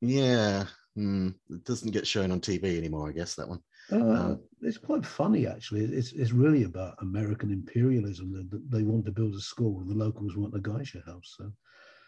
Yeah, 0.00 0.66
hmm, 0.94 1.30
it 1.50 1.64
doesn't 1.64 1.90
get 1.90 2.06
shown 2.06 2.30
on 2.30 2.40
TV 2.40 2.78
anymore. 2.78 3.08
I 3.08 3.12
guess 3.12 3.34
that 3.34 3.48
one. 3.48 3.60
Uh, 3.92 4.36
it's 4.62 4.78
quite 4.78 5.04
funny, 5.04 5.46
actually. 5.46 5.84
It's, 5.84 6.12
it's 6.12 6.32
really 6.32 6.64
about 6.64 7.00
American 7.02 7.50
imperialism. 7.52 8.32
That 8.32 8.50
that 8.50 8.70
they 8.70 8.82
want 8.82 9.04
to 9.06 9.12
build 9.12 9.34
a 9.34 9.40
school, 9.40 9.80
and 9.80 9.90
the 9.90 9.94
locals 9.94 10.36
want 10.36 10.56
a 10.56 10.60
geisha 10.60 11.02
house. 11.06 11.36
So, 11.38 11.52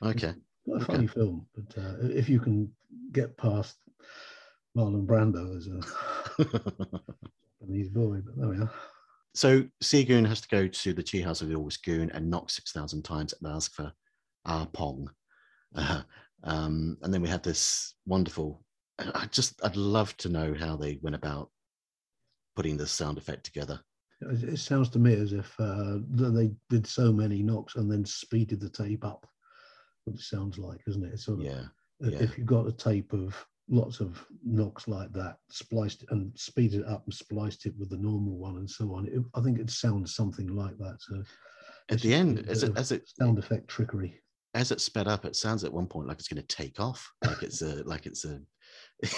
Okay. 0.02 0.32
quite 0.64 0.82
a 0.82 0.84
Okay. 0.84 0.92
funny 0.94 1.06
film. 1.06 1.46
But 1.54 1.82
uh, 1.82 1.94
if 2.00 2.28
you 2.28 2.40
can 2.40 2.72
get 3.12 3.36
past 3.36 3.76
Marlon 4.78 5.06
Brando 5.06 5.56
as 5.56 5.66
a 5.66 6.40
Japanese 7.60 7.88
boy, 7.88 8.20
but 8.24 8.36
there 8.36 8.48
we 8.48 8.58
are. 8.58 8.70
So 9.34 9.64
Seagoon 9.82 10.24
has 10.24 10.40
to 10.40 10.48
go 10.48 10.68
to 10.68 10.92
the 10.92 11.02
tea 11.02 11.20
house 11.20 11.40
of 11.40 11.48
the 11.48 11.56
August 11.56 11.84
Goon 11.84 12.10
and 12.10 12.30
knock 12.30 12.50
6,000 12.50 13.02
times 13.02 13.34
and 13.34 13.52
ask 13.52 13.74
for 13.74 13.92
Ah 14.46 14.66
Pong. 14.72 15.10
Uh, 15.74 16.02
um, 16.44 16.96
and 17.02 17.12
then 17.12 17.22
we 17.22 17.28
had 17.28 17.42
this 17.42 17.94
wonderful, 18.06 18.62
I 18.98 19.26
just, 19.30 19.60
I'd 19.64 19.76
love 19.76 20.16
to 20.18 20.28
know 20.28 20.54
how 20.54 20.76
they 20.76 20.98
went 21.02 21.16
about 21.16 21.50
putting 22.54 22.76
this 22.76 22.92
sound 22.92 23.18
effect 23.18 23.44
together. 23.44 23.80
It, 24.20 24.58
sounds 24.58 24.88
to 24.90 24.98
me 24.98 25.14
as 25.14 25.32
if 25.32 25.54
uh, 25.60 25.98
they 26.10 26.50
did 26.70 26.86
so 26.86 27.12
many 27.12 27.42
knocks 27.42 27.76
and 27.76 27.90
then 27.90 28.04
speeded 28.04 28.60
the 28.60 28.68
tape 28.68 29.04
up. 29.04 29.26
What 30.04 30.16
it 30.16 30.22
sounds 30.22 30.58
like, 30.58 30.80
isn't 30.88 31.04
it? 31.04 31.12
It's 31.14 31.24
sort 31.24 31.40
of, 31.40 31.46
Yeah. 31.46 31.64
if 32.00 32.12
yeah. 32.12 32.18
if 32.20 32.38
you've 32.38 32.46
got 32.46 32.66
a 32.66 32.72
tape 32.72 33.12
of 33.12 33.36
lots 33.68 34.00
of 34.00 34.24
knocks 34.44 34.88
like 34.88 35.12
that, 35.12 35.36
spliced 35.50 36.04
and 36.10 36.32
speeded 36.38 36.80
it 36.80 36.86
up 36.86 37.04
and 37.04 37.14
spliced 37.14 37.66
it 37.66 37.74
with 37.78 37.90
the 37.90 37.96
normal 37.96 38.36
one 38.36 38.56
and 38.56 38.70
so 38.70 38.94
on, 38.94 39.06
it, 39.06 39.22
I 39.34 39.40
think 39.42 39.58
it 39.58 39.70
sounds 39.70 40.14
something 40.14 40.48
like 40.48 40.76
that. 40.78 40.96
So 41.00 41.22
At 41.90 42.00
the 42.00 42.14
end, 42.14 42.46
as 42.48 42.62
it, 42.62 42.76
as 42.76 42.92
it, 42.92 43.08
sound 43.08 43.38
effect 43.38 43.68
trickery. 43.68 44.20
as 44.54 44.70
it 44.72 44.80
sped 44.80 45.06
up, 45.08 45.24
it 45.24 45.36
sounds 45.36 45.64
at 45.64 45.72
one 45.72 45.86
point 45.86 46.08
like 46.08 46.18
it's 46.18 46.28
going 46.28 46.42
to 46.42 46.56
take 46.56 46.80
off, 46.80 47.10
like 47.24 47.42
it's 47.42 47.62
a, 47.62 47.82
like 47.84 48.06
it's 48.06 48.24
a, 48.24 48.40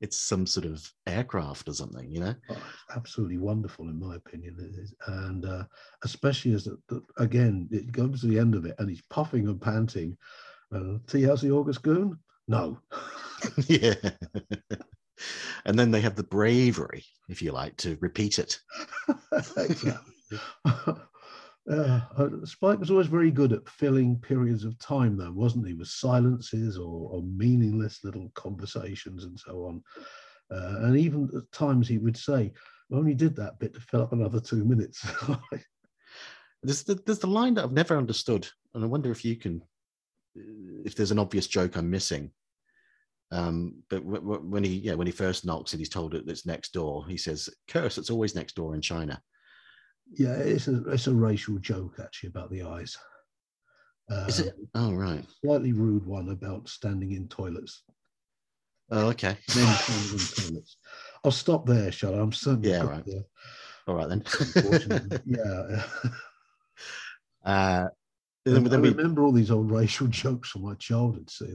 it's 0.00 0.16
some 0.16 0.46
sort 0.46 0.66
of 0.66 0.90
aircraft 1.06 1.68
or 1.68 1.74
something, 1.74 2.10
you 2.10 2.20
know? 2.20 2.34
Oh, 2.50 2.56
absolutely 2.96 3.38
wonderful, 3.38 3.88
in 3.88 3.98
my 3.98 4.16
opinion. 4.16 4.56
It 4.58 4.80
is. 4.80 4.94
And 5.06 5.44
uh, 5.44 5.64
especially 6.02 6.54
as, 6.54 6.64
the, 6.64 7.02
again, 7.18 7.68
it 7.70 7.92
comes 7.92 8.20
to 8.20 8.26
the 8.26 8.38
end 8.38 8.54
of 8.54 8.64
it 8.64 8.74
and 8.78 8.88
he's 8.88 9.02
puffing 9.10 9.48
and 9.48 9.60
panting. 9.60 10.16
Uh, 10.74 10.98
Tea 11.06 11.22
House 11.24 11.42
the 11.42 11.52
August 11.52 11.82
Goon? 11.82 12.18
No. 12.48 12.78
yeah. 13.66 13.94
and 15.64 15.78
then 15.78 15.90
they 15.90 16.00
have 16.00 16.16
the 16.16 16.22
bravery, 16.22 17.04
if 17.28 17.42
you 17.42 17.52
like, 17.52 17.76
to 17.78 17.96
repeat 18.00 18.38
it. 18.38 18.58
Uh, 19.32 20.94
uh, 21.70 22.28
Spike 22.44 22.80
was 22.80 22.90
always 22.90 23.06
very 23.06 23.30
good 23.30 23.52
at 23.52 23.68
filling 23.68 24.18
periods 24.18 24.64
of 24.64 24.78
time, 24.78 25.16
though, 25.16 25.32
wasn't 25.32 25.66
he? 25.66 25.74
With 25.74 25.88
silences 25.88 26.78
or, 26.78 27.10
or 27.10 27.22
meaningless 27.22 28.00
little 28.04 28.30
conversations 28.34 29.24
and 29.24 29.38
so 29.38 29.66
on. 29.66 29.82
Uh, 30.50 30.86
and 30.86 30.98
even 30.98 31.30
at 31.36 31.50
times 31.52 31.88
he 31.88 31.96
would 31.96 32.16
say, 32.16 32.52
"I 32.92 32.96
only 32.96 33.14
did 33.14 33.34
that 33.36 33.58
bit 33.58 33.72
to 33.74 33.80
fill 33.80 34.02
up 34.02 34.12
another 34.12 34.40
two 34.40 34.64
minutes." 34.64 35.06
There's 36.64 36.82
the, 36.82 36.94
there's 36.94 37.18
the 37.18 37.26
line 37.26 37.54
that 37.54 37.64
I've 37.64 37.72
never 37.72 37.96
understood, 37.96 38.48
and 38.74 38.82
I 38.82 38.86
wonder 38.86 39.10
if 39.10 39.22
you 39.22 39.36
can, 39.36 39.62
if 40.34 40.94
there's 40.94 41.10
an 41.10 41.18
obvious 41.18 41.46
joke 41.46 41.76
I'm 41.76 41.90
missing. 41.90 42.30
Um, 43.30 43.82
but 43.88 44.00
w- 44.04 44.20
w- 44.20 44.48
when 44.48 44.62
he, 44.64 44.74
yeah, 44.74 44.94
when 44.94 45.06
he 45.06 45.12
first 45.12 45.44
knocks 45.44 45.72
and 45.72 45.80
he's 45.80 45.88
told 45.88 46.12
that 46.12 46.28
it's 46.28 46.46
next 46.46 46.72
door, 46.72 47.06
he 47.08 47.16
says, 47.16 47.48
"Curse! 47.68 47.98
It's 47.98 48.10
always 48.10 48.34
next 48.34 48.54
door 48.54 48.74
in 48.74 48.80
China." 48.80 49.20
yeah, 50.18 50.34
it's 50.34 50.68
a 50.68 50.84
it's 50.90 51.06
a 51.06 51.14
racial 51.14 51.58
joke 51.58 51.98
actually 52.02 52.28
about 52.28 52.50
the 52.50 52.62
eyes. 52.62 52.96
Is 54.28 54.40
it? 54.40 54.54
Oh, 54.74 54.92
right. 54.92 55.24
slightly 55.42 55.72
rude 55.72 56.04
one 56.04 56.28
about 56.28 56.68
standing 56.68 57.12
in 57.12 57.26
toilets? 57.28 57.82
Oh, 58.90 59.08
okay. 59.08 59.38
In 59.56 59.64
toilets. 59.64 60.76
I'll 61.24 61.30
stop 61.30 61.64
there, 61.64 61.90
shall 61.90 62.14
I? 62.14 62.18
I'm 62.18 62.30
certainly 62.30 62.68
Yeah, 62.68 62.82
right. 62.82 63.02
there, 63.06 63.24
All 63.88 63.94
right 63.94 64.08
then. 64.10 64.22
yeah. 65.24 65.82
uh, 67.46 67.86
And 68.46 68.72
I 68.74 68.76
we, 68.78 68.90
remember 68.90 69.22
all 69.24 69.32
these 69.32 69.50
old 69.50 69.70
racial 69.70 70.06
jokes 70.22 70.50
from 70.50 70.62
my 70.62 70.74
childhood. 70.74 71.30
See, 71.30 71.46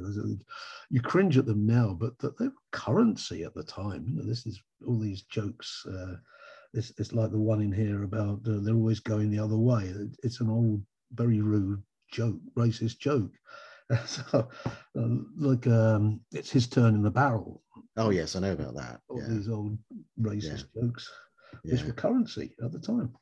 you 0.89 1.01
cringe 1.01 1.37
at 1.37 1.45
them 1.45 1.65
now, 1.65 1.95
but 1.99 2.17
th- 2.19 2.33
they 2.39 2.45
were 2.47 2.53
currency 2.71 3.43
at 3.43 3.53
the 3.53 3.63
time. 3.63 4.05
You 4.07 4.15
know, 4.15 4.25
this 4.27 4.45
is 4.45 4.61
all 4.87 4.97
these 4.99 5.21
jokes. 5.23 5.85
Uh, 5.87 6.15
it's, 6.73 6.91
it's 6.97 7.13
like 7.13 7.31
the 7.31 7.39
one 7.39 7.61
in 7.61 7.71
here 7.71 8.03
about 8.03 8.39
uh, 8.47 8.59
they're 8.61 8.75
always 8.75 8.99
going 8.99 9.29
the 9.29 9.39
other 9.39 9.57
way. 9.57 9.83
It- 9.85 10.17
It's 10.23 10.39
an 10.41 10.49
old, 10.49 10.81
very 11.13 11.41
rude 11.41 11.81
joke, 12.11 12.39
racist 12.57 12.97
joke. 12.99 13.31
so, 14.05 14.47
uh, 14.97 15.07
like, 15.37 15.65
um, 15.67 16.21
it's 16.31 16.51
his 16.51 16.67
turn 16.67 16.93
in 16.95 17.01
the 17.03 17.09
barrel. 17.11 17.63
oh 17.97 18.09
yes, 18.11 18.35
I 18.35 18.39
know 18.39 18.53
about 18.53 18.75
that. 18.75 19.01
All 19.09 19.19
Yeah, 19.19 19.27
these 19.29 19.49
old 19.49 19.77
racist 20.21 20.65
jokes, 20.75 21.11
which 21.63 21.81
yeah. 21.81 21.87
were 21.87 21.93
currency 21.93 22.55
at 22.63 22.71
the 22.71 22.79
time. 22.79 23.13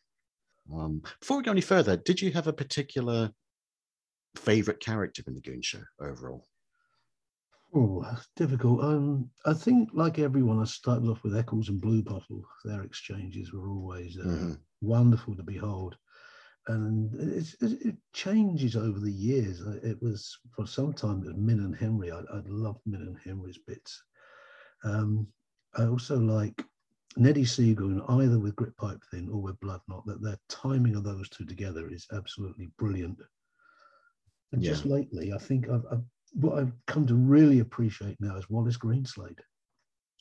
Um, 0.74 1.02
before 1.22 1.38
we 1.38 1.44
go 1.44 1.52
any 1.52 1.62
further, 1.62 1.96
did 1.96 2.22
you 2.22 2.32
have 2.34 2.48
a 2.48 2.54
particular 2.54 3.32
favorite 4.38 4.80
character 4.80 5.24
in 5.28 5.34
the 5.34 5.42
Goon 5.42 5.62
Show 5.62 5.84
overall? 6.00 6.48
Oh, 7.74 8.06
difficult. 8.36 8.82
Um, 8.84 9.30
I 9.46 9.54
think, 9.54 9.90
like 9.94 10.20
everyone, 10.20 10.60
I 10.60 10.64
started 10.66 11.08
off 11.10 11.24
with 11.24 11.36
Eccles 11.36 11.70
and 11.70 11.82
Bluebottle. 11.82 12.44
Their 12.64 12.84
exchanges 12.84 13.52
were 13.52 13.70
always 13.70 14.18
uh, 14.18 14.24
Mhm. 14.24 14.60
wonderful 14.82 15.36
to 15.36 15.44
behold. 15.44 15.98
and 16.70 17.14
it's, 17.16 17.54
it 17.62 17.82
it 17.86 17.98
changes 18.14 18.76
over 18.76 19.00
the 19.00 19.12
years. 19.12 19.62
It 19.84 20.02
was 20.02 20.38
for 20.56 20.68
some 20.68 20.94
time 20.94 21.22
it 21.24 21.28
was 21.28 21.36
Min 21.38 21.62
and 21.62 21.76
Henry. 21.76 22.12
I, 22.12 22.20
I 22.20 22.42
loved 22.46 22.82
Min 22.86 23.02
and 23.02 23.18
Henry's 23.20 23.58
bits. 23.58 24.04
Um, 24.84 25.28
I 25.76 25.86
also 25.88 26.18
like 26.20 26.66
Neddy 27.16 27.46
Seagoon, 27.46 28.02
either 28.10 28.38
with 28.40 28.56
Grip 28.58 28.76
Pipe 28.76 29.02
Thin 29.12 29.30
or 29.30 29.42
with 29.42 29.60
Bloodnok. 29.62 30.04
That 30.06 30.22
their 30.22 30.40
timing 30.50 30.96
of 30.96 31.04
those 31.06 31.30
two 31.30 31.46
together 31.46 31.88
is 31.90 32.06
absolutely 32.12 32.68
brilliant. 32.78 33.18
And 34.52 34.62
Yeah. 34.62 34.70
just 34.70 34.86
lately, 34.86 35.34
I 35.34 35.38
think 35.38 35.70
I've, 35.70 35.86
I've 35.92 36.04
what 36.34 36.60
I've 36.60 36.74
come 36.88 37.08
to 37.08 37.16
really 37.16 37.60
appreciate 37.60 38.20
now 38.20 38.36
is 38.38 38.50
Wallace 38.50 38.78
Greenslade 38.78 39.40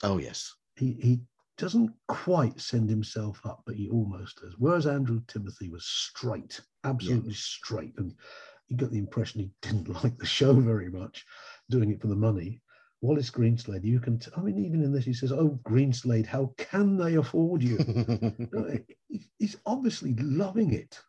Oh 0.02 0.16
yes. 0.18 0.54
he, 0.76 0.92
he 1.00 1.20
doesn't 1.56 1.92
quite 2.08 2.60
send 2.60 2.90
himself 2.90 3.40
up, 3.46 3.62
but 3.64 3.74
he 3.76 3.88
almost 3.88 4.40
does. 4.42 4.54
Whereas 4.58 4.86
Andrew 4.86 5.20
Timothy 5.26 5.68
was 5.70 5.86
straight, 5.86 6.60
absolutely 6.84 7.32
straight, 7.32 7.94
and 7.96 8.14
you 8.68 8.76
got 8.76 8.90
the 8.90 8.98
impression 8.98 9.40
he 9.40 9.50
didn't 9.62 9.88
like 9.88 10.18
the 10.18 10.26
show 10.26 10.52
very 10.54 10.90
much, 10.90 11.24
doing 11.70 11.90
it 11.90 12.00
for 12.00 12.08
the 12.08 12.16
money. 12.16 12.60
Wallace 13.00 13.30
Greenslade, 13.30 13.84
you 13.84 14.00
can, 14.00 14.18
t- 14.18 14.30
I 14.36 14.40
mean, 14.40 14.58
even 14.58 14.82
in 14.82 14.92
this, 14.92 15.04
he 15.04 15.12
says, 15.12 15.30
"Oh, 15.32 15.58
Greenslade, 15.64 16.26
how 16.26 16.54
can 16.56 16.96
they 16.96 17.14
afford 17.16 17.62
you?" 17.62 17.78
He's 19.38 19.56
obviously 19.66 20.14
loving 20.14 20.72
it. 20.72 21.00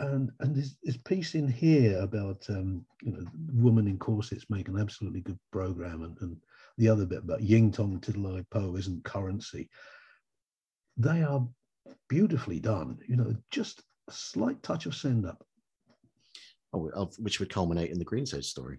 And 0.00 0.30
and 0.40 0.54
his, 0.54 0.76
his 0.84 0.96
piece 0.96 1.34
in 1.34 1.48
here 1.48 1.98
about 2.00 2.44
um, 2.50 2.84
you 3.02 3.12
know 3.12 3.24
woman 3.52 3.88
in 3.88 3.98
corsets 3.98 4.46
make 4.48 4.68
an 4.68 4.78
absolutely 4.78 5.20
good 5.22 5.38
program, 5.50 6.02
and, 6.04 6.16
and 6.20 6.36
the 6.76 6.88
other 6.88 7.04
bit 7.04 7.18
about 7.24 7.42
Ying 7.42 7.72
Tong 7.72 7.98
Tiddly 8.00 8.44
Po 8.50 8.76
isn't 8.76 9.02
currency. 9.04 9.68
They 10.96 11.22
are 11.22 11.44
beautifully 12.08 12.60
done. 12.60 12.98
You 13.08 13.16
know, 13.16 13.34
just 13.50 13.82
a 14.08 14.12
slight 14.12 14.62
touch 14.62 14.86
of 14.86 14.94
send 14.94 15.26
up. 15.26 15.44
oh, 16.72 16.88
of- 16.90 17.18
which 17.18 17.40
would 17.40 17.50
culminate 17.52 17.90
in 17.90 17.98
the 17.98 18.04
Greenslade 18.04 18.44
story. 18.44 18.78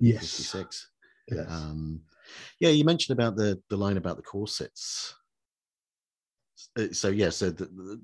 Yes. 0.00 0.20
56. 0.20 0.90
Yes. 1.28 1.46
Um, 1.50 2.02
yeah, 2.60 2.68
you 2.70 2.84
mentioned 2.84 3.18
about 3.18 3.34
the 3.36 3.60
the 3.68 3.76
line 3.76 3.96
about 3.96 4.16
the 4.16 4.22
corsets. 4.22 5.12
Uh, 6.78 6.86
So 6.92 7.08
yeah, 7.08 7.30
so 7.30 7.50
the, 7.50 7.66
the, 7.66 8.00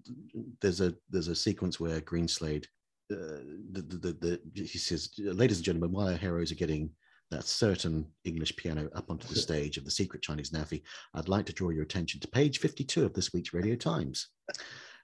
there's 0.61 0.81
a 0.81 0.95
there's 1.11 1.29
a 1.29 1.35
sequence 1.35 1.81
where 1.81 2.01
Greenslade, 2.01 2.65
uh, 3.13 3.43
the, 3.73 3.83
the, 3.83 3.97
the, 3.97 4.41
the 4.53 4.63
he 4.63 4.79
says, 4.79 5.11
"Ladies 5.19 5.59
and 5.59 5.65
gentlemen, 5.65 5.93
while 5.93 6.09
our 6.09 6.17
heroes 6.17 6.53
are 6.53 6.57
getting 6.57 6.91
that 7.31 7.45
certain 7.45 8.07
English 8.25 8.55
piano 8.57 8.89
up 8.95 9.11
onto 9.11 9.27
the 9.27 9.41
stage 9.49 9.77
of 9.79 9.85
the 9.85 9.91
secret 9.91 10.23
Chinese 10.23 10.51
NAAFI, 10.51 10.83
I'd 11.15 11.29
like 11.29 11.47
to 11.47 11.53
draw 11.53 11.71
your 11.71 11.83
attention 11.83 12.21
to 12.21 12.29
page 12.29 12.59
52 12.59 13.05
of 13.05 13.15
this 13.15 13.33
week's 13.33 13.55
Radio 13.55 13.75
Times. 13.75 14.29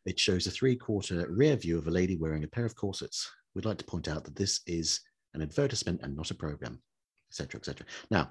It 0.04 0.20
shows 0.20 0.46
a 0.46 0.50
three-quarter 0.50 1.26
rear 1.30 1.56
view 1.56 1.78
of 1.78 1.86
a 1.86 1.90
lady 1.90 2.16
wearing 2.16 2.44
a 2.44 2.48
pair 2.48 2.64
of 2.64 2.76
corsets. 2.76 3.30
We'd 3.54 3.64
like 3.64 3.78
to 3.78 3.84
point 3.84 4.08
out 4.08 4.24
that 4.24 4.36
this 4.36 4.60
is 4.66 5.00
an 5.34 5.42
advertisement 5.42 6.00
and 6.02 6.14
not 6.14 6.30
a 6.30 6.34
program, 6.34 6.80
etc., 7.30 7.58
etc. 7.58 7.86
Now, 8.10 8.30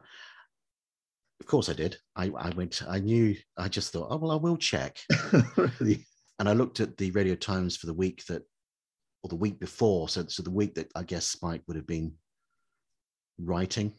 of 1.40 1.46
course, 1.46 1.70
I 1.70 1.74
did. 1.74 1.98
I, 2.16 2.32
I 2.38 2.50
went. 2.50 2.82
I 2.88 3.00
knew. 3.00 3.36
I 3.58 3.68
just 3.68 3.94
thought, 3.94 4.08
oh 4.10 4.18
well, 4.18 4.32
I 4.32 4.36
will 4.36 4.58
check. 4.58 4.98
really. 5.58 6.06
And 6.40 6.48
I 6.48 6.54
looked 6.54 6.80
at 6.80 6.98
the 6.98 7.12
Radio 7.12 7.36
Times 7.36 7.78
for 7.78 7.88
the 7.88 7.94
week 7.94 8.24
that, 8.28 8.44
or 9.24 9.30
the 9.30 9.36
week 9.36 9.60
before. 9.60 10.10
So, 10.10 10.26
so 10.28 10.44
the 10.44 10.52
week 10.52 10.76
that 10.76 10.92
I 10.96 11.04
guess 11.04 11.26
Spike 11.26 11.62
would 11.68 11.78
have 11.78 11.88
been 11.88 12.14
writing. 13.40 13.94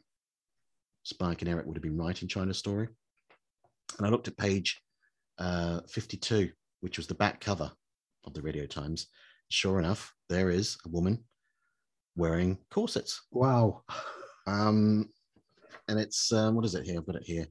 Spike 1.05 1.43
and 1.43 1.51
Eric 1.51 1.67
would 1.67 1.77
have 1.77 1.83
been 1.83 1.97
writing 1.97 2.29
China 2.29 2.55
Story. 2.55 2.89
And 3.99 4.07
I 4.07 4.11
looked 4.11 4.29
at 4.29 4.37
page 4.37 4.81
uh, 5.39 5.81
52, 5.89 6.51
which 6.81 6.99
was 6.99 7.07
the 7.07 7.15
back 7.15 7.41
cover 7.41 7.71
of 8.25 8.35
the 8.35 8.43
Radio 8.43 8.67
Times. 8.67 9.09
Sure 9.49 9.79
enough, 9.79 10.13
there 10.29 10.51
is 10.51 10.77
a 10.85 10.89
woman 10.89 11.25
wearing 12.17 12.59
corsets. 12.71 13.23
Wow. 13.31 13.83
Um, 14.47 15.09
and 15.89 15.99
it's 15.99 16.33
um, 16.33 16.55
what 16.55 16.65
is 16.65 16.75
it 16.75 16.85
here? 16.85 16.99
I've 16.99 17.07
got 17.07 17.17
it 17.17 17.25
here. 17.25 17.47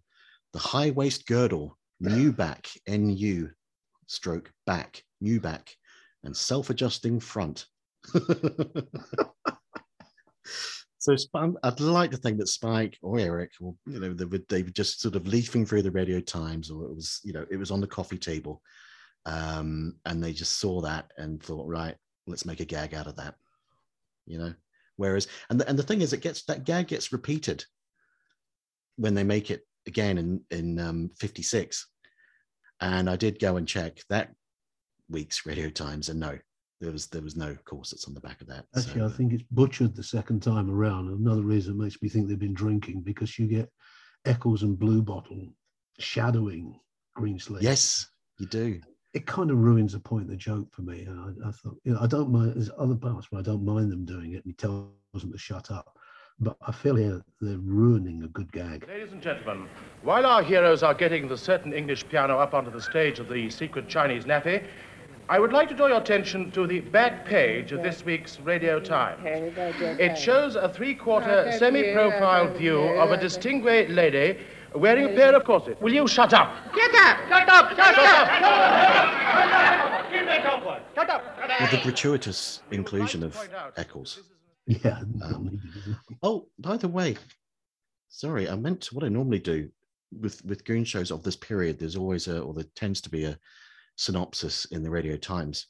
The 0.53 0.59
high 0.59 0.91
waist 0.91 1.25
girdle, 1.25 1.77
new 1.99 2.31
back, 2.31 2.67
NU, 2.87 3.49
stroke 4.05 4.51
back, 4.65 5.03
new 5.19 5.41
back, 5.41 5.69
and 6.23 6.35
self-adjusting 6.35 7.19
front. 7.19 7.65
so 10.99 11.15
I'd 11.63 11.79
like 11.79 12.11
to 12.11 12.17
think 12.17 12.37
that 12.37 12.47
Spike 12.47 12.97
or 13.01 13.19
Eric, 13.19 13.51
or 13.59 13.75
you 13.87 13.99
know, 13.99 14.13
they 14.13 14.25
were 14.25 14.39
they 14.47 14.63
were 14.63 14.69
just 14.69 15.01
sort 15.01 15.15
of 15.15 15.27
leafing 15.27 15.65
through 15.65 15.81
the 15.81 15.91
Radio 15.91 16.19
Times, 16.19 16.69
or 16.71 16.85
it 16.85 16.95
was 16.95 17.19
you 17.23 17.33
know 17.33 17.45
it 17.49 17.57
was 17.57 17.71
on 17.71 17.81
the 17.81 17.87
coffee 17.87 18.19
table, 18.19 18.61
um, 19.25 19.95
and 20.05 20.23
they 20.23 20.31
just 20.31 20.59
saw 20.59 20.81
that 20.81 21.11
and 21.17 21.41
thought, 21.41 21.67
right, 21.67 21.95
let's 22.27 22.45
make 22.45 22.59
a 22.59 22.65
gag 22.65 22.93
out 22.93 23.07
of 23.07 23.15
that, 23.17 23.35
you 24.25 24.37
know. 24.37 24.53
Whereas, 24.95 25.27
and 25.51 25.59
the, 25.59 25.69
and 25.69 25.77
the 25.77 25.83
thing 25.83 26.01
is, 26.01 26.13
it 26.13 26.21
gets 26.21 26.43
that 26.45 26.63
gag 26.63 26.87
gets 26.87 27.11
repeated 27.11 27.63
when 28.97 29.13
they 29.13 29.23
make 29.23 29.49
it 29.51 29.61
again 29.87 30.17
in 30.17 30.41
in 30.51 30.79
um, 30.79 31.09
56 31.19 31.87
and 32.81 33.09
i 33.09 33.15
did 33.15 33.39
go 33.39 33.57
and 33.57 33.67
check 33.67 33.99
that 34.09 34.33
week's 35.09 35.45
radio 35.45 35.69
times 35.69 36.09
and 36.09 36.19
no 36.19 36.37
there 36.81 36.91
was 36.91 37.07
there 37.07 37.21
was 37.21 37.35
no 37.35 37.55
corsets 37.65 38.07
on 38.07 38.13
the 38.13 38.19
back 38.19 38.41
of 38.41 38.47
that 38.47 38.65
Actually, 38.75 38.99
so, 38.99 39.05
I 39.05 39.09
think 39.09 39.33
it's 39.33 39.43
butchered 39.49 39.95
the 39.95 40.03
second 40.03 40.43
time 40.43 40.69
around. 40.69 41.07
Another 41.07 41.41
reason 41.41 41.75
makes 41.75 41.99
me 42.03 42.09
think 42.09 42.27
they've 42.27 42.37
been 42.37 42.53
drinking 42.53 43.01
because 43.01 43.39
you 43.39 43.47
get 43.47 43.71
Eccles 44.25 44.61
and 44.61 44.77
Bluebottle 44.77 45.51
shadowing 45.97 46.79
Greenslade. 47.17 47.63
yes 47.63 48.05
you 48.37 48.45
do 48.45 48.79
it 49.17 49.25
kind 49.25 49.49
of 49.49 49.57
ruins 49.57 49.93
the 49.93 49.99
point 49.99 50.25
of 50.25 50.29
the 50.29 50.35
joke 50.35 50.67
for 50.71 50.83
me. 50.83 51.01
And 51.01 51.19
I, 51.19 51.49
I 51.49 51.51
thought, 51.51 51.77
you 51.83 51.93
know, 51.93 51.99
I 51.99 52.05
don't 52.05 52.31
mind. 52.31 52.53
There's 52.53 52.69
other 52.77 52.95
parts 52.95 53.31
where 53.31 53.39
I 53.39 53.43
don't 53.43 53.65
mind 53.65 53.91
them 53.91 54.05
doing 54.05 54.33
it, 54.33 54.43
and 54.43 54.45
he 54.45 54.53
tells 54.53 54.91
them 55.15 55.31
to 55.31 55.37
shut 55.37 55.71
up. 55.71 55.96
But 56.39 56.55
I 56.61 56.71
feel 56.71 56.95
here 56.95 57.23
they're 57.41 57.57
ruining 57.57 58.21
a 58.23 58.27
good 58.27 58.51
gag. 58.51 58.87
Ladies 58.87 59.11
and 59.11 59.21
gentlemen, 59.21 59.67
while 60.03 60.23
our 60.25 60.43
heroes 60.43 60.83
are 60.83 60.93
getting 60.93 61.27
the 61.27 61.37
certain 61.37 61.73
English 61.73 62.07
piano 62.09 62.37
up 62.37 62.53
onto 62.53 62.69
the 62.69 62.81
stage 62.81 63.17
of 63.17 63.27
the 63.27 63.49
secret 63.49 63.87
Chinese 63.87 64.25
NAAFI, 64.25 64.63
I 65.29 65.39
would 65.39 65.51
like 65.51 65.67
to 65.69 65.75
draw 65.75 65.87
your 65.87 65.97
attention 65.97 66.51
to 66.51 66.67
the 66.67 66.79
back 66.79 67.25
page 67.25 67.71
of 67.71 67.81
this 67.81 68.05
week's 68.05 68.39
Radio 68.39 68.79
Times. 68.79 69.19
It 69.25 70.15
shows 70.15 70.55
a 70.55 70.69
three-quarter 70.69 71.51
semi-profile 71.57 72.53
view 72.53 72.81
of 72.81 73.11
a 73.11 73.17
distinguished 73.17 73.89
lady 73.91 74.37
wearing 74.75 75.05
a 75.05 75.09
pair 75.09 75.35
of 75.35 75.43
corsets. 75.43 75.81
Will 75.81 75.93
you 75.93 76.07
shut 76.07 76.33
up? 76.33 76.53
Get 76.73 76.93
up! 76.95 77.17
Shut 77.27 77.49
up! 77.49 77.69
Shut 77.75 77.97
up! 77.97 78.27
Shut 80.95 81.09
up! 81.09 81.61
with 81.61 81.71
the 81.71 81.81
gratuitous 81.83 82.61
inclusion 82.71 83.23
of 83.23 83.35
eccles 83.75 84.21
Yeah. 84.67 84.99
Um, 85.23 85.61
oh 86.23 86.47
by 86.59 86.77
the 86.77 86.87
way 86.87 87.15
sorry 88.09 88.49
i 88.49 88.55
meant 88.55 88.81
to, 88.81 88.95
what 88.95 89.03
i 89.03 89.09
normally 89.09 89.39
do 89.39 89.69
with 90.19 90.43
with 90.45 90.63
goon 90.65 90.83
shows 90.83 91.11
of 91.11 91.23
this 91.23 91.35
period 91.35 91.77
there's 91.77 91.97
always 91.97 92.27
a 92.27 92.39
or 92.39 92.53
there 92.53 92.65
tends 92.75 93.01
to 93.01 93.09
be 93.09 93.25
a 93.25 93.37
synopsis 93.95 94.65
in 94.65 94.83
the 94.83 94.89
radio 94.89 95.17
times 95.17 95.67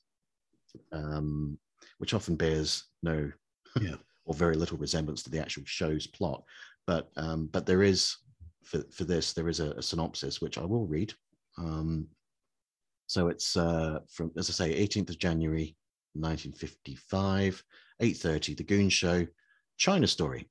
um 0.92 1.58
which 1.98 2.14
often 2.14 2.36
bears 2.36 2.86
no 3.04 3.32
Yeah. 3.80 3.96
or 4.26 4.34
very 4.34 4.56
little 4.56 4.78
resemblance 4.78 5.24
to 5.24 5.30
the 5.30 5.40
actual 5.40 5.64
show's 5.66 6.06
plot 6.06 6.44
but 6.86 7.10
um 7.18 7.48
but 7.48 7.66
there 7.66 7.82
is 7.84 8.18
for 8.64 8.84
for 8.92 9.06
this 9.06 9.34
there 9.34 9.48
is 9.48 9.60
a, 9.60 9.72
a 9.72 9.82
synopsis 9.82 10.42
which 10.42 10.58
i 10.58 10.66
will 10.66 10.86
read 10.86 11.14
um 11.58 12.08
so 13.08 13.30
it's 13.30 13.56
uh 13.56 14.00
from 14.10 14.32
as 14.38 14.50
i 14.50 14.54
say 14.54 14.86
18th 14.86 15.10
of 15.10 15.20
january 15.20 15.76
1955 16.14 17.64
8.30 18.02 18.58
the 18.58 18.64
goon 18.64 18.90
show 18.90 19.26
china 19.78 20.08
story 20.08 20.50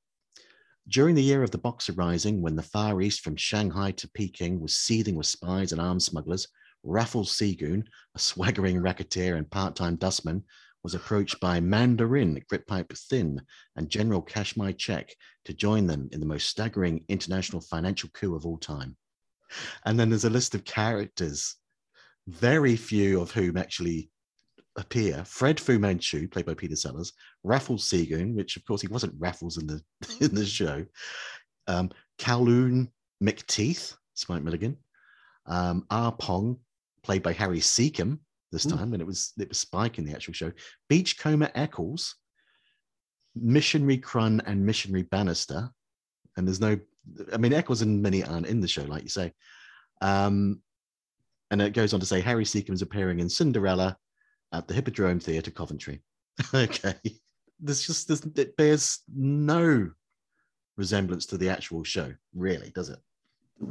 during 0.89 1.17
the 1.17 1.23
year 1.23 1.43
of 1.43 1.51
the 1.51 1.59
Boxer 1.59 1.93
Rising, 1.95 2.41
when 2.41 2.55
the 2.55 2.63
Far 2.63 3.01
East 3.01 3.21
from 3.21 3.35
Shanghai 3.35 3.91
to 3.93 4.09
Peking 4.11 4.61
was 4.61 4.77
seething 4.77 5.17
with 5.17 5.27
spies 5.27 5.73
and 5.73 5.81
arms 5.81 6.05
smugglers, 6.05 6.47
Raffles 6.85 7.37
Seagoon, 7.37 7.85
a 8.15 8.19
swaggering 8.21 8.81
racketeer 8.81 9.35
and 9.35 9.51
part-time 9.51 9.97
dustman, 9.97 10.45
was 10.85 10.95
approached 10.95 11.41
by 11.41 11.59
Mandarin 11.59 12.41
Grytpype-Thynne 12.49 13.41
and 13.75 13.91
General 13.91 14.23
Cash 14.23 14.57
My 14.57 14.71
Check 14.71 15.13
to 15.45 15.53
join 15.53 15.89
them 15.89 16.09
in 16.13 16.21
the 16.21 16.27
most 16.27 16.49
staggering 16.49 17.05
international 17.09 17.61
financial 17.61 18.09
coup 18.11 18.37
of 18.37 18.47
all 18.47 18.59
time. 18.59 18.97
And 19.85 19.99
then 19.99 20.09
there's 20.09 20.25
a 20.25 20.31
list 20.31 20.55
of 20.55 20.65
characters, 20.65 21.57
very 22.29 22.77
few 22.77 23.21
of 23.21 23.33
whom 23.33 23.57
actually 23.57 24.11
appear. 24.77 25.25
Fred 25.25 25.59
Fu 25.59 25.79
Manchu, 25.79 26.29
played 26.29 26.47
by 26.47 26.55
Peter 26.55 26.77
Sellers, 26.77 27.13
Raffles 27.45 27.89
Seagoon, 27.89 28.35
which 28.35 28.57
of 28.57 28.65
course 28.65 28.81
he 28.83 28.89
wasn't 28.89 29.15
Raffles 29.19 29.59
in 29.59 29.67
the 29.67 29.81
in 30.21 30.35
the 30.35 30.45
show. 30.47 30.85
Um, 31.67 31.91
Kowloon 32.19 32.89
McTeeth, 33.23 33.97
Spike 34.15 34.43
Milligan. 34.43 34.77
Um, 35.47 35.87
R 35.91 36.13
Pong, 36.13 36.59
played 37.03 37.23
by 37.23 37.33
Harry 37.33 37.61
Secombe 37.61 38.19
this 38.53 38.65
Hmm. 38.65 38.77
time, 38.77 38.93
and 38.93 39.03
it 39.03 39.07
was 39.07 39.33
it 39.39 39.49
was 39.49 39.59
Spike 39.59 39.99
in 39.99 40.05
the 40.05 40.13
actual 40.13 40.35
show. 40.35 40.53
Beachcomber 40.89 41.51
Eccles, 41.55 42.15
Missionary 43.35 43.99
Crun, 43.99 44.41
and 44.47 44.65
Missionary 44.65 45.03
Bannister. 45.03 45.71
And 46.37 46.47
there's 46.47 46.61
no, 46.61 46.79
I 47.33 47.39
mean, 47.39 47.53
Eccles 47.53 47.83
and 47.83 48.03
many 48.03 48.23
aren't 48.23 48.47
in 48.47 48.61
the 48.61 48.69
show, 48.69 48.83
like 48.85 49.03
you 49.03 49.09
say. 49.09 49.33
Um, 50.03 50.61
and 51.51 51.63
it 51.63 51.73
goes 51.73 51.95
on 51.95 52.01
to 52.01 52.07
say 52.07 52.21
Harry 52.21 52.45
Secombe 52.45 52.75
is 52.75 52.83
appearing 52.83 53.21
in 53.21 53.29
Cinderella, 53.31 53.97
at 54.53 54.69
the 54.69 54.75
Hippodrome 54.75 55.21
Theatre, 55.21 55.51
Coventry. 55.51 56.03
okay, 56.55 56.95
there's 57.61 57.87
just 57.87 58.09
there's, 58.09 58.25
it 58.37 58.57
bears 58.57 59.01
no 59.15 59.91
resemblance 60.77 61.27
to 61.27 61.39
the 61.39 61.49
actual 61.49 61.83
show, 61.85 62.13
really, 62.35 62.71
does 62.75 62.91
it? 62.91 62.99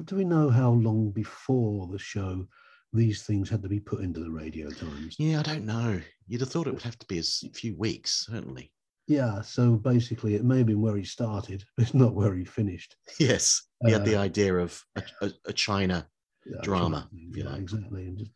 Do 0.06 0.16
we 0.16 0.26
know 0.26 0.50
how 0.50 0.72
long 0.72 1.12
before 1.12 1.88
the 1.88 2.00
show 2.00 2.48
these 2.92 3.24
things 3.24 3.50
had 3.50 3.62
to 3.62 3.70
be 3.70 3.80
put 3.80 4.02
into 4.02 4.20
the 4.22 4.32
radio 4.32 4.70
times? 4.72 5.16
Yeah, 5.20 5.40
I 5.42 5.44
don't 5.44 5.66
know. 5.66 6.02
You'd 6.28 6.42
have 6.42 6.50
thought 6.50 6.66
it 6.68 6.74
would 6.74 6.82
have 6.84 6.98
to 6.98 7.06
be 7.06 7.20
a 7.20 7.24
few 7.54 7.76
weeks, 7.78 8.26
certainly. 8.32 8.72
Yeah, 9.08 9.42
so 9.42 9.74
basically, 9.74 10.34
it 10.34 10.44
may 10.44 10.58
have 10.60 10.66
been 10.68 10.82
where 10.82 10.96
he 10.98 11.04
started, 11.04 11.64
but 11.78 11.84
it's 11.86 11.94
not 11.94 12.16
where 12.16 12.34
he 12.36 12.44
finished. 12.46 12.96
Yes, 13.20 13.62
he 13.86 13.92
had 13.92 14.06
the 14.06 14.16
Uh, 14.16 14.22
idea 14.24 14.56
of 14.58 14.82
a, 14.96 15.04
a, 15.22 15.32
a 15.48 15.54
China. 15.54 16.08
Yeah, 16.48 16.58
Drama, 16.64 17.08
you 17.12 17.32
Yeah, 17.44 17.50
like. 17.52 17.60
exactly. 17.62 18.06
And 18.06 18.18
just 18.20 18.32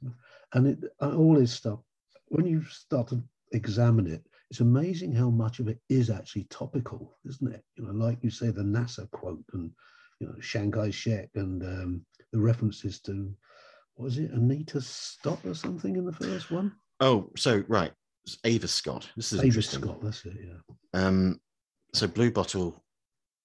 and 0.53 0.67
it 0.67 0.79
all 0.99 1.35
his 1.35 1.53
stuff. 1.53 1.79
When 2.29 2.45
you 2.45 2.63
start 2.63 3.07
to 3.09 3.21
examine 3.51 4.07
it, 4.07 4.23
it's 4.49 4.61
amazing 4.61 5.13
how 5.13 5.29
much 5.29 5.59
of 5.59 5.67
it 5.67 5.79
is 5.89 6.09
actually 6.09 6.45
topical, 6.45 7.17
isn't 7.27 7.53
it? 7.53 7.63
You 7.75 7.85
know, 7.85 7.91
like 7.91 8.19
you 8.23 8.29
say, 8.29 8.49
the 8.49 8.63
NASA 8.63 9.09
quote 9.11 9.43
and 9.53 9.71
you 10.19 10.27
know 10.27 10.35
Shanghai 10.39 10.89
Shek 10.89 11.29
and 11.35 11.63
um, 11.63 12.05
the 12.31 12.39
references 12.39 12.99
to 13.01 13.33
what 13.95 14.05
was 14.05 14.17
it 14.17 14.31
Anita 14.31 14.81
Stott 14.81 15.39
or 15.45 15.53
something 15.53 15.95
in 15.95 16.05
the 16.05 16.13
first 16.13 16.51
one? 16.51 16.73
Oh, 16.99 17.29
so 17.37 17.63
right, 17.67 17.91
it's 18.25 18.37
Ava 18.43 18.67
Scott. 18.67 19.09
This 19.15 19.33
is 19.33 19.43
interesting. 19.43 19.81
Scott. 19.81 20.01
That's 20.01 20.25
it. 20.25 20.33
Yeah. 20.41 20.75
Um, 20.93 21.39
so 21.93 22.07
Bluebottle, 22.07 22.81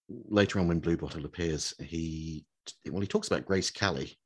later 0.08 0.58
on 0.58 0.68
when 0.68 0.80
Bluebottle 0.80 1.24
appears, 1.24 1.74
he 1.80 2.46
well 2.90 3.00
he 3.00 3.06
talks 3.06 3.28
about 3.28 3.46
Grace 3.46 3.70
Kelly 3.70 4.18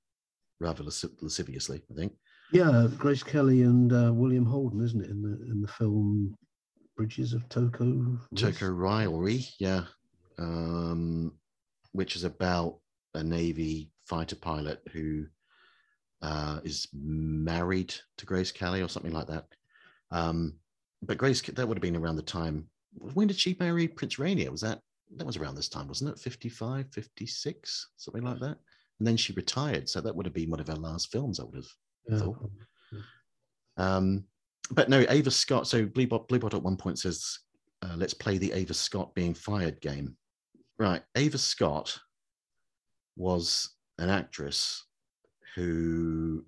rather 0.60 0.84
lasci- 0.84 1.22
lasciviously, 1.22 1.82
I 1.90 1.94
think. 1.94 2.12
Yeah, 2.52 2.88
Grace 2.96 3.22
Kelly 3.22 3.62
and 3.62 3.92
uh, 3.92 4.10
William 4.12 4.46
Holden, 4.46 4.82
isn't 4.82 5.02
it, 5.02 5.10
in 5.10 5.22
the 5.22 5.50
in 5.50 5.60
the 5.60 5.68
film 5.68 6.34
Bridges 6.96 7.32
of 7.32 7.48
Toko? 7.48 8.18
Toko 8.34 8.68
Riley, 8.68 9.46
yeah, 9.58 9.84
um, 10.38 11.32
which 11.92 12.16
is 12.16 12.24
about 12.24 12.78
a 13.14 13.22
Navy 13.22 13.90
fighter 14.06 14.36
pilot 14.36 14.80
who 14.92 15.26
uh, 16.22 16.60
is 16.64 16.88
married 16.92 17.94
to 18.16 18.26
Grace 18.26 18.50
Kelly 18.50 18.82
or 18.82 18.88
something 18.88 19.12
like 19.12 19.26
that. 19.26 19.46
Um, 20.10 20.54
but 21.02 21.18
Grace, 21.18 21.42
that 21.42 21.68
would 21.68 21.76
have 21.76 21.82
been 21.82 21.96
around 21.96 22.16
the 22.16 22.22
time. 22.22 22.66
When 23.14 23.28
did 23.28 23.38
she 23.38 23.56
marry 23.60 23.86
Prince 23.86 24.18
Rainier? 24.18 24.50
Was 24.50 24.62
that 24.62 24.80
that 25.16 25.26
was 25.26 25.36
around 25.36 25.54
this 25.54 25.68
time, 25.68 25.88
wasn't 25.88 26.10
it? 26.10 26.18
55, 26.18 26.86
56, 26.92 27.88
something 27.96 28.22
like 28.22 28.40
that. 28.40 28.58
And 28.98 29.06
then 29.06 29.16
she 29.16 29.32
retired, 29.34 29.88
so 29.88 30.00
that 30.00 30.14
would 30.14 30.26
have 30.26 30.34
been 30.34 30.50
one 30.50 30.60
of 30.60 30.66
her 30.66 30.74
last 30.74 31.12
films. 31.12 31.38
I 31.38 31.44
would 31.44 31.54
have 31.54 31.68
Yeah. 32.08 32.18
thought. 32.18 32.50
Um, 33.76 34.24
but 34.70 34.88
no, 34.88 35.04
Ava 35.08 35.30
Scott. 35.30 35.66
So 35.66 35.86
Bluebot, 35.86 36.28
Bluebot 36.28 36.54
at 36.54 36.62
one 36.62 36.76
point 36.76 36.98
says, 36.98 37.38
uh, 37.82 37.94
"Let's 37.96 38.14
play 38.14 38.38
the 38.38 38.52
Ava 38.52 38.74
Scott 38.74 39.14
being 39.14 39.34
fired 39.34 39.80
game." 39.80 40.16
Right, 40.78 41.02
Ava 41.16 41.38
Scott 41.38 41.98
was 43.16 43.76
an 43.98 44.10
actress 44.10 44.84
who 45.54 46.44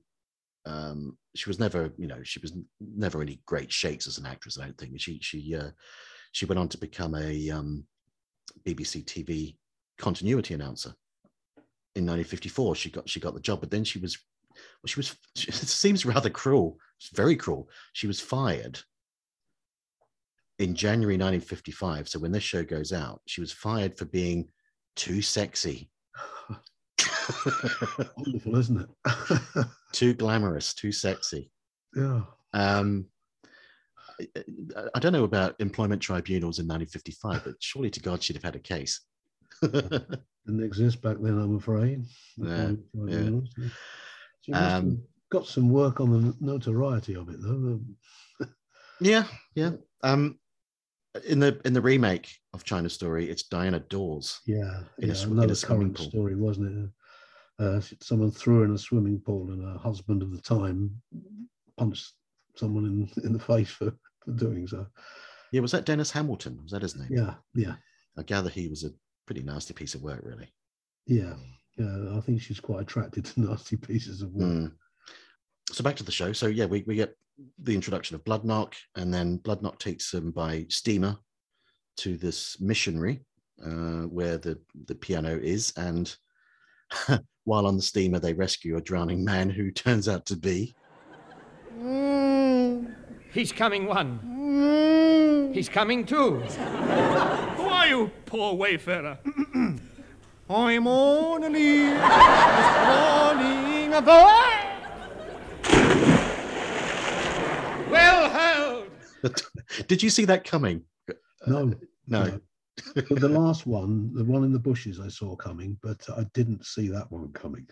um, 0.66 1.16
she 1.34 1.48
was 1.48 1.58
never, 1.58 1.92
you 1.96 2.06
know, 2.06 2.22
she 2.22 2.38
was 2.40 2.52
never 2.80 3.22
any 3.22 3.40
great 3.46 3.72
shakes 3.72 4.06
as 4.06 4.18
an 4.18 4.26
actress. 4.26 4.58
I 4.58 4.66
don't 4.66 4.78
think 4.78 5.00
she 5.00 5.18
she 5.20 5.54
uh, 5.56 5.70
she 6.32 6.46
went 6.46 6.58
on 6.58 6.68
to 6.68 6.78
become 6.78 7.14
a 7.14 7.50
um, 7.50 7.84
BBC 8.66 9.04
TV 9.04 9.56
continuity 9.98 10.54
announcer. 10.54 10.94
In 11.96 12.06
1954, 12.06 12.74
she 12.76 12.90
got 12.90 13.08
she 13.08 13.20
got 13.20 13.34
the 13.34 13.40
job, 13.40 13.60
but 13.60 13.70
then 13.70 13.84
she 13.84 13.98
was 13.98 14.18
well, 14.82 14.86
she 14.88 14.98
was 14.98 15.14
it 15.36 15.54
seems 15.68 16.04
rather 16.06 16.30
cruel 16.30 16.78
it's 16.98 17.10
very 17.14 17.36
cruel 17.36 17.68
she 17.92 18.06
was 18.06 18.20
fired 18.20 18.78
in 20.58 20.74
january 20.74 21.14
1955 21.14 22.08
so 22.08 22.18
when 22.18 22.32
this 22.32 22.42
show 22.42 22.62
goes 22.64 22.92
out 22.92 23.20
she 23.26 23.40
was 23.40 23.52
fired 23.52 23.96
for 23.96 24.04
being 24.06 24.48
too 24.96 25.22
sexy 25.22 25.90
Wonderful, 28.16 28.56
isn't 28.56 28.80
it? 29.06 29.66
too 29.92 30.14
glamorous 30.14 30.74
too 30.74 30.92
sexy 30.92 31.50
yeah. 31.94 32.22
um 32.52 33.06
I- 34.20 34.28
I- 34.76 34.88
I 34.94 34.98
don't 34.98 35.12
know 35.14 35.24
about 35.24 35.56
employment 35.60 36.02
tribunals 36.02 36.58
in 36.58 36.66
1955, 36.66 37.42
but 37.44 37.54
surely 37.60 37.88
to 37.90 38.00
God 38.00 38.22
she'd 38.22 38.36
have 38.36 38.42
had 38.42 38.54
a 38.56 38.58
case. 38.58 39.00
Didn't 39.62 40.62
exist 40.62 41.00
back 41.00 41.16
then, 41.22 41.38
I'm 41.38 41.56
afraid. 41.56 42.04
Yeah, 42.36 42.72
yeah. 43.06 43.40
She 44.42 44.52
must 44.52 44.62
have 44.76 44.84
Um, 44.84 45.02
got 45.30 45.46
some 45.46 45.68
work 45.70 46.00
on 46.00 46.10
the 46.10 46.34
notoriety 46.40 47.14
of 47.16 47.28
it, 47.28 47.40
though. 47.40 47.80
yeah, 49.00 49.24
yeah. 49.54 49.72
Um, 50.02 50.38
in 51.26 51.40
the 51.40 51.60
in 51.64 51.72
the 51.72 51.80
remake 51.80 52.32
of 52.54 52.64
China 52.64 52.88
Story, 52.88 53.28
it's 53.28 53.42
Diana 53.44 53.80
Dors. 53.80 54.40
Yeah, 54.46 54.84
In 54.98 55.04
a 55.04 55.06
yeah, 55.08 55.14
sw- 55.14 55.24
in 55.26 55.50
a 55.50 55.54
swimming 55.54 55.80
current 55.80 55.96
pool. 55.96 56.08
story, 56.08 56.36
wasn't 56.36 56.84
it? 56.84 56.90
Uh, 57.64 57.80
someone 58.00 58.30
threw 58.30 58.60
her 58.60 58.64
in 58.64 58.72
a 58.74 58.78
swimming 58.78 59.20
pool, 59.20 59.50
and 59.50 59.62
her 59.62 59.78
husband 59.78 60.22
of 60.22 60.30
the 60.32 60.40
time 60.40 60.90
punched 61.76 62.14
someone 62.56 62.86
in, 62.86 63.10
in 63.24 63.32
the 63.32 63.38
face 63.38 63.70
for, 63.70 63.92
for 64.24 64.32
doing 64.32 64.66
so. 64.66 64.86
Yeah, 65.52 65.60
was 65.60 65.72
that 65.72 65.84
Dennis 65.84 66.10
Hamilton? 66.12 66.60
Was 66.62 66.72
that 66.72 66.82
his 66.82 66.96
name? 66.96 67.08
Yeah, 67.10 67.34
yeah, 67.54 67.74
I 68.16 68.22
gather 68.22 68.48
he 68.48 68.68
was 68.68 68.84
a 68.84 68.90
pretty 69.26 69.42
nasty 69.42 69.74
piece 69.74 69.94
of 69.94 70.02
work, 70.02 70.20
really. 70.22 70.48
yeah, 71.06 71.34
yeah. 71.80 72.16
I 72.16 72.20
think 72.20 72.40
she's 72.40 72.60
quite 72.60 72.82
attracted 72.82 73.24
to 73.24 73.40
nasty 73.48 73.76
pieces 73.76 74.22
of 74.22 74.32
work. 74.32 74.48
Mm. 74.48 74.72
So 75.70 75.84
back 75.84 75.96
to 75.96 76.04
the 76.04 76.12
show. 76.12 76.32
So 76.32 76.46
yeah, 76.46 76.66
we, 76.66 76.84
we 76.86 76.96
get 76.96 77.16
the 77.62 77.74
introduction 77.74 78.14
of 78.14 78.24
Bloodnok, 78.24 78.74
and 78.96 79.12
then 79.12 79.38
Bloodnok 79.38 79.78
takes 79.78 80.10
them 80.10 80.30
by 80.30 80.66
steamer 80.68 81.16
to 81.98 82.16
this 82.16 82.60
missionary 82.60 83.20
uh, 83.64 84.02
where 84.02 84.38
the, 84.38 84.58
the 84.86 84.94
piano 84.94 85.38
is. 85.40 85.72
And 85.76 86.14
while 87.44 87.66
on 87.66 87.76
the 87.76 87.82
steamer, 87.82 88.18
they 88.18 88.34
rescue 88.34 88.76
a 88.76 88.82
drowning 88.82 89.24
man 89.24 89.48
who 89.50 89.70
turns 89.72 90.08
out 90.08 90.26
to 90.26 90.36
be 90.36 90.74
He's 93.32 93.52
coming 93.52 93.86
one. 93.86 95.50
He's 95.54 95.68
coming 95.68 96.04
two. 96.04 96.40
Who 96.40 97.62
are 97.62 97.86
you, 97.86 98.10
poor 98.26 98.54
wayfarer? 98.54 99.18
I'm 100.52 100.88
on 100.88 101.44
an 101.44 101.54
ear, 101.54 101.96
calling 102.00 103.92
a 103.94 104.02
boy. 104.02 104.56
Well 107.88 108.30
held. 108.30 108.86
Did 109.86 110.02
you 110.02 110.10
see 110.10 110.24
that 110.24 110.42
coming? 110.44 110.82
No, 111.46 111.72
No. 112.08 112.40
But 112.94 113.20
the 113.20 113.28
last 113.28 113.64
one, 113.66 114.12
the 114.12 114.24
one 114.24 114.42
in 114.42 114.52
the 114.52 114.58
bushes, 114.58 114.98
I 114.98 115.06
saw 115.08 115.36
coming, 115.36 115.78
but 115.82 116.04
I 116.16 116.24
didn't 116.34 116.64
see 116.66 116.88
that 116.88 117.12
one 117.12 117.30
coming. 117.32 117.66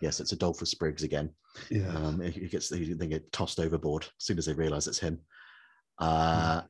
Yes, 0.00 0.20
it's 0.20 0.30
Adolphus 0.32 0.70
Spriggs 0.70 1.02
again. 1.02 1.30
Yeah, 1.70 1.88
Um, 1.88 2.20
he 2.20 2.46
gets 2.46 2.68
they 2.68 2.84
they 2.92 3.08
get 3.08 3.32
tossed 3.32 3.58
overboard 3.58 4.04
as 4.04 4.10
soon 4.18 4.38
as 4.38 4.46
they 4.46 4.52
realize 4.52 4.86
it's 4.86 5.00
him. 5.00 5.18
Uh, 5.98 6.60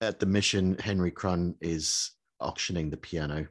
At 0.00 0.20
the 0.20 0.26
mission, 0.26 0.78
Henry 0.78 1.10
Crun 1.10 1.54
is 1.60 2.12
auctioning 2.40 2.88
the 2.88 2.96
piano. 2.96 3.46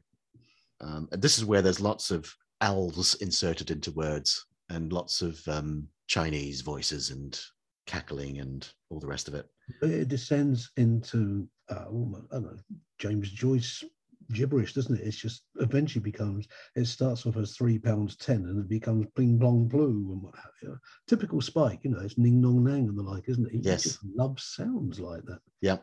Um, 0.82 1.07
and 1.11 1.21
this 1.21 1.38
is 1.38 1.45
where 1.45 1.61
there's 1.61 1.80
lots 1.82 2.11
of 2.11 2.34
owls 2.61 3.15
inserted 3.15 3.71
into 3.71 3.91
words 3.91 4.45
and 4.69 4.91
lots 4.93 5.21
of 5.21 5.39
um, 5.47 5.88
Chinese 6.07 6.61
voices 6.61 7.09
and 7.09 7.39
cackling 7.88 8.39
and 8.39 8.67
all 8.89 8.99
the 8.99 9.07
rest 9.07 9.27
of 9.27 9.34
it. 9.34 9.47
it 9.82 10.07
descends 10.07 10.71
into 10.77 11.47
uh, 11.69 11.86
I 11.88 11.91
don't 11.91 12.32
know 12.43 12.57
James 12.99 13.32
Joyce 13.32 13.84
gibberish, 14.32 14.73
doesn't 14.73 14.99
it? 14.99 15.05
It's 15.07 15.17
just 15.17 15.43
eventually 15.55 16.03
becomes. 16.03 16.47
It 16.75 16.86
starts 16.86 17.25
off 17.25 17.38
as 17.38 17.55
three 17.55 17.80
pounds 17.80 18.15
ten, 18.15 18.38
and 18.45 18.59
it 18.59 18.69
becomes 18.69 19.07
bling 19.15 19.38
blong 19.38 19.67
blue 19.67 20.11
and 20.11 20.21
what 20.21 20.36
have 20.36 20.51
you. 20.61 20.77
Typical 21.07 21.41
Spike, 21.41 21.80
you 21.84 21.89
know, 21.91 21.99
it's 22.01 22.17
ning 22.17 22.41
nong 22.41 22.63
nang 22.63 22.88
and 22.88 22.97
the 22.97 23.03
like, 23.03 23.27
isn't 23.27 23.45
it? 23.47 23.51
He 23.53 23.59
Yes. 23.59 23.84
just 23.84 23.99
loves 24.15 24.43
sounds 24.43 24.99
like 24.99 25.23
that. 25.25 25.39
Yeah. 25.61 25.77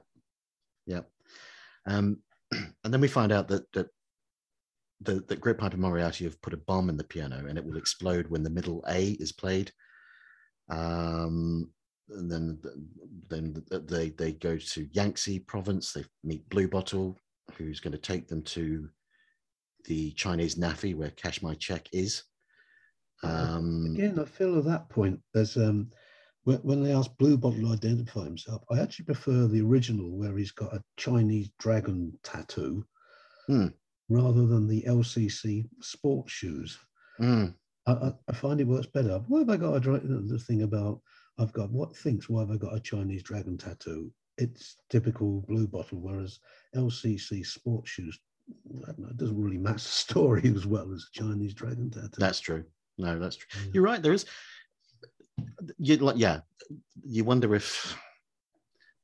Yeah. 0.87 1.03
Um, 1.87 2.19
and 2.53 2.93
then 2.95 3.01
we 3.01 3.09
find 3.09 3.33
out 3.33 3.49
that 3.49 3.71
that 3.73 3.89
the, 5.01 5.25
that 5.29 5.41
Grip 5.41 5.59
Piper 5.59 5.77
Moriarty 5.77 6.25
have 6.25 6.41
put 6.43 6.55
a 6.55 6.59
bomb 6.59 6.89
in 6.89 6.97
the 6.97 7.05
piano 7.05 7.47
and 7.49 7.59
it 7.59 7.65
will 7.65 7.77
explode 7.77 8.29
when 8.29 8.43
the 8.43 8.51
middle 8.51 8.85
A 8.89 9.11
is 9.13 9.33
played. 9.33 9.71
Um, 10.69 11.71
and 12.09 12.31
then 12.31 12.61
then 13.29 13.65
they 13.71 14.11
they 14.11 14.33
go 14.33 14.57
to 14.57 14.89
Yangtze 14.93 15.41
province. 15.41 15.93
They 15.93 16.05
meet 16.23 16.49
Bluebottle, 16.49 17.17
who's 17.57 17.81
going 17.81 17.93
to 17.93 17.99
take 17.99 18.29
them 18.29 18.43
to 18.43 18.89
the 19.87 20.13
Chinese 20.13 20.55
NAAFI 20.55 20.97
where 20.97 21.11
Cash 21.11 21.43
My 21.43 21.55
Check 21.55 21.89
is. 21.93 22.23
Um, 23.23 23.95
Again, 23.95 24.19
I 24.21 24.25
feel 24.25 24.59
at 24.59 24.65
that 24.67 24.89
point 24.89 25.21
there's 25.35 25.57
um 25.57 25.91
when, 26.45 26.59
when 26.59 26.83
they 26.83 26.93
ask 26.93 27.11
Bluebottle 27.19 27.61
to 27.61 27.73
identify 27.73 28.25
himself, 28.25 28.63
I 28.71 28.79
actually 28.79 29.07
prefer 29.07 29.49
the 29.49 29.63
original 29.63 30.17
where 30.17 30.37
he's 30.37 30.53
got 30.53 30.75
a 30.75 30.83
Chinese 30.97 31.51
dragon 31.59 32.17
tattoo 32.23 32.87
Hmm. 33.47 33.69
Rather 34.09 34.47
than 34.47 34.67
the 34.67 34.83
LCC 34.83 35.69
sports 35.81 36.33
shoes. 36.33 36.79
mm, 37.21 37.55
I, 37.87 38.13
I, 38.29 38.33
find 38.33 38.61
it 38.61 38.67
works 38.67 38.87
better. 38.87 39.23
Why 39.29 39.41
have 39.41 39.51
I 39.51 39.57
got 39.57 39.75
a 39.75 39.81
the 39.81 40.39
thing 40.39 40.63
about 40.63 41.01
I've 41.39 41.53
got 41.53 41.71
what 41.71 41.97
thinks 41.97 42.29
why 42.29 42.41
have 42.41 42.51
I 42.51 42.57
got 42.57 42.75
a 42.75 42.81
Chinese 42.81 43.23
dragon 43.23 43.59
tattoo? 43.59 44.11
It's 44.39 44.77
typical 44.91 45.45
blue 45.49 45.67
bottle, 45.67 45.99
whereas 45.99 46.41
LCC 46.75 47.45
sports 47.45 47.91
shoes. 47.91 48.19
Know, 48.65 49.09
it 49.09 49.17
doesn't 49.17 49.41
really 49.41 49.59
match 49.59 49.83
the 49.83 49.89
story 49.89 50.53
as 50.55 50.67
well 50.67 50.93
as 50.93 51.07
a 51.09 51.19
Chinese 51.19 51.55
dragon 51.55 51.91
tattoo. 51.91 52.09
That's 52.19 52.41
true. 52.41 52.65
No, 52.99 53.19
that's 53.19 53.37
true. 53.37 53.61
Yeah. 53.65 53.71
You're 53.75 53.83
right. 53.83 54.03
There 54.03 54.13
is. 54.13 54.25
You 55.79 55.97
like, 55.97 56.17
yeah. 56.19 56.41
You 57.05 57.25
wonder 57.25 57.55
if 57.55 57.97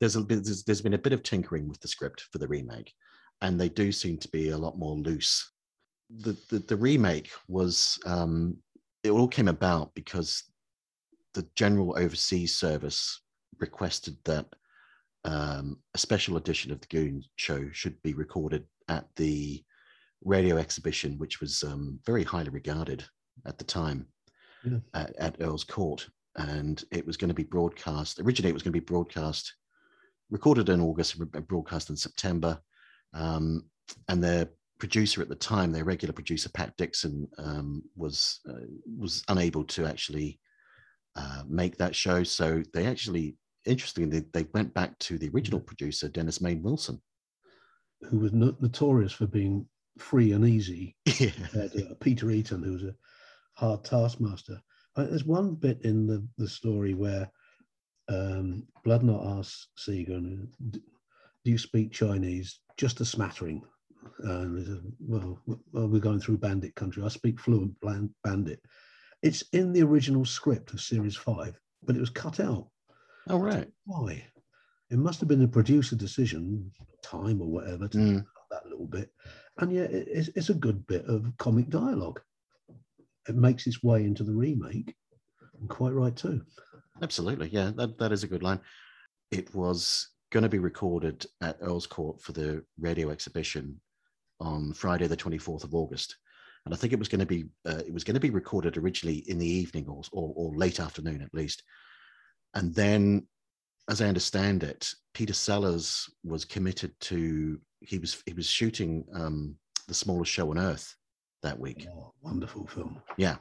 there's 0.01 0.17
a 0.17 0.23
there's, 0.23 0.65
there's 0.65 0.81
been 0.81 0.95
a 0.95 0.99
bit 0.99 1.13
of 1.13 1.23
tinkering 1.23 1.69
with 1.69 1.81
the 1.81 1.89
script 1.89 2.23
for 2.33 2.39
the 2.39 2.49
remake, 2.49 2.93
and 3.43 3.61
they 3.61 3.69
do 3.69 3.93
seem 3.93 4.17
to 4.19 4.29
be 4.29 4.49
a 4.51 4.59
lot 4.59 4.79
more 4.79 4.97
loose. 4.97 5.51
The 6.09 6.37
the, 6.49 6.59
the 6.61 6.77
remake 6.77 7.31
was 7.49 7.99
um, 8.07 8.57
it 9.03 9.11
all 9.11 9.29
came 9.29 9.49
about 9.49 9.95
because 9.95 10.45
the 11.35 11.47
General 11.55 11.95
Overseas 11.99 12.57
Service 12.57 13.21
requested 13.59 14.17
that 14.25 14.47
um, 15.25 15.79
a 15.95 15.99
special 15.99 16.37
edition 16.37 16.73
of 16.73 16.81
the 16.81 16.87
Goon 16.89 17.23
show 17.37 17.69
should 17.73 18.01
be 18.03 18.13
recorded 18.15 18.65
at 18.89 19.07
the 19.17 19.63
radio 20.25 20.57
exhibition, 20.57 21.19
which 21.19 21.41
was 21.41 21.63
um, 21.63 21.99
very 22.05 22.25
highly 22.25 22.51
regarded 22.51 23.05
at 23.47 23.57
the 23.59 23.65
time 23.65 24.07
Yeah. 24.65 24.79
at, 24.95 25.17
at 25.17 25.37
Earl's 25.41 25.65
Court. 25.65 26.09
And 26.37 26.83
it 26.91 27.07
was 27.07 27.17
going 27.17 27.29
to 27.29 27.35
be 27.35 27.45
broadcast. 27.45 28.19
Originally, 28.21 28.51
it 28.51 28.55
was 28.55 28.63
going 28.63 28.73
to 28.73 28.81
be 28.81 28.85
broadcast, 28.85 29.55
recorded 30.31 30.69
in 30.69 30.81
August, 30.81 31.19
broadcast 31.49 31.91
in 31.91 31.97
September. 31.97 32.59
Um, 33.15 33.65
and 34.09 34.23
their 34.23 34.49
producer 34.79 35.23
at 35.23 35.29
the 35.29 35.35
time, 35.35 35.73
their 35.73 35.85
regular 35.85 36.13
producer 36.13 36.51
Pat 36.51 36.77
Dixon, 36.77 37.29
um, 37.39 37.83
was 37.97 38.41
uh, 38.49 38.67
was 38.99 39.23
unable 39.29 39.65
to 39.65 39.87
actually 39.87 40.41
uh, 41.17 41.43
make 41.49 41.77
that 41.77 41.95
show. 41.95 42.23
So 42.23 42.63
they 42.75 42.87
actually, 42.87 43.37
interestingly, 43.65 44.21
they, 44.21 44.27
they 44.33 44.49
went 44.55 44.75
back 44.75 44.99
to 45.01 45.19
the 45.19 45.29
original 45.31 45.61
producer 45.61 46.09
Dennis 46.09 46.41
Main 46.41 46.63
Wilson. 46.63 47.01
Who 48.11 48.19
was 48.19 48.33
no- 48.33 48.57
notorious 48.61 49.13
for 49.13 49.27
being 49.27 49.67
free 49.99 50.33
and 50.33 50.47
easy. 50.47 50.97
yeah. 51.07 51.31
to 51.53 51.97
Peter 52.01 52.31
Eton, 52.31 52.63
who 52.63 52.73
was 52.73 52.85
a 52.85 52.95
hard 53.55 53.85
taskmaster. 53.85 54.61
Uh, 54.97 55.05
There's 55.05 55.25
one 55.25 55.55
bit 55.55 55.81
in 55.83 56.07
the, 56.07 56.27
the 56.39 56.49
story 56.49 56.95
where 56.95 57.31
um, 58.09 58.67
Bloodnok 58.85 59.39
asks 59.39 59.69
Seagoon, 59.79 60.49
"D- 60.71 60.81
"Do 61.45 61.51
you 61.51 61.59
speak 61.59 61.93
Chinese?" 61.93 62.61
Just 62.77 63.01
a 63.01 63.05
smattering. 63.05 63.63
And 64.25 64.67
says, 64.67 64.79
well, 65.01 65.39
we're 65.73 65.99
going 66.01 66.21
through 66.21 66.39
bandit 66.39 66.75
country. 66.75 67.03
I 67.05 67.09
speak 67.09 67.39
fluent 67.41 67.79
bland 67.81 68.11
bandit. 68.25 68.61
It's 69.23 69.43
in 69.53 69.73
the 69.73 69.83
original 69.83 70.25
script 70.25 70.73
of 70.73 70.81
series 70.81 71.17
five, 71.17 71.59
but 71.85 71.97
it 71.97 72.01
was 72.01 72.11
cut 72.11 72.41
out. 72.41 72.69
All 73.29 73.39
right. 73.41 73.69
Why? 73.85 74.25
It 74.91 74.99
must 74.99 75.21
have 75.21 75.29
been 75.29 75.45
a 75.45 75.49
producer 75.49 75.95
decision, 75.97 76.71
time 77.03 77.41
or 77.41 77.49
whatever, 77.49 77.89
to 77.89 77.99
Mm. 77.99 78.17
cut 78.25 78.47
that 78.51 78.67
little 78.69 78.87
bit. 78.87 79.13
And 79.59 79.73
yet, 79.73 79.93
it- 79.93 80.09
it's, 80.09 80.29
it's 80.35 80.51
a 80.51 80.55
good 80.55 80.87
bit 80.87 81.05
of 81.07 81.33
comic 81.39 81.69
dialogue. 81.71 82.21
It 83.29 83.37
makes 83.37 83.67
its 83.67 83.83
way 83.83 84.05
into 84.05 84.25
the 84.25 84.35
remake, 84.35 84.97
and 85.61 85.69
quite 85.69 85.93
right 85.93 86.15
too. 86.17 86.45
Absolutely. 87.01 87.49
Yeah, 87.51 87.71
that, 87.77 87.99
that 87.99 88.13
is 88.13 88.25
a 88.25 88.29
good 88.29 88.43
line. 88.43 88.61
It 89.31 89.55
was 89.55 90.09
going 90.33 90.43
to 90.43 90.49
be 90.49 90.59
recorded 90.59 91.25
at 91.43 91.59
Earl's 91.61 91.87
Court 91.87 92.21
for 92.21 92.33
the 92.33 92.65
radio 92.81 93.11
exhibition 93.11 93.81
on 94.41 94.73
Friday, 94.73 95.07
the 95.07 95.17
24th 95.17 95.63
of 95.63 95.75
August. 95.75 96.17
And 96.65 96.75
I 96.75 96.77
think 96.77 96.93
it 96.93 96.99
was 96.99 97.09
going 97.09 97.21
to 97.21 97.27
be 97.27 97.45
uh, 97.69 97.83
it 97.87 97.93
was 97.93 98.05
going 98.05 98.15
to 98.15 98.21
be 98.21 98.31
recorded 98.31 98.77
originally 98.77 99.19
in 99.29 99.39
the 99.39 99.49
evening 99.49 99.87
or, 99.89 100.03
or, 100.13 100.33
or 100.35 100.57
late 100.57 100.81
afternoon 100.81 101.21
at 101.23 101.35
least. 101.35 101.63
And 102.55 102.75
then, 102.75 103.27
as 103.91 104.01
I 104.01 104.07
understand 104.07 104.63
it, 104.63 104.89
Peter 105.13 105.33
Sellers 105.33 106.09
was 106.25 106.45
committed 106.45 106.93
to 107.01 107.61
he 107.81 107.99
was 107.99 108.23
he 108.27 108.33
was 108.33 108.47
shooting 108.47 109.05
um, 109.15 109.57
the 109.89 109.95
smallest 109.95 110.31
show 110.31 110.51
on 110.51 110.59
earth 110.59 110.95
that 111.43 111.59
week. 111.59 111.87
Oh, 111.93 112.15
wonderful 112.23 112.67
film. 112.67 113.03
Yeah. 113.17 113.37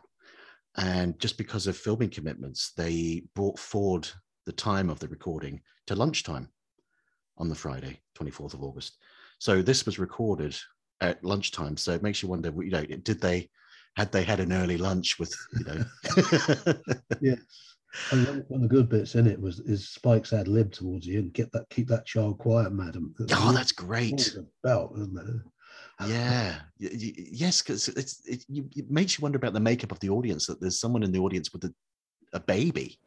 And 0.77 1.19
just 1.19 1.37
because 1.37 1.67
of 1.67 1.77
filming 1.77 2.09
commitments, 2.09 2.71
they 2.75 3.23
brought 3.35 3.59
forward 3.59 4.07
the 4.45 4.51
time 4.51 4.89
of 4.89 4.99
the 4.99 5.09
recording 5.09 5.61
to 5.87 5.95
lunchtime 5.95 6.49
on 7.37 7.49
the 7.49 7.55
Friday, 7.55 7.99
24th 8.17 8.53
of 8.53 8.63
August. 8.63 8.97
So 9.39 9.61
this 9.61 9.85
was 9.85 9.99
recorded 9.99 10.55
at 11.01 11.23
lunchtime. 11.23 11.77
So 11.77 11.93
it 11.93 12.03
makes 12.03 12.21
you 12.21 12.29
wonder, 12.29 12.51
you 12.63 12.71
know, 12.71 12.85
did 12.85 13.19
they, 13.21 13.49
had 13.97 14.11
they 14.11 14.23
had 14.23 14.39
an 14.39 14.53
early 14.53 14.77
lunch 14.77 15.19
with, 15.19 15.33
you 15.53 15.65
know, 15.65 15.83
Yes. 17.21 17.39
And 18.11 18.25
one, 18.25 18.45
one 18.47 18.63
of 18.63 18.69
the 18.69 18.75
good 18.75 18.87
bits 18.87 19.15
in 19.15 19.27
it 19.27 19.39
was 19.39 19.59
is 19.59 19.89
Spike's 19.89 20.31
ad 20.31 20.47
lib 20.47 20.71
towards 20.71 21.05
the 21.05 21.17
end. 21.17 21.33
Get 21.33 21.51
that, 21.51 21.69
keep 21.69 21.87
that 21.89 22.05
child 22.05 22.37
quiet, 22.37 22.71
madam. 22.71 23.13
oh, 23.33 23.51
that's 23.51 23.73
great. 23.73 24.33
about, 24.63 24.93
isn't 24.97 25.17
it? 25.17 26.07
Yeah. 26.07 26.59
Yes, 26.79 27.61
because 27.61 27.89
it's, 27.89 28.25
it, 28.25 28.45
it 28.49 28.89
makes 28.89 29.17
you 29.17 29.21
wonder 29.21 29.37
about 29.37 29.53
the 29.53 29.59
makeup 29.59 29.91
of 29.91 29.99
the 29.99 30.09
audience, 30.09 30.47
that 30.47 30.61
there's 30.61 30.79
someone 30.79 31.03
in 31.03 31.11
the 31.11 31.19
audience 31.19 31.51
with 31.53 31.65
a, 31.65 31.73
a 32.33 32.39
baby. 32.39 32.97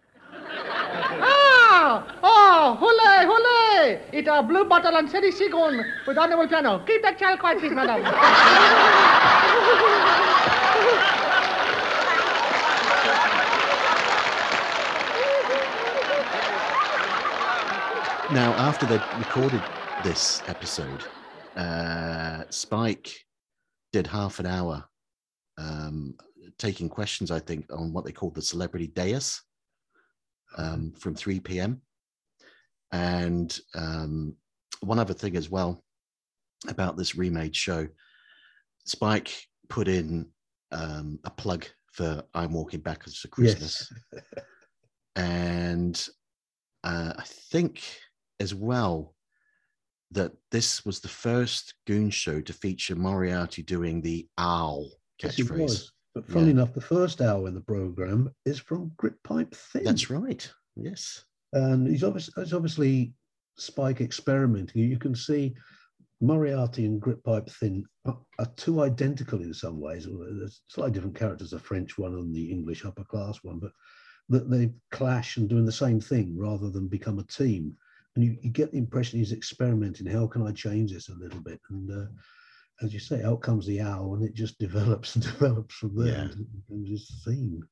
Oh, 2.22 2.76
hooray, 2.80 3.26
hooray! 3.26 4.02
It's 4.12 4.28
a 4.28 4.42
blue 4.42 4.64
bottle 4.64 4.96
and 4.96 5.08
City 5.10 5.30
Seagoon 5.30 5.84
with 6.06 6.18
honorable 6.18 6.48
piano. 6.48 6.82
Keep 6.86 7.02
that 7.02 7.18
child 7.18 7.38
quiet, 7.40 7.58
please, 7.58 7.72
madam. 7.72 8.02
Now, 18.32 18.52
after 18.54 18.86
they 18.86 18.98
recorded 19.18 19.62
this 20.02 20.42
episode, 20.48 21.04
uh, 21.56 22.44
Spike 22.50 23.26
did 23.92 24.06
half 24.06 24.40
an 24.40 24.46
hour 24.46 24.84
um, 25.56 26.16
taking 26.58 26.88
questions, 26.88 27.30
I 27.30 27.38
think, 27.38 27.66
on 27.72 27.92
what 27.92 28.04
they 28.04 28.12
called 28.12 28.34
the 28.34 28.42
celebrity 28.42 28.88
dais 28.88 29.40
um, 30.56 30.92
from 30.98 31.14
3 31.14 31.40
p.m. 31.40 31.80
And 32.92 33.58
um, 33.74 34.36
one 34.80 34.98
other 34.98 35.14
thing 35.14 35.36
as 35.36 35.50
well 35.50 35.82
about 36.68 36.96
this 36.96 37.14
remade 37.16 37.56
show, 37.56 37.88
Spike 38.84 39.32
put 39.68 39.88
in 39.88 40.28
um, 40.72 41.18
a 41.24 41.30
plug 41.30 41.66
for 41.92 42.22
I'm 42.34 42.52
Walking 42.52 42.80
Backwards 42.80 43.18
for 43.18 43.28
Christmas. 43.28 43.90
and 45.16 46.08
uh, 46.82 47.12
I 47.16 47.22
think 47.24 47.82
as 48.40 48.54
well 48.54 49.14
that 50.10 50.32
this 50.50 50.84
was 50.84 51.00
the 51.00 51.08
first 51.08 51.74
Goon 51.86 52.10
show 52.10 52.40
to 52.40 52.52
feature 52.52 52.94
Moriarty 52.94 53.62
doing 53.62 54.00
the 54.00 54.28
owl 54.38 54.88
catchphrase. 55.22 55.58
was. 55.58 55.92
But 56.14 56.26
funny 56.26 56.46
Yeah. 56.46 56.52
enough, 56.52 56.72
the 56.74 56.80
first 56.80 57.20
hour 57.20 57.48
in 57.48 57.54
the 57.54 57.60
program 57.60 58.30
is 58.44 58.58
from 58.58 58.90
Grytpype-Thynne. 58.96 59.84
That's 59.84 60.10
right. 60.10 60.48
Yes. 60.76 61.24
and 61.52 61.86
he's 61.86 62.02
obviously, 62.02 62.42
he's 62.42 62.52
obviously 62.52 63.14
Spike 63.56 64.00
experimenting. 64.00 64.82
You 64.82 64.98
can 64.98 65.14
see 65.14 65.54
Moriarty 66.20 66.84
and 66.86 67.00
Grytpype-Thynne 67.00 67.84
are, 68.06 68.18
are 68.40 68.52
two 68.56 68.82
identical 68.82 69.40
in 69.40 69.54
some 69.54 69.80
ways. 69.80 70.06
There's 70.08 70.62
slightly 70.68 70.92
different 70.92 71.16
characters, 71.16 71.50
the 71.50 71.58
French 71.60 71.96
one 71.98 72.14
and 72.14 72.34
the 72.34 72.50
English 72.50 72.84
upper 72.84 73.04
class 73.04 73.38
one, 73.44 73.60
but 73.60 73.72
that 74.30 74.50
they 74.50 74.72
clash 74.90 75.36
and 75.36 75.48
doing 75.48 75.66
the 75.66 75.70
same 75.72 76.00
thing 76.00 76.36
rather 76.36 76.70
than 76.70 76.88
become 76.88 77.18
a 77.18 77.24
team. 77.24 77.76
And 78.16 78.24
you, 78.24 78.36
you 78.42 78.50
get 78.50 78.72
the 78.72 78.78
impression 78.78 79.18
he's 79.18 79.32
experimenting. 79.32 80.06
How 80.06 80.26
can 80.26 80.46
I 80.46 80.52
change 80.52 80.92
this 80.92 81.08
a 81.08 81.14
little 81.14 81.40
bit? 81.40 81.60
And 81.70 81.90
uh, 81.90 82.06
as 82.82 82.92
you 82.92 83.00
say, 83.00 83.22
out 83.22 83.40
comes 83.42 83.66
the 83.66 83.80
owl, 83.80 84.14
and 84.14 84.24
it 84.24 84.34
just 84.34 84.58
develops 84.66 85.14
and 85.14 85.24
develops 85.24 85.74
from 85.74 85.96
there. 85.96 86.12
Yeah. 86.14 86.20
and 86.22 86.30
It 86.32 86.66
becomes 86.66 86.88
his 86.90 87.22
theme. 87.24 87.62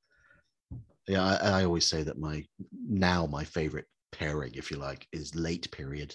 Yeah, 1.09 1.25
I, 1.25 1.61
I 1.61 1.65
always 1.65 1.87
say 1.87 2.03
that 2.05 2.19
my 2.19 2.45
now 2.89 3.27
my 3.27 3.45
favorite 3.45 3.87
pairing, 4.13 4.53
if 4.55 4.71
you 4.71 4.77
like, 4.77 5.07
is 5.13 5.35
late 5.35 5.71
period 5.73 6.15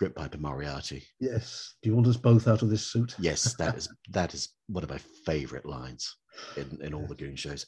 Grytpype 0.00 0.32
and 0.32 0.42
Moriarty. 0.42 1.04
Yes. 1.20 1.74
Do 1.82 1.88
you 1.90 1.94
want 1.96 2.06
us 2.06 2.16
both 2.16 2.48
out 2.48 2.62
of 2.62 2.70
this 2.70 2.86
suit? 2.86 3.14
Yes, 3.18 3.54
that 3.54 3.76
is 3.76 3.88
that 4.10 4.34
is 4.34 4.50
one 4.68 4.84
of 4.84 4.90
my 4.90 4.98
favorite 5.26 5.66
lines 5.66 6.16
in, 6.56 6.78
in 6.82 6.94
all 6.94 7.06
the 7.06 7.14
Goon 7.14 7.36
shows. 7.36 7.66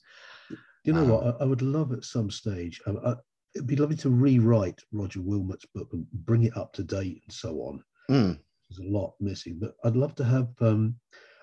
You 0.85 0.93
know 0.95 1.03
Um, 1.03 1.09
what? 1.11 1.27
I, 1.27 1.43
I 1.43 1.45
would 1.45 1.63
love 1.63 1.93
at 1.93 2.05
some 2.05 2.31
stage. 2.31 2.81
I, 2.87 2.91
I, 2.91 3.15
it'd 3.55 3.67
be 3.67 3.77
lovely 3.77 3.97
to 3.97 4.11
rewrite 4.11 4.81
Roger 4.93 5.21
Wilmut's 5.21 5.67
book 5.75 5.89
and 5.93 6.07
bring 6.13 6.45
it 6.45 6.57
up 6.57 6.73
to 6.75 6.83
date 6.83 7.23
and 7.27 7.33
so 7.33 7.57
on. 7.61 7.83
Mm, 8.11 8.39
There's 8.69 8.87
a 8.87 8.91
lot 8.91 9.15
missing, 9.21 9.59
but 9.61 9.75
I'd 9.85 9.97
love 9.97 10.15
to 10.17 10.25
have 10.25 10.49
um, 10.61 10.97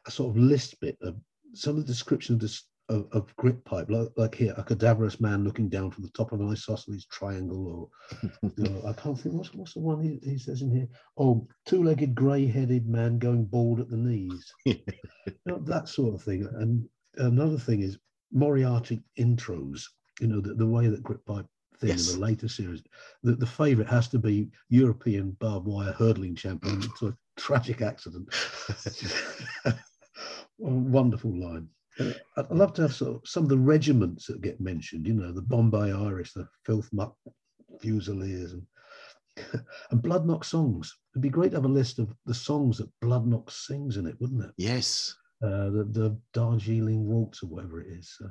a 0.06 0.12
sort 0.12 0.36
of 0.36 0.42
list 0.42 0.80
bit 0.80 0.98
of 1.02 1.16
some 1.54 1.72
of 1.72 1.78
the 1.78 1.92
description 1.92 2.36
of 2.36 2.42
this 2.42 2.64
of, 2.90 3.08
of 3.14 3.36
Grytpype, 3.38 3.90
like, 3.90 4.10
like 4.16 4.36
here, 4.36 4.54
a 4.58 4.64
cadaverous 4.64 5.20
man 5.20 5.44
looking 5.44 5.70
down 5.70 5.92
from 5.92 6.04
the 6.04 6.12
top 6.12 6.32
of 6.32 6.40
an 6.40 6.52
isosceles 6.52 7.06
triangle, 7.06 7.90
or 8.22 8.30
you 8.58 8.64
know, 8.64 8.82
I 8.88 8.94
can't 8.94 9.20
think 9.20 9.36
what's 9.36 9.54
what's 9.54 9.74
the 9.74 9.80
one 9.80 10.02
he, 10.02 10.20
he 10.24 10.38
says 10.38 10.62
in 10.62 10.72
here. 10.72 10.88
Oh, 11.18 11.48
two-legged, 11.66 12.14
grey-headed 12.14 12.88
man 12.88 13.18
going 13.18 13.46
bald 13.46 13.80
at 13.80 13.90
the 13.90 13.98
knees. 13.98 14.54
you 14.66 14.78
know, 15.46 15.60
that 15.60 15.90
sort 15.90 16.14
of 16.14 16.22
thing. 16.22 16.48
And 16.60 16.88
another 17.18 17.58
thing 17.58 17.82
is 17.82 17.98
Moriarty 18.32 19.02
intros. 19.20 19.84
You 20.22 20.28
know, 20.28 20.42
the, 20.42 20.54
the 20.54 20.68
way 20.68 20.88
that 20.88 21.04
Grytpype 21.04 21.48
thing 21.80 21.90
Yes. 21.90 22.14
in 22.14 22.20
the 22.20 22.26
later 22.26 22.48
series. 22.48 22.82
The, 23.24 23.36
the 23.36 23.46
favourite 23.46 23.90
has 23.90 24.08
to 24.10 24.20
be 24.20 24.50
European 24.70 25.32
barbed 25.40 25.68
wire 25.68 25.92
hurdling 25.94 26.36
champion 26.36 26.82
to 27.00 27.08
a 27.08 27.18
tragic 27.38 27.82
accident. 27.82 28.28
Wonderful 30.58 31.38
line. 31.38 31.68
Uh, 32.00 32.12
I'd 32.38 32.52
love 32.52 32.74
to 32.74 32.84
have 32.84 32.94
sort 32.94 33.16
of 33.16 33.22
some 33.28 33.44
of 33.44 33.50
the 33.50 33.58
regiments 33.58 34.28
that 34.28 34.42
get 34.42 34.60
mentioned. 34.60 35.08
You 35.08 35.14
know, 35.14 35.32
the 35.32 35.42
Bombay 35.42 35.92
Irish, 35.92 36.34
the 36.34 36.48
Filth 36.66 36.90
Muck 36.94 37.16
Fusiliers, 37.82 38.54
and 38.54 38.64
and 39.92 40.02
Bloodnok 40.02 40.46
songs. 40.46 40.94
It'd 41.14 41.22
be 41.22 41.30
great 41.30 41.52
to 41.52 41.58
have 41.58 41.66
a 41.66 41.70
list 41.70 42.00
of 42.00 42.14
the 42.26 42.34
songs 42.34 42.78
that 42.78 42.90
Bloodnok 43.04 43.50
sings 43.52 43.98
in 43.98 44.06
it, 44.08 44.16
wouldn't 44.20 44.44
it? 44.44 44.52
Yes. 44.58 45.16
Uh, 45.44 45.70
the 45.70 45.88
the 45.92 46.18
Darjeeling 46.34 47.06
Waltz 47.06 47.44
or 47.44 47.48
whatever 47.48 47.82
it 47.82 47.88
is. 47.88 48.16
Uh, 48.24 48.30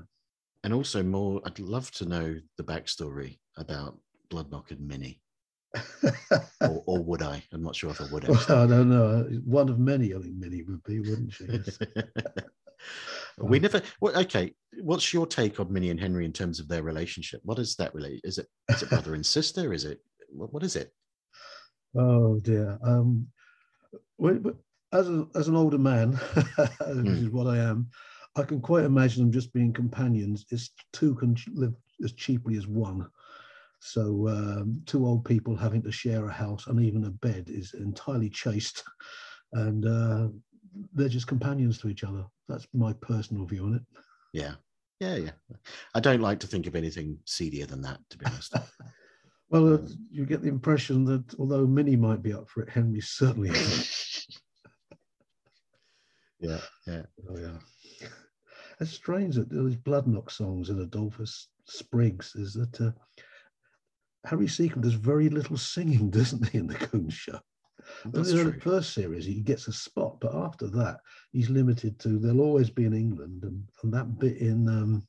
And 0.64 0.72
also 0.72 1.02
more, 1.02 1.40
I'd 1.44 1.58
love 1.58 1.90
to 1.92 2.06
know 2.06 2.36
the 2.56 2.64
backstory 2.64 3.38
about 3.56 3.98
Bloodnok 4.30 4.70
and 4.70 4.86
Minnie. 4.86 5.20
or, 6.60 6.82
or 6.86 7.02
would 7.02 7.22
I? 7.22 7.42
I'm 7.52 7.62
not 7.62 7.76
sure 7.76 7.90
if 7.90 8.00
I 8.00 8.06
would. 8.10 8.26
well. 8.26 8.38
I 8.48 8.66
don't 8.66 8.88
know. 8.88 9.28
One 9.44 9.68
of 9.68 9.78
many, 9.78 10.14
I 10.14 10.18
think 10.18 10.36
Minnie 10.36 10.62
would 10.62 10.82
be, 10.84 11.00
wouldn't 11.00 11.32
she? 11.32 11.46
We 13.38 13.58
never. 13.58 13.82
Well, 14.00 14.16
okay. 14.20 14.54
What's 14.80 15.12
your 15.12 15.26
take 15.26 15.58
on 15.58 15.72
Minnie 15.72 15.90
and 15.90 16.00
Henry 16.00 16.24
in 16.24 16.32
terms 16.32 16.60
of 16.60 16.68
their 16.68 16.82
relationship? 16.82 17.40
What 17.44 17.58
is 17.58 17.74
that 17.76 17.94
relate? 17.94 18.20
Is 18.24 18.38
it 18.38 18.46
is 18.68 18.82
it 18.82 18.90
brother 18.90 19.14
and 19.14 19.24
sister? 19.24 19.72
Is 19.72 19.84
it 19.84 20.00
what, 20.30 20.52
what 20.52 20.62
is 20.62 20.76
it? 20.76 20.92
Oh 21.96 22.38
dear. 22.40 22.78
Um, 22.82 23.26
well, 24.18 24.34
but 24.34 24.56
as 24.92 25.08
a, 25.08 25.26
as 25.34 25.48
an 25.48 25.56
older 25.56 25.78
man, 25.78 26.12
which 26.86 27.08
is 27.08 27.30
what 27.30 27.46
I 27.46 27.58
am, 27.58 27.88
I 28.36 28.42
can 28.42 28.60
quite 28.60 28.84
imagine 28.84 29.22
them 29.22 29.32
just 29.32 29.52
being 29.52 29.72
companions. 29.72 30.44
It's 30.50 30.70
two 30.92 31.14
can 31.14 31.36
live 31.54 31.74
as 32.02 32.12
cheaply 32.12 32.56
as 32.56 32.66
one. 32.66 33.06
So 33.80 34.28
um, 34.28 34.82
two 34.86 35.06
old 35.06 35.24
people 35.24 35.56
having 35.56 35.82
to 35.82 35.92
share 35.92 36.26
a 36.26 36.32
house 36.32 36.66
and 36.66 36.80
even 36.80 37.04
a 37.04 37.10
bed 37.10 37.44
is 37.48 37.74
entirely 37.74 38.30
chaste, 38.30 38.82
and 39.52 39.86
uh, 39.86 40.28
they're 40.94 41.08
just 41.08 41.26
companions 41.26 41.78
to 41.78 41.88
each 41.88 42.02
other. 42.02 42.24
That's 42.48 42.66
my 42.72 42.92
personal 42.94 43.44
view 43.44 43.64
on 43.64 43.74
it. 43.74 43.82
Yeah, 44.32 44.54
yeah, 45.00 45.16
yeah. 45.16 45.56
I 45.94 46.00
don't 46.00 46.22
like 46.22 46.40
to 46.40 46.46
think 46.46 46.66
of 46.66 46.74
anything 46.74 47.18
seedier 47.26 47.66
than 47.66 47.82
that, 47.82 48.00
to 48.10 48.18
be 48.18 48.26
honest. 48.26 48.54
Well, 49.50 49.74
uh, 49.74 49.76
Um, 49.76 49.86
you 50.10 50.24
get 50.24 50.42
the 50.42 50.48
impression 50.48 51.04
that 51.04 51.34
although 51.38 51.66
Minnie 51.66 51.96
might 51.96 52.22
be 52.22 52.32
up 52.32 52.48
for 52.48 52.62
it, 52.62 52.70
Henry 52.70 53.00
certainly 53.00 53.50
isn't. 53.50 54.26
yeah, 56.40 56.60
yeah. 56.86 57.02
Oh 57.28 57.38
yeah. 57.38 57.58
It's 58.80 58.90
strange 58.90 59.36
that 59.36 59.50
these 59.50 59.76
Bloodnok 59.76 60.30
songs 60.30 60.70
in 60.70 60.80
Adolphus 60.80 61.48
Spriggs 61.66 62.34
is 62.34 62.54
that 62.54 62.80
uh, 62.80 62.90
Harry 64.24 64.46
Secombe 64.46 64.82
does 64.82 64.94
very 64.94 65.28
little 65.28 65.56
singing, 65.56 66.10
doesn't 66.10 66.48
he, 66.48 66.58
in 66.58 66.66
the 66.66 66.74
Goon 66.74 67.08
Show? 67.08 67.40
That's 68.06 68.30
in 68.30 68.46
the 68.46 68.60
first 68.60 68.94
series, 68.94 69.26
he 69.26 69.42
gets 69.42 69.68
a 69.68 69.72
spot, 69.72 70.18
but 70.20 70.34
after 70.34 70.68
that, 70.68 71.00
he's 71.32 71.50
limited 71.50 71.98
to 72.00 72.18
they'll 72.18 72.40
always 72.40 72.70
be 72.70 72.86
in 72.86 72.94
England, 72.94 73.44
and, 73.44 73.62
and 73.82 73.92
that 73.92 74.18
bit 74.18 74.38
in 74.38 74.68
um, 74.68 75.06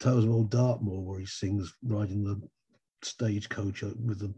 Tales 0.00 0.24
of 0.24 0.30
Old 0.30 0.50
Dartmoor 0.50 1.02
where 1.02 1.20
he 1.20 1.26
sings 1.26 1.74
riding 1.82 2.24
the 2.24 2.40
stagecoach 3.02 3.82
with 3.82 4.18
the 4.18 4.32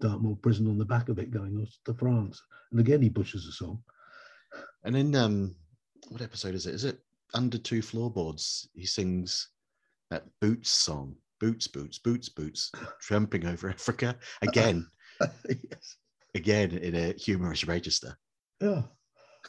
Dartmoor 0.00 0.36
prison 0.36 0.68
on 0.68 0.76
the 0.76 0.84
back 0.84 1.08
of 1.08 1.18
it 1.18 1.30
going 1.30 1.58
off 1.58 1.70
to 1.86 1.94
France, 1.94 2.42
and 2.70 2.80
again 2.80 3.00
he 3.00 3.08
butchers 3.08 3.46
a 3.46 3.52
song. 3.52 3.82
And 4.84 4.94
in 4.94 5.14
um, 5.14 5.54
what 6.08 6.22
episode 6.22 6.54
is 6.54 6.66
it? 6.66 6.74
Is 6.74 6.84
it 6.84 7.00
Under 7.34 7.58
Two 7.58 7.82
Floorboards? 7.82 8.68
He 8.74 8.86
sings 8.86 9.48
that 10.10 10.24
Boots 10.40 10.70
song. 10.70 11.16
Boots, 11.40 11.66
boots, 11.66 11.98
boots, 11.98 12.28
boots, 12.28 12.72
tramping 13.00 13.46
over 13.46 13.68
Africa 13.68 14.16
again, 14.40 14.86
yes. 15.20 15.96
again 16.34 16.70
in 16.70 16.94
a 16.94 17.12
humorous 17.12 17.66
register. 17.66 18.16
Yeah. 18.60 18.82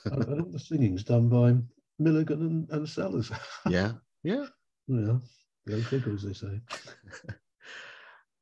and, 0.04 0.42
all 0.42 0.52
the 0.52 0.60
singing's 0.60 1.06
done 1.06 1.30
by 1.30 1.56
Milligan 1.98 2.42
and, 2.42 2.70
and 2.72 2.90
Sellers. 2.90 3.32
Yeah, 3.70 3.94
yeah. 4.24 4.48
yeah. 4.90 5.18
Go 5.68 5.82
figure, 5.82 6.14
as 6.14 6.24
they 6.24 6.34
say. 6.34 6.60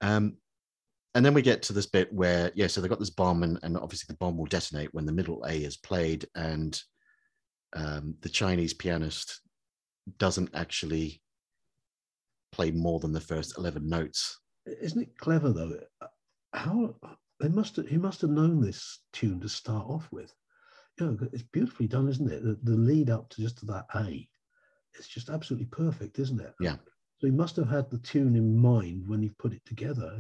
Um, 0.02 0.38
and 1.14 1.26
then 1.26 1.34
we 1.34 1.42
get 1.42 1.62
to 1.64 1.74
this 1.74 1.86
bit 1.86 2.12
where, 2.14 2.52
yeah, 2.56 2.68
so 2.68 2.82
they've 2.82 2.90
got 2.90 3.00
this 3.00 3.10
bomb, 3.10 3.44
and, 3.44 3.58
and 3.64 3.78
obviously 3.78 4.08
the 4.10 4.18
bomb 4.18 4.38
will 4.38 4.46
detonate 4.46 4.94
when 4.94 5.06
the 5.06 5.14
middle 5.14 5.44
A 5.48 5.54
is 5.54 5.78
played, 5.78 6.26
and 6.36 6.80
um, 7.76 8.16
the 8.22 8.30
Chinese 8.30 8.74
pianist 8.74 9.42
doesn't 10.18 10.50
actually 10.54 11.22
play 12.52 12.72
more 12.72 13.00
than 13.00 13.12
the 13.12 13.20
first 13.22 13.58
11 13.58 13.88
notes. 13.88 14.40
Isn't 14.66 15.02
it 15.04 15.18
clever 15.18 15.52
though? 15.52 15.78
How 16.54 16.96
they 17.40 17.50
must 17.50 17.76
have, 17.76 17.88
he 17.88 17.98
must 17.98 18.22
have 18.22 18.30
known 18.30 18.62
this 18.62 19.00
tune 19.14 19.40
to 19.42 19.50
start 19.50 19.86
off 19.88 20.08
with. 20.12 20.34
You 21.00 21.08
know, 21.08 21.18
it's 21.34 21.44
beautifully 21.44 21.88
done, 21.88 22.08
isn't 22.08 22.32
it? 22.32 22.42
The, 22.44 22.58
the 22.64 22.78
lead 22.78 23.10
up 23.10 23.30
to 23.32 23.42
just 23.42 23.58
to 23.60 23.66
that 23.66 23.86
A, 23.96 24.28
it's 24.98 25.10
just 25.10 25.30
absolutely 25.30 25.68
perfect, 25.68 26.18
isn't 26.20 26.40
it? 26.40 26.54
Yeah. 26.62 26.78
So 27.20 27.28
he 27.28 27.32
must 27.32 27.58
have 27.58 27.68
had 27.70 27.90
the 27.92 27.98
tune 27.98 28.36
in 28.38 28.58
mind 28.58 29.06
when 29.08 29.22
he 29.22 29.30
put 29.38 29.52
it 29.54 29.66
together. 29.66 30.18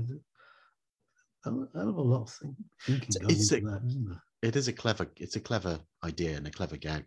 I 1.45 1.49
have 1.49 1.87
a 1.87 2.01
lot 2.01 2.23
of 2.23 2.29
think, 2.33 2.55
thinking 2.85 3.09
It's- 3.09 3.17
going 3.17 3.31
it's 3.31 3.51
into 3.51 3.67
a- 3.67 3.71
that, 3.71 3.85
isn't 3.87 4.09
there? 4.09 4.21
It 4.41 4.55
is 4.55 4.67
a 4.67 4.73
clever, 4.73 5.07
it's 5.17 5.35
a 5.37 5.39
clever 5.39 5.79
idea 6.03 6.35
and 6.37 6.45
a 6.47 6.51
clever 6.51 6.77
gag. 6.77 7.05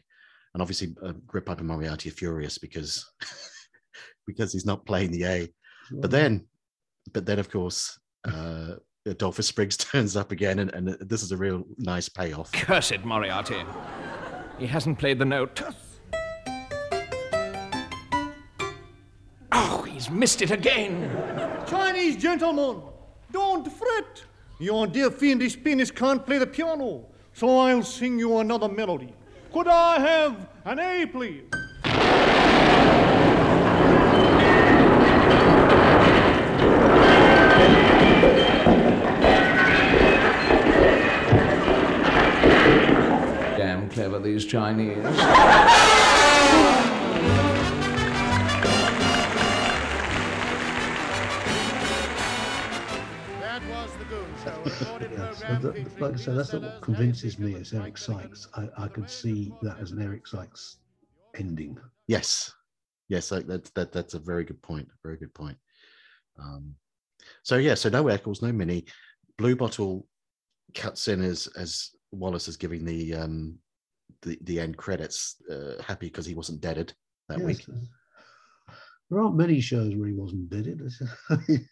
And 0.54 0.62
obviously, 0.62 0.94
uh, 1.02 1.12
Grytpype 1.26 1.58
and 1.58 1.68
Moriarty 1.68 2.08
are 2.08 2.12
furious 2.12 2.58
because 2.58 3.04
because 4.26 4.52
he's 4.52 4.66
not 4.66 4.86
playing 4.86 5.10
the 5.10 5.24
A. 5.24 5.48
But 5.90 6.10
then, 6.10 6.46
but 7.12 7.24
then, 7.24 7.38
of 7.38 7.50
course, 7.50 7.98
uh, 8.24 8.74
Adolphus 9.06 9.46
Spriggs 9.46 9.76
turns 9.76 10.16
up 10.16 10.32
again, 10.32 10.58
and, 10.58 10.72
and 10.74 10.88
this 11.00 11.22
is 11.22 11.32
a 11.32 11.36
real 11.36 11.64
nice 11.78 12.08
payoff. 12.08 12.52
Cursed 12.52 13.04
Moriarty. 13.04 13.62
He 14.58 14.66
hasn't 14.66 14.98
played 14.98 15.18
the 15.18 15.24
note. 15.24 15.62
Oh, 19.52 19.82
he's 19.82 20.10
missed 20.10 20.42
it 20.42 20.50
again. 20.50 21.10
Chinese 21.66 22.16
gentlemen, 22.16 22.82
don't 23.30 23.70
fret. 23.70 24.24
Your 24.58 24.86
dear 24.86 25.10
fiendish 25.10 25.62
penis 25.62 25.90
can't 25.90 26.24
play 26.26 26.38
the 26.38 26.46
piano, 26.46 27.06
so 27.32 27.58
I'll 27.60 27.84
sing 27.84 28.18
you 28.18 28.38
another 28.38 28.68
melody. 28.68 29.14
Could 29.52 29.66
I 29.66 29.98
have 29.98 30.48
an 30.66 30.78
A, 30.78 31.06
please? 31.06 31.44
Damn 43.56 43.88
clever, 43.88 44.18
these 44.18 44.44
Chinese. 44.44 46.07
Yes, 54.68 55.42
program 55.42 55.84
the- 55.84 55.90
like 56.00 56.14
I 56.14 56.16
said, 56.16 56.36
that's 56.36 56.52
not 56.52 56.62
what 56.62 56.80
convinces 56.82 57.38
me. 57.38 57.54
It's 57.54 57.72
Eric. 57.72 57.96
Sykes. 57.98 58.48
I, 58.54 58.68
I 58.76 58.88
could 58.88 59.08
see 59.08 59.52
that 59.62 59.78
as 59.80 59.92
an 59.92 60.02
Eric 60.02 60.26
Sykes 60.26 60.78
ending. 61.36 61.78
Yes, 62.06 62.52
yes, 63.08 63.28
that, 63.30 63.46
that, 63.48 63.72
that 63.74 63.92
that's 63.92 64.14
a 64.14 64.18
very 64.18 64.44
good 64.44 64.60
point. 64.62 64.88
Very 65.02 65.16
good 65.16 65.32
point. 65.34 65.56
Um, 66.38 66.74
so 67.42 67.56
yeah, 67.56 67.74
so 67.74 67.88
no 67.88 68.08
Eccles, 68.08 68.42
no 68.42 68.52
Mini. 68.52 68.84
Bluebottle 69.38 70.04
cuts 70.74 71.08
in 71.08 71.22
as 71.22 71.46
as 71.56 71.90
Wallace 72.12 72.48
is 72.48 72.56
giving 72.56 72.84
the 72.84 73.14
um 73.14 73.58
the 74.22 74.38
the 74.42 74.60
end 74.60 74.76
credits. 74.76 75.36
Uh, 75.50 75.82
happy 75.82 76.06
because 76.06 76.26
he 76.26 76.34
wasn't 76.34 76.60
deaded 76.60 76.92
that 77.28 77.38
Yes, 77.38 77.46
week. 77.46 77.66
There 79.10 79.20
aren't 79.20 79.36
many 79.36 79.60
shows 79.60 79.94
where 79.96 80.08
he 80.08 80.14
wasn't 80.14 80.50
deaded. 80.50 80.82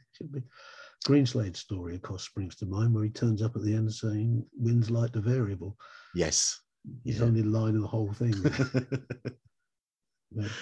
Greenslade's 1.06 1.60
story, 1.60 1.94
of 1.94 2.02
course, 2.02 2.24
springs 2.24 2.56
to 2.56 2.66
mind, 2.66 2.92
where 2.92 3.04
he 3.04 3.10
turns 3.10 3.40
up 3.40 3.54
at 3.54 3.62
the 3.62 3.74
end 3.74 3.92
saying, 3.94 4.44
"Winds 4.56 4.90
like 4.90 5.12
the 5.12 5.20
variable." 5.20 5.78
Yes. 6.14 6.60
His 7.04 7.18
Yeah. 7.18 7.26
only 7.26 7.42
line 7.42 7.76
of 7.76 7.82
the 7.82 7.86
whole 7.86 8.12
thing. 8.12 8.34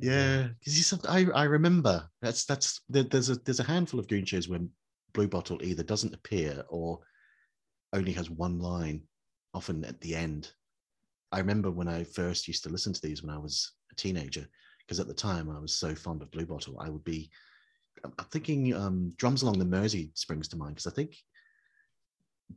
Yeah, 0.00 0.48
because 0.58 0.76
you 0.76 0.84
said 0.84 1.00
I, 1.08 1.24
I 1.34 1.44
remember 1.44 2.08
that's 2.22 2.44
that's 2.44 2.82
there, 2.88 3.02
there's 3.02 3.30
a 3.30 3.34
there's 3.36 3.58
a 3.58 3.64
handful 3.64 3.98
of 3.98 4.06
goon 4.06 4.24
shows 4.24 4.48
when 4.48 4.70
Bluebottle 5.12 5.60
either 5.60 5.82
doesn't 5.82 6.14
appear 6.14 6.62
or 6.68 7.00
only 7.92 8.12
has 8.12 8.30
one 8.30 8.60
line, 8.60 9.02
often 9.54 9.84
at 9.84 10.00
the 10.00 10.14
end. 10.14 10.52
I 11.32 11.38
remember 11.38 11.72
when 11.72 11.88
I 11.88 12.04
first 12.04 12.46
used 12.46 12.62
to 12.64 12.70
listen 12.70 12.92
to 12.92 13.02
these 13.02 13.24
when 13.24 13.34
I 13.34 13.38
was 13.38 13.72
a 13.90 13.94
teenager, 13.96 14.46
because 14.78 15.00
at 15.00 15.08
the 15.08 15.14
time 15.14 15.50
I 15.50 15.58
was 15.58 15.74
so 15.74 15.96
fond 15.96 16.22
of 16.22 16.30
Bluebottle, 16.30 16.76
I 16.78 16.90
would 16.90 17.04
be. 17.04 17.28
I'm 18.04 18.24
thinking 18.30 18.74
um, 18.74 19.12
drums 19.16 19.42
along 19.42 19.58
the 19.58 19.64
Mersey 19.64 20.10
springs 20.14 20.48
to 20.48 20.56
mind 20.56 20.74
because 20.74 20.86
I 20.86 20.94
think 20.94 21.16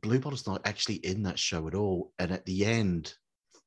Bluebottle's 0.00 0.46
not 0.46 0.66
actually 0.66 0.96
in 0.96 1.22
that 1.24 1.38
show 1.38 1.68
at 1.68 1.74
all, 1.74 2.12
and 2.18 2.30
at 2.30 2.44
the 2.46 2.64
end, 2.64 3.14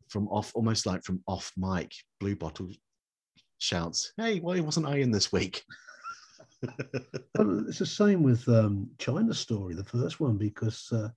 from 0.08 0.28
off 0.30 0.52
almost 0.56 0.86
like 0.86 1.04
from 1.04 1.22
off 1.28 1.52
mic, 1.58 1.94
Bluebottle 2.20 2.76
shouts, 3.60 4.14
"Hey, 4.18 4.40
why 4.40 4.60
wasn't 4.60 4.88
I 4.88 4.98
in 4.98 5.12
this 5.12 5.32
week?" 5.32 5.64
Well, 7.38 7.68
it's 7.68 7.80
the 7.80 7.86
same 7.86 8.24
with 8.24 8.48
um, 8.48 8.90
China 8.98 9.34
Story, 9.34 9.76
the 9.76 9.84
first 9.84 10.20
one, 10.20 10.38
because 10.38 10.90
uh, 10.92 11.10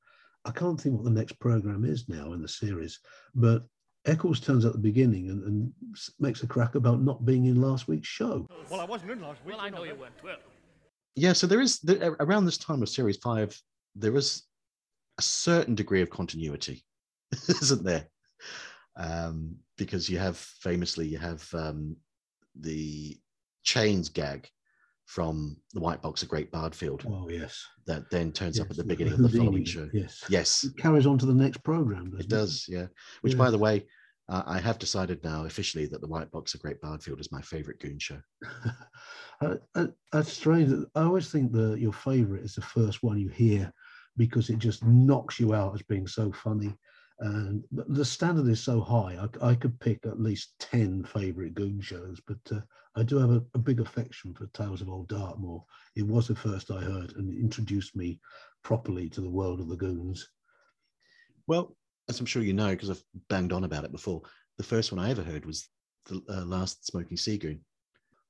I 0.45 0.51
can't 0.51 0.79
think 0.79 0.97
what 0.97 1.05
the 1.05 1.11
next 1.11 1.39
program 1.39 1.85
is 1.85 2.09
now 2.09 2.33
in 2.33 2.43
the 2.43 2.49
series. 2.49 2.99
But 3.35 3.65
Eccles 4.09 4.41
turns 4.41 4.65
up 4.65 4.71
at 4.71 4.73
the 4.75 4.79
beginning 4.83 5.29
and, 5.31 5.43
and 5.45 5.73
makes 6.19 6.43
a 6.43 6.47
crack 6.47 6.75
about 6.75 7.01
not 7.03 7.25
being 7.25 7.45
in 7.47 7.61
last 7.61 7.89
week's 7.89 8.09
show. 8.09 8.47
Well, 8.71 8.81
I 8.81 8.85
wasn't 8.85 9.11
in 9.13 9.21
last 9.21 9.45
week. 9.45 9.55
Well, 9.57 9.65
I 9.65 9.71
know 9.71 9.85
you 9.85 9.95
weren't. 9.95 10.13
Well, 10.25 10.37
Yeah, 11.15 11.33
so 11.35 11.47
there 11.47 11.61
is 11.61 11.79
there, 11.81 12.17
around 12.21 12.45
this 12.47 12.59
time 12.59 12.83
of 12.83 12.89
series 12.89 13.19
five, 13.19 13.61
there 13.95 14.17
is 14.17 14.45
a 15.19 15.23
certain 15.23 15.75
degree 15.75 16.01
of 16.03 16.11
continuity, 16.11 16.85
isn't 17.49 17.85
there? 17.85 18.07
Um, 18.97 19.57
because 19.77 20.09
you 20.09 20.19
have 20.19 20.37
famously 20.37 21.07
you 21.07 21.19
have 21.19 21.47
um, 21.55 21.97
the 22.59 23.17
chains 23.63 24.09
gag 24.09 24.49
from 25.07 25.57
the 25.73 25.81
White 25.81 26.03
Box 26.03 26.23
of 26.23 26.29
Great 26.29 26.51
Bardfield 26.51 27.05
Oh 27.09 27.29
yes, 27.31 27.65
that 27.87 28.11
then 28.11 28.31
turns 28.33 28.61
up 28.61 28.71
at 28.71 28.77
the 28.77 28.85
beginning 28.85 29.15
of 29.15 29.21
the 29.21 29.29
Houdini, 29.29 29.47
following 29.47 29.65
show. 29.65 29.89
Yes, 29.93 30.25
Yes, 30.29 30.65
it 30.65 30.77
carries 30.77 31.07
on 31.07 31.17
to 31.19 31.27
the 31.27 31.35
next 31.35 31.63
program. 31.63 32.11
Doesn't 32.11 32.21
it 32.21 32.29
does. 32.29 32.67
Yeah. 32.69 32.87
Which, 33.23 33.33
Yeah. 33.35 33.39
by 33.39 33.51
the 33.51 33.59
way, 33.59 33.87
uh, 34.29 34.43
I 34.47 34.59
have 34.61 34.79
decided 34.79 35.23
now 35.25 35.45
officially 35.45 35.87
that 35.87 36.01
the 36.01 36.07
White 36.09 36.31
Box 36.31 36.55
of 36.55 36.61
Great 36.61 36.81
Bardfield 36.81 37.21
is 37.21 37.33
my 37.33 37.41
favorite 37.43 37.81
goon 37.81 37.99
show. 37.99 38.21
Uh, 39.41 39.55
uh, 39.77 39.87
that's 40.11 40.33
strange. 40.33 40.85
I 40.97 41.03
always 41.03 41.31
think 41.31 41.53
that 41.53 41.79
your 41.79 41.93
favourite 41.93 42.43
is 42.43 42.57
the 42.57 42.61
first 42.61 43.05
one 43.05 43.21
you 43.21 43.29
hear 43.29 43.73
because 44.17 44.51
it 44.51 44.59
just 44.59 44.85
knocks 44.85 45.39
you 45.39 45.55
out 45.55 45.75
as 45.75 45.83
being 45.83 46.09
so 46.09 46.33
funny. 46.33 46.75
And 47.21 47.63
the- 47.71 47.85
the 47.85 48.05
standard 48.05 48.49
is 48.49 48.61
so 48.61 48.81
high. 48.81 49.17
I, 49.43 49.51
I 49.51 49.55
could 49.55 49.79
pick 49.79 50.05
at 50.07 50.21
least 50.21 50.55
ten 50.59 51.05
favourite 51.05 51.55
Goon 51.55 51.81
shows, 51.81 52.21
but 52.27 52.39
uh, 52.51 52.61
I 52.97 53.05
do 53.05 53.17
have 53.19 53.31
a, 53.31 53.45
a 53.55 53.59
big 53.59 53.81
affection 53.81 54.35
for 54.35 54.47
Tales 54.49 54.81
of 54.81 54.89
Old 54.89 55.09
Dartmoor. 55.09 55.65
It 55.95 56.07
was 56.07 56.27
the 56.27 56.35
first 56.35 56.73
I 56.73 56.81
heard, 56.81 57.13
and 57.13 57.33
it 57.33 57.41
introduced 57.41 57.95
me 57.95 58.21
properly 58.65 59.09
to 59.11 59.21
the 59.21 59.31
world 59.31 59.61
of 59.61 59.69
the 59.69 59.77
Goons. 59.77 60.29
Well, 61.47 61.77
as 62.09 62.21
I'm 62.21 62.27
sure 62.27 62.43
you 62.43 62.55
know, 62.55 62.71
because 62.71 62.91
I've 62.91 63.03
banged 63.29 63.53
on 63.53 63.65
about 63.65 63.85
it 63.85 63.93
before, 63.93 64.23
the 64.57 64.65
first 64.65 64.93
one 64.93 64.99
I 65.05 65.11
ever 65.11 65.23
heard 65.23 65.45
was 65.45 65.69
the 66.07 66.23
uh, 66.29 66.45
last 66.45 66.87
Smoking 66.87 67.17
Seagoon, 67.17 67.61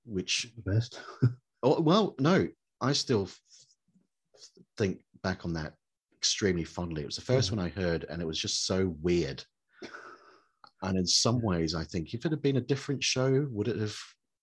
which, 0.04 0.52
The 0.56 0.72
best. 0.72 1.00
oh, 1.62 1.80
well, 1.80 2.14
no, 2.18 2.48
I 2.80 2.92
still 2.92 3.24
f- 3.24 3.40
think 4.76 5.00
back 5.22 5.44
on 5.44 5.52
that 5.54 5.74
extremely 6.16 6.64
fondly. 6.64 7.02
It 7.02 7.06
was 7.06 7.16
the 7.16 7.22
1st 7.22 7.48
Mhm. 7.50 7.56
one 7.56 7.66
I 7.66 7.68
heard, 7.68 8.04
and 8.08 8.20
it 8.20 8.26
was 8.26 8.38
just 8.38 8.66
so 8.66 8.96
weird. 9.00 9.44
And 10.82 10.96
in 10.98 11.06
some 11.06 11.40
ways, 11.42 11.74
I 11.74 11.84
think 11.84 12.14
if 12.14 12.24
it 12.24 12.32
had 12.32 12.42
been 12.42 12.56
a 12.56 12.60
different 12.60 13.02
show, 13.02 13.46
would 13.50 13.68
it 13.68 13.78
have 13.78 13.96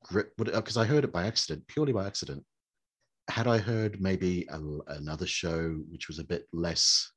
gripped? 0.03 0.37
Would 0.37 0.49
it? 0.49 0.55
Because 0.55 0.77
I 0.77 0.85
heard 0.85 1.03
it 1.03 1.11
by 1.11 1.25
accident, 1.25 1.67
purely 1.67 1.93
by 1.93 2.07
accident. 2.07 2.45
Had 3.29 3.47
I 3.47 3.57
heard 3.57 4.01
maybe 4.01 4.45
a, 4.49 4.59
another 4.87 5.25
show 5.25 5.71
which 5.89 6.07
was 6.07 6.19
a 6.19 6.23
bit 6.23 6.47
less 6.53 7.11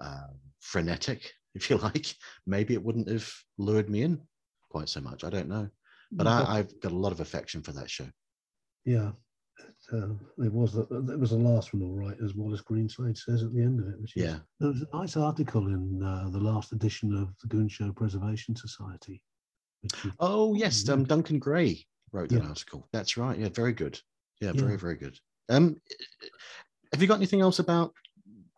um, 0.00 0.38
frenetic, 0.60 1.32
if 1.54 1.70
you 1.70 1.76
like, 1.78 2.14
maybe 2.46 2.74
it 2.74 2.82
wouldn't 2.82 3.08
have 3.08 3.30
lured 3.58 3.88
me 3.90 4.02
in 4.02 4.20
quite 4.70 4.88
so 4.88 5.00
much. 5.00 5.24
I 5.24 5.30
don't 5.30 5.48
know, 5.48 5.68
but 6.12 6.26
I, 6.26 6.58
I've 6.58 6.80
got 6.80 6.92
a 6.92 6.96
lot 6.96 7.12
of 7.12 7.20
affection 7.20 7.62
for 7.62 7.72
that 7.72 7.90
show. 7.90 8.06
Yeah, 8.84 9.12
it, 9.58 9.74
uh, 9.92 10.08
it 10.44 10.52
was 10.52 10.74
the, 10.74 10.82
it 11.12 11.18
was 11.18 11.30
the 11.30 11.36
last 11.36 11.72
one, 11.72 11.82
all 11.82 11.96
right, 11.96 12.16
as 12.22 12.34
Wallace 12.34 12.62
Greenslade 12.62 13.16
says 13.16 13.42
at 13.42 13.52
the 13.54 13.62
end 13.62 13.80
of 13.80 13.88
it. 13.88 14.00
Which 14.00 14.16
is, 14.16 14.24
Yeah. 14.24 14.38
there 14.60 14.68
was 14.68 14.82
a 14.82 14.96
nice 14.96 15.16
article 15.16 15.66
in 15.68 16.02
uh, 16.02 16.28
the 16.30 16.38
last 16.40 16.72
edition 16.72 17.14
of 17.16 17.30
the 17.40 17.48
Goon 17.48 17.68
Show 17.68 17.90
Preservation 17.92 18.54
Society. 18.54 19.22
Oh 20.20 20.54
yes, 20.54 20.88
um, 20.88 21.04
Duncan 21.04 21.38
Gray 21.38 21.84
wrote 22.12 22.28
that 22.30 22.42
Yeah. 22.42 22.48
article. 22.48 22.88
That's 22.92 23.16
right. 23.16 23.38
Yeah, 23.38 23.48
very 23.50 23.72
good. 23.72 23.98
Yeah, 24.40 24.52
Yeah. 24.52 24.62
very 24.62 24.76
very 24.76 24.96
good. 24.96 25.18
Um, 25.48 25.76
have 26.92 27.00
you 27.02 27.08
got 27.08 27.16
anything 27.16 27.40
else 27.40 27.58
about 27.60 27.92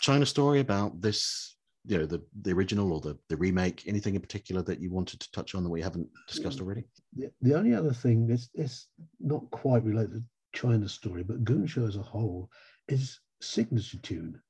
China 0.00 0.26
Story 0.26 0.60
about 0.60 1.00
this? 1.00 1.56
You 1.84 1.98
know, 1.98 2.06
the 2.06 2.22
the 2.42 2.52
original 2.52 2.92
or 2.92 3.00
the 3.00 3.18
the 3.28 3.36
remake? 3.36 3.84
Anything 3.86 4.14
in 4.14 4.20
particular 4.20 4.62
that 4.62 4.80
you 4.80 4.90
wanted 4.90 5.20
to 5.20 5.30
touch 5.32 5.54
on 5.54 5.64
that 5.64 5.70
we 5.70 5.80
haven't 5.80 6.08
discussed 6.26 6.60
already? 6.60 6.84
the, 7.16 7.30
the 7.40 7.54
only 7.54 7.74
other 7.74 7.92
thing 7.92 8.28
is 8.30 8.50
it's 8.54 8.88
not 9.20 9.50
quite 9.50 9.84
related 9.84 10.14
to 10.14 10.22
China 10.60 10.88
Story, 10.88 11.22
but 11.22 11.44
Goon 11.44 11.66
Show 11.66 11.86
as 11.86 11.96
a 11.96 12.02
whole 12.02 12.50
is 12.88 13.20
signature 13.40 13.98
tune. 13.98 14.40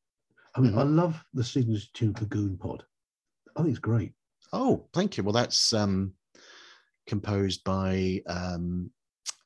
I 0.57 0.61
mean, 0.61 0.77
I 0.77 0.83
love 0.83 1.23
the 1.35 1.45
signature 1.45 1.87
tune 1.95 2.15
for 2.15 2.25
Goonpod. 2.25 2.81
I 3.57 3.63
think 3.63 3.71
it's 3.71 3.79
great. 3.79 4.13
Oh, 4.53 4.87
thank 4.93 5.17
you. 5.17 5.23
Well, 5.23 5.33
that's 5.33 5.73
um, 5.73 6.15
composed 7.07 7.63
by 7.65 8.23
um, 8.27 8.91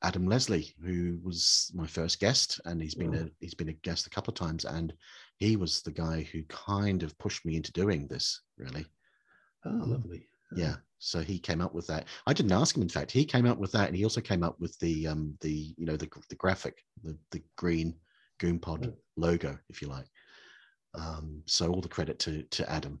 Adam 0.01 0.27
Leslie, 0.27 0.73
who 0.83 1.19
was 1.23 1.71
my 1.73 1.87
first 1.87 2.19
guest, 2.19 2.59
and 2.65 2.81
he's 2.81 2.95
been 2.95 3.13
a 3.13 3.29
he's 3.39 3.53
been 3.53 3.69
a 3.69 3.73
guest 3.73 4.07
a 4.07 4.09
couple 4.09 4.31
of 4.31 4.35
times, 4.35 4.65
and 4.65 4.93
he 5.39 5.55
was 5.55 5.81
the 5.81 5.91
guy 5.91 6.21
who 6.31 6.43
kind 6.43 7.03
of 7.03 7.17
pushed 7.17 7.45
me 7.45 7.55
into 7.55 7.71
doing 7.71 8.07
this. 8.07 8.41
Really, 8.57 8.85
Oh, 9.65 9.81
lovely. 9.85 10.27
yeah. 10.55 10.75
So 10.99 11.19
he 11.19 11.37
came 11.37 11.59
up 11.59 11.73
with 11.73 11.85
that. 11.87 12.07
I 12.27 12.33
didn't 12.33 12.53
ask 12.53 12.75
him. 12.77 12.81
In 12.81 12.89
fact, 12.89 13.11
he 13.11 13.25
came 13.25 13.45
up 13.45 13.57
with 13.57 13.71
that, 13.73 13.87
and 13.87 13.95
he 13.97 14.03
also 14.05 14.21
came 14.21 14.41
up 14.43 14.57
with 14.59 14.77
the 14.79 15.07
um, 15.07 15.37
the 15.41 15.73
you 15.77 15.85
know 15.85 15.97
the 15.97 16.09
the 16.29 16.35
graphic, 16.35 16.83
the 17.03 17.17
the 17.31 17.41
green 17.57 17.95
Goonpod 18.39 18.87
Oh. 18.87 18.93
logo, 19.17 19.57
if 19.69 19.81
you 19.81 19.89
like. 19.89 20.07
Um, 20.95 21.41
so 21.45 21.69
all 21.71 21.81
the 21.81 21.89
credit 21.89 22.19
to 22.19 22.43
to 22.43 22.69
Adam. 22.71 22.99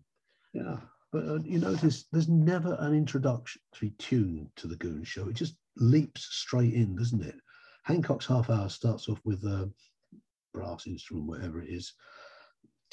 Yeah, 0.53 0.77
but 1.11 1.27
uh, 1.27 1.39
you 1.43 1.59
notice 1.59 2.05
there's 2.11 2.27
never 2.27 2.75
an 2.79 2.93
introductory 2.93 3.93
tune 3.99 4.49
to 4.57 4.67
the 4.67 4.75
Goon 4.77 5.03
Show. 5.03 5.29
It 5.29 5.35
just 5.35 5.55
leaps 5.77 6.27
straight 6.31 6.73
in, 6.73 6.95
doesn't 6.95 7.23
it? 7.23 7.35
Hancock's 7.83 8.25
half 8.25 8.49
hour 8.49 8.67
starts 8.69 9.07
off 9.09 9.19
with 9.23 9.43
a 9.45 9.71
brass 10.53 10.87
instrument, 10.87 11.27
whatever 11.27 11.61
it 11.61 11.69
is, 11.69 11.93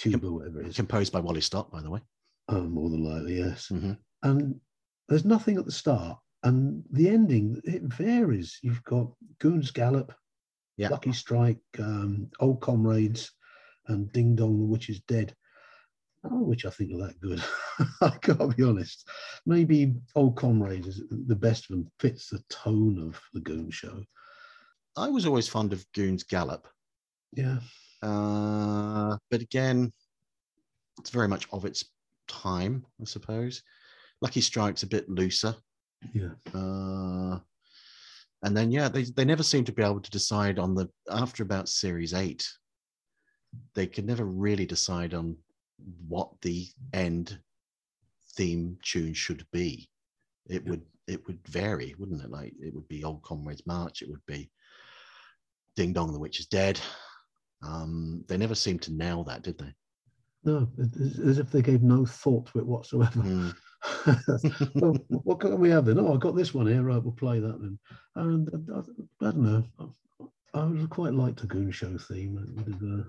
tuba, 0.00 0.30
whatever 0.30 0.60
it 0.62 0.68
is. 0.68 0.76
Composed 0.76 1.12
by 1.12 1.20
Wally 1.20 1.40
Stott, 1.40 1.70
by 1.70 1.80
the 1.82 1.90
way. 1.90 2.00
Oh, 2.48 2.62
more 2.62 2.90
than 2.90 3.04
likely, 3.04 3.38
yes. 3.38 3.68
Mhm. 3.68 3.98
And 4.22 4.60
there's 5.08 5.24
nothing 5.24 5.56
at 5.58 5.64
the 5.66 5.72
start, 5.72 6.18
and 6.42 6.84
the 6.90 7.08
ending 7.08 7.60
it 7.64 7.82
varies. 7.82 8.58
You've 8.62 8.82
got 8.84 9.12
Goon's 9.38 9.70
Gallop, 9.70 10.12
Yeah. 10.76 10.88
Lucky 10.88 11.12
Strike, 11.12 11.60
um, 11.78 12.30
Old 12.40 12.60
Comrades, 12.60 13.30
and 13.88 14.10
Ding 14.12 14.34
Dong, 14.36 14.58
the 14.58 14.64
Witch 14.64 14.88
is 14.88 15.00
Dead. 15.00 15.34
None 16.22 16.34
of 16.42 16.46
which 16.46 16.66
I 16.66 16.70
think 16.70 16.92
are 16.92 17.06
that 17.06 17.20
good. 17.20 17.42
I 18.02 18.18
gotta 18.20 18.48
be 18.54 18.62
honest. 18.62 19.08
Maybe 19.46 19.94
Old 20.14 20.36
Comrades 20.36 20.86
is 20.86 21.02
the 21.10 21.36
best 21.36 21.64
of 21.64 21.76
them, 21.76 21.90
fits 21.98 22.28
the 22.28 22.42
tone 22.50 22.98
of 23.00 23.20
the 23.32 23.40
Goon 23.40 23.70
Show. 23.70 24.04
I 24.96 25.08
was 25.08 25.24
always 25.26 25.48
fond 25.48 25.72
of 25.72 25.86
Goon's 25.92 26.22
Gallop, 26.24 26.68
Yeah, 27.32 27.60
uh, 28.02 29.16
but 29.30 29.40
again, 29.40 29.92
it's 30.98 31.10
very 31.10 31.28
much 31.28 31.46
of 31.52 31.64
its 31.64 31.84
time, 32.28 32.84
I 33.00 33.04
suppose. 33.04 33.62
Lucky 34.20 34.40
Strike's 34.40 34.82
a 34.82 34.88
bit 34.88 35.08
looser, 35.08 35.54
yeah. 36.12 36.30
uh, 36.54 37.38
and 38.42 38.56
then 38.56 38.70
yeah, 38.70 38.88
they 38.88 39.04
they 39.04 39.24
never 39.24 39.42
seem 39.42 39.64
to 39.64 39.72
be 39.72 39.82
able 39.82 40.00
to 40.00 40.10
decide 40.10 40.58
on 40.58 40.74
the 40.74 40.88
after 41.10 41.42
about 41.42 41.68
series 41.68 42.14
eight. 42.14 42.46
They 43.74 43.86
could 43.86 44.06
never 44.06 44.24
really 44.24 44.66
decide 44.66 45.14
on 45.14 45.36
what 46.06 46.28
the 46.42 46.68
end 46.92 47.38
theme 48.36 48.78
tune 48.82 49.14
should 49.14 49.44
be. 49.52 49.88
It 50.48 50.64
would 50.66 50.82
it 51.06 51.26
would 51.26 51.38
vary, 51.48 51.94
wouldn't 51.98 52.22
it? 52.22 52.30
Like 52.30 52.52
it 52.60 52.74
would 52.74 52.88
be 52.88 53.04
Old 53.04 53.22
Comrades 53.22 53.66
March, 53.66 54.02
it 54.02 54.08
would 54.08 54.24
be 54.26 54.50
Ding 55.76 55.92
Dong, 55.92 56.12
the 56.12 56.18
Witch 56.18 56.40
is 56.40 56.46
Dead. 56.46 56.80
Um, 57.62 58.24
they 58.28 58.36
never 58.36 58.54
seemed 58.54 58.82
to 58.82 58.92
nail 58.92 59.24
that, 59.24 59.42
did 59.42 59.58
they? 59.58 59.72
No, 60.44 60.68
as 60.78 61.38
if 61.38 61.50
they 61.50 61.60
gave 61.60 61.82
no 61.82 62.06
thought 62.06 62.46
to 62.46 62.58
it 62.60 62.66
whatsoever. 62.66 63.20
Mm. 63.20 63.54
well, 64.74 64.96
what 65.08 65.40
can 65.40 65.58
we 65.58 65.68
have 65.70 65.84
then? 65.84 65.98
Oh, 65.98 66.14
I 66.14 66.16
got 66.16 66.34
this 66.34 66.54
one 66.54 66.66
here. 66.66 66.82
Right, 66.82 67.02
we'll 67.02 67.12
play 67.12 67.40
that 67.40 67.60
then. 67.60 67.78
And 68.16 68.48
uh, 68.48 68.76
I, 68.76 69.26
I 69.26 69.30
don't 69.30 69.36
know. 69.38 69.64
I, 70.54 70.60
I 70.60 70.86
quite 70.88 71.12
like 71.12 71.36
the 71.36 71.46
Goon 71.46 71.70
Show 71.70 71.96
theme. 71.98 72.38
Uh, 72.38 73.04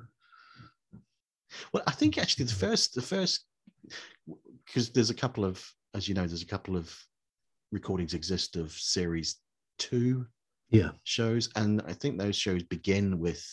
Well, 1.74 1.84
I 1.88 1.92
think 1.92 2.18
actually 2.18 2.46
the 2.46 2.54
first, 2.54 2.96
the 2.96 3.02
first, 3.02 3.46
because 4.66 4.90
there's 4.90 5.10
a 5.10 5.16
couple 5.16 5.46
of, 5.46 5.66
as 5.94 6.08
you 6.08 6.16
know, 6.16 6.28
there's 6.28 6.44
a 6.44 6.48
couple 6.48 6.76
of 6.76 6.94
recordings 7.72 8.14
exist 8.14 8.58
of 8.58 8.72
series 8.72 9.38
two 9.78 10.26
yeah, 10.70 10.92
shows, 11.04 11.50
and 11.56 11.82
I 11.86 11.94
think 11.94 12.18
those 12.18 12.36
shows 12.36 12.64
begin 12.64 13.20
with 13.20 13.46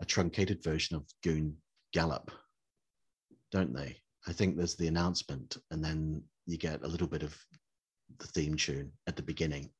a 0.00 0.04
truncated 0.04 0.62
version 0.62 0.96
of 0.96 1.04
Goon 1.22 1.56
Gallop, 1.92 2.30
don't 3.52 3.74
they? 3.74 3.96
I 4.26 4.32
think 4.32 4.56
there's 4.56 4.76
the 4.76 4.88
announcement, 4.88 5.56
and 5.70 5.82
then 5.84 6.22
you 6.46 6.58
get 6.58 6.82
a 6.82 6.88
little 6.88 7.06
bit 7.06 7.22
of 7.22 7.36
the 8.18 8.26
theme 8.26 8.56
tune 8.56 8.92
at 9.06 9.16
the 9.16 9.22
beginning, 9.22 9.70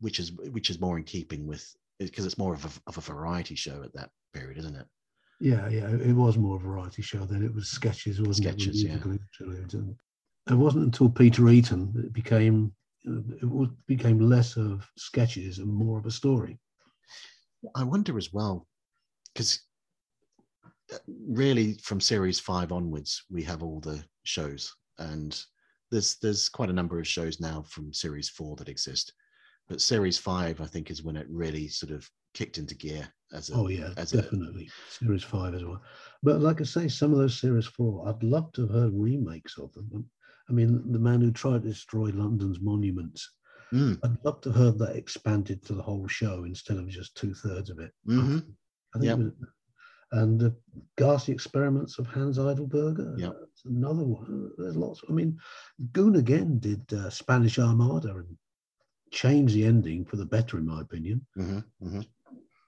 which 0.00 0.20
is 0.20 0.32
which 0.32 0.70
is 0.70 0.80
more 0.80 0.98
in 0.98 1.04
keeping 1.04 1.46
with 1.46 1.74
because 1.98 2.26
it's 2.26 2.38
more 2.38 2.54
of 2.54 2.64
a, 2.64 2.68
of 2.88 2.98
a 2.98 3.00
variety 3.00 3.54
show 3.54 3.82
at 3.82 3.94
that 3.94 4.10
period, 4.34 4.58
isn't 4.58 4.76
it? 4.76 4.86
yeah, 5.40 5.68
yeah. 5.68 5.88
It 5.88 6.14
was 6.14 6.38
more 6.38 6.56
a 6.56 6.60
variety 6.60 7.02
show 7.02 7.24
then. 7.24 7.44
It 7.44 7.54
was 7.54 7.68
sketches, 7.68 8.20
wasn't 8.20 8.46
it? 8.46 8.60
Sketches, 8.60 8.82
yeah. 8.82 8.98
It 10.48 10.54
wasn't 10.54 10.84
until 10.84 11.10
Peter 11.10 11.48
Eton 11.48 11.92
that 11.94 12.06
it 12.06 12.12
became 12.12 12.72
it 13.04 13.70
became 13.86 14.18
less 14.18 14.56
of 14.56 14.88
sketches 14.96 15.58
and 15.58 15.68
more 15.68 15.98
of 15.98 16.06
a 16.06 16.10
story. 16.10 16.58
I 17.74 17.84
wonder 17.84 18.16
as 18.18 18.32
well, 18.32 18.66
because 19.32 19.60
uh, 20.92 20.98
really 21.28 21.74
from 21.82 22.00
series 22.00 22.38
five 22.38 22.72
onwards, 22.72 23.24
we 23.30 23.42
have 23.44 23.62
all 23.62 23.80
the 23.80 24.04
shows, 24.24 24.74
and 24.98 25.38
there's 25.90 26.16
there's 26.22 26.48
quite 26.48 26.70
a 26.70 26.74
number 26.74 26.98
of 26.98 27.06
shows 27.06 27.40
now 27.40 27.64
from 27.68 27.92
series 27.92 28.28
four 28.28 28.56
that 28.56 28.68
exist, 28.68 29.12
but 29.68 29.80
series 29.80 30.18
five, 30.18 30.60
I 30.60 30.66
think, 30.66 30.90
is 30.90 31.02
when 31.02 31.16
it 31.16 31.26
really 31.28 31.68
sort 31.68 31.92
of 31.92 32.08
kicked 32.34 32.58
into 32.58 32.74
gear 32.74 33.08
as 33.32 33.50
a, 33.50 33.54
Oh 33.54 33.68
yeah, 33.68 33.90
as 33.96 34.12
a, 34.12 34.22
definitely. 34.22 34.68
Series 34.90 35.24
five 35.24 35.54
as 35.54 35.64
well. 35.64 35.82
But 36.22 36.40
like 36.40 36.60
I 36.60 36.64
say, 36.64 36.88
some 36.88 37.12
of 37.12 37.18
those 37.18 37.38
series 37.38 37.66
four, 37.66 38.08
I'd 38.08 38.22
love 38.22 38.52
to 38.52 38.62
have 38.62 38.70
heard 38.70 38.92
remakes 38.94 39.58
of 39.58 39.72
them. 39.72 40.08
I 40.48 40.52
mean, 40.52 40.92
the 40.92 40.98
man 40.98 41.20
who 41.20 41.32
tried 41.32 41.62
to 41.62 41.68
destroy 41.68 42.10
London's 42.10 42.60
monuments. 42.60 43.28
Mm. 43.72 43.98
I'd 44.04 44.24
love 44.24 44.40
to 44.42 44.50
have 44.50 44.58
heard 44.58 44.78
that 44.78 44.96
expanded 44.96 45.62
to 45.64 45.74
the 45.74 45.82
whole 45.82 46.06
show 46.06 46.44
instead 46.44 46.76
of 46.78 46.88
just 46.88 47.16
two 47.16 47.34
thirds 47.34 47.70
of 47.70 47.78
it. 47.80 47.92
Mhm. 48.06 48.54
I 48.94 48.98
think 48.98 49.04
Yep. 49.04 49.18
it 49.18 49.24
was- 49.24 49.48
and 50.12 50.38
the 50.40 50.56
Ghastly 50.96 51.34
Experiments 51.34 51.98
of 51.98 52.06
Hans 52.06 52.38
Eidelburger. 52.38 53.18
That's 53.18 53.64
another 53.64 54.04
one. 54.04 54.52
There's 54.56 54.76
lots. 54.76 55.02
I 55.08 55.12
mean, 55.12 55.36
Goon 55.92 56.14
again 56.16 56.60
did 56.60 56.90
uh, 56.92 57.10
Spanish 57.10 57.58
Armada 57.58 58.16
and 58.16 58.38
changed 59.10 59.54
the 59.54 59.64
ending 59.64 60.04
for 60.04 60.16
the 60.16 60.24
better, 60.24 60.58
in 60.58 60.66
my 60.66 60.80
opinion. 60.80 61.26
Mhm, 61.36 61.64
mhm. 61.82 62.06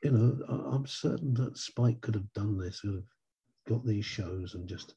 You 0.03 0.11
know, 0.11 0.45
I, 0.49 0.75
I'm 0.75 0.87
certain 0.87 1.33
that 1.35 1.57
Spike 1.59 2.01
could 2.01 2.15
have 2.17 2.33
done 2.33 2.59
this, 2.59 2.81
could 2.81 2.95
have 2.95 3.09
got 3.69 3.85
these 3.87 4.05
shows 4.05 4.55
and 4.55 4.69
just 4.69 4.97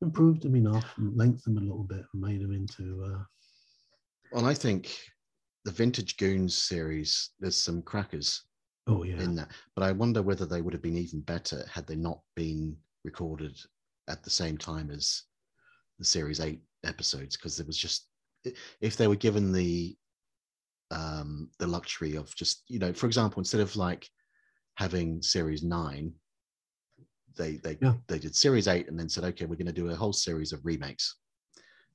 improved 0.00 0.42
them 0.42 0.54
enough, 0.54 0.96
and 0.98 1.16
lengthened 1.16 1.56
them 1.56 1.64
a 1.64 1.68
little 1.68 1.84
bit, 1.84 2.06
and 2.12 2.22
made 2.22 2.40
them 2.40 2.52
into. 2.52 3.02
Uh, 3.04 3.24
Well, 4.32 4.46
I 4.46 4.54
think 4.54 4.96
the 5.64 5.70
Vintage 5.70 6.16
Goons 6.16 6.56
series, 6.56 7.30
there's 7.40 7.56
some 7.56 7.82
crackers 7.82 8.44
oh 8.86 9.04
yeah, 9.04 9.20
in 9.20 9.34
that, 9.36 9.50
but 9.74 9.84
I 9.84 9.92
wonder 9.92 10.22
whether 10.22 10.46
they 10.46 10.62
would 10.62 10.74
have 10.74 10.82
been 10.82 10.96
even 10.96 11.20
better 11.20 11.64
had 11.70 11.86
they 11.86 11.96
not 11.96 12.20
been 12.36 12.76
recorded 13.04 13.58
at 14.08 14.22
the 14.22 14.30
same 14.30 14.58
time 14.58 14.90
as 14.90 15.24
the 15.98 16.04
series 16.04 16.40
eight 16.40 16.60
episodes, 16.84 17.36
because 17.36 17.56
there 17.56 17.66
was 17.66 17.78
just 17.78 18.08
if 18.80 18.96
they 18.96 19.08
were 19.08 19.16
given 19.16 19.52
the 19.52 19.96
um 20.90 21.50
the 21.58 21.66
luxury 21.66 22.14
of 22.16 22.34
just 22.34 22.62
you 22.68 22.78
know 22.78 22.94
for 22.94 23.06
example 23.06 23.40
instead 23.40 23.60
of 23.60 23.76
like 23.76 24.08
having 24.76 25.20
series 25.20 25.62
nine 25.62 26.10
they 27.36 27.56
they 27.58 27.76
Yeah. 27.82 27.94
they 28.06 28.18
did 28.18 28.34
series 28.34 28.68
eight 28.68 28.88
and 28.88 28.98
then 28.98 29.08
said 29.08 29.24
okay 29.24 29.44
we're 29.44 29.56
going 29.56 29.66
to 29.66 29.72
do 29.72 29.90
a 29.90 29.96
whole 29.96 30.14
series 30.14 30.52
of 30.52 30.64
remakes 30.64 31.16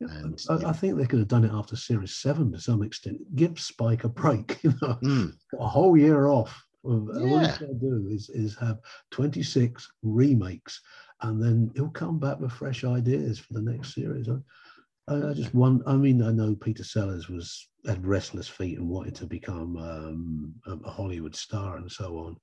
and 0.10 0.42
I, 0.50 0.56
you 0.56 0.68
I 0.68 0.74
think 0.74 0.98
they 0.98 1.06
could 1.06 1.20
have 1.20 1.28
done 1.28 1.46
it 1.46 1.52
after 1.54 1.76
Series 1.76 2.16
Seven 2.16 2.52
to 2.52 2.60
some 2.60 2.84
extent. 2.84 3.18
Give 3.36 3.60
Spike 3.60 4.04
a 4.04 4.10
break, 4.10 4.60
you 4.64 4.74
know. 4.82 4.96
Mm, 5.04 5.34
a 5.60 5.68
whole 5.68 5.98
year 5.98 6.28
off. 6.28 6.66
Of, 6.86 7.10
All 7.10 7.40
Yeah. 7.40 7.48
he's 7.48 7.58
got 7.58 7.68
to 7.68 7.74
do 7.76 8.08
is, 8.10 8.30
is 8.30 8.58
have 8.58 8.80
26 9.12 9.90
remakes 10.02 10.82
and 11.22 11.42
then 11.42 11.72
he'll 11.76 11.90
come 11.90 12.20
back 12.20 12.40
with 12.40 12.52
fresh 12.52 12.84
ideas 12.84 13.40
for 13.40 13.54
the 13.54 13.62
next 13.62 13.94
series. 13.94 14.28
I, 14.30 15.16
I, 15.16 15.34
just 15.34 15.54
want, 15.54 15.84
I 15.86 15.96
mean, 15.96 16.22
I 16.22 16.32
know 16.32 16.56
Peter 16.56 16.84
Sellers 16.84 17.30
was 17.30 17.70
had 17.86 18.06
restless 18.06 18.48
feet 18.48 18.78
and 18.78 18.90
wanted 18.90 19.16
to 19.16 19.26
become 19.26 19.78
um, 19.78 20.54
a 20.66 20.90
Hollywood 20.90 21.36
star 21.36 21.78
and 21.78 21.92
so 21.92 22.18
on. 22.18 22.38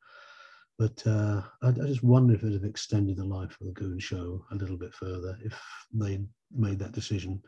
But 0.81 1.07
uh, 1.07 1.43
I, 1.61 1.69
I 1.69 1.73
just 1.73 2.03
wonder 2.03 2.33
if 2.33 2.41
it 2.41 2.47
would 2.47 2.55
have 2.55 2.65
extended 2.65 3.19
the 3.19 3.25
life 3.25 3.55
of 3.61 3.67
the 3.67 3.73
Goon 3.75 3.99
Show 3.99 4.43
a 4.51 4.55
little 4.55 4.79
bit 4.79 4.95
further 4.95 5.37
if 5.45 5.55
they 5.93 6.25
made 6.51 6.79
that 6.79 6.93
decision. 6.93 7.43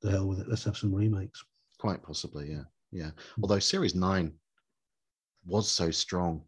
The 0.00 0.12
hell 0.12 0.28
with 0.28 0.38
it, 0.38 0.48
let's 0.48 0.62
have 0.62 0.76
some 0.76 0.94
remakes. 0.94 1.42
quite 1.80 2.02
possibly 2.04 2.50
yeah 2.52 2.62
yeah 2.92 3.10
although 3.42 3.58
series 3.58 3.96
nine 3.96 4.32
was 5.44 5.68
so 5.68 5.90
strong 5.90 6.42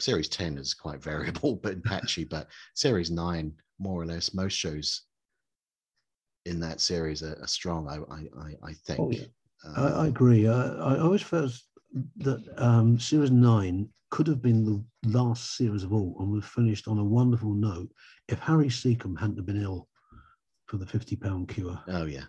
series 0.00 0.28
10 0.28 0.58
is 0.58 0.74
quite 0.74 1.00
variable 1.10 1.54
but 1.54 1.84
patchy 1.84 2.24
but 2.24 2.48
series 2.74 3.10
9 3.10 3.52
more 3.78 4.02
or 4.02 4.06
less 4.06 4.34
most 4.34 4.54
shows 4.54 5.02
in 6.46 6.58
that 6.58 6.80
series 6.80 7.22
are, 7.22 7.38
are 7.40 7.46
strong 7.46 7.88
i 7.88 7.98
i 8.12 8.20
i, 8.46 8.70
I 8.70 8.72
think 8.86 8.98
Oh, 8.98 9.10
yeah. 9.10 9.26
Um, 9.64 9.74
I, 9.76 9.88
I 10.02 10.06
agree. 10.08 10.48
I, 10.48 10.62
I 10.94 10.98
always 10.98 11.22
felt 11.22 11.52
that 12.16 12.42
um, 12.56 12.98
Series 12.98 13.30
9 13.30 13.88
could 14.12 14.26
have 14.26 14.42
been 14.42 14.62
the 14.62 14.84
last 15.08 15.56
series 15.56 15.84
of 15.84 15.92
all 15.92 16.14
and 16.20 16.30
we've 16.30 16.44
finished 16.44 16.86
on 16.86 16.98
a 16.98 17.04
wonderful 17.04 17.54
note 17.54 17.88
if 18.28 18.38
Harry 18.38 18.68
Secombe 18.68 19.18
hadn't 19.18 19.44
been 19.46 19.60
ill 19.60 19.88
for 20.66 20.76
the 20.76 20.84
£50 20.84 21.48
cure. 21.48 21.80
oh 21.88 22.04
yeah 22.04 22.24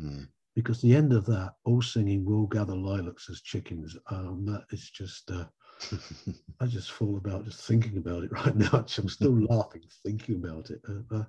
Mm. 0.00 0.28
Because 0.54 0.80
the 0.80 0.94
end 0.94 1.12
of 1.12 1.24
that, 1.26 1.54
all 1.64 1.82
singing 1.82 2.24
We'll 2.24 2.46
Gather 2.46 2.74
Lilacs 2.74 3.28
as 3.30 3.40
Chickens, 3.40 3.96
um, 4.10 4.44
that 4.46 4.64
is 4.70 4.90
just, 4.90 5.30
uh, 5.30 5.44
I 6.60 6.66
just 6.66 6.92
fall 6.92 7.16
about 7.16 7.44
just 7.44 7.66
thinking 7.66 7.96
about 7.96 8.22
it 8.24 8.32
right 8.32 8.54
now. 8.54 8.70
I'm 8.98 9.08
still 9.08 9.38
laughing 9.48 9.82
thinking 10.04 10.36
about 10.36 10.70
it. 10.70 10.80
Uh, 10.88 11.16
uh, 11.16 11.24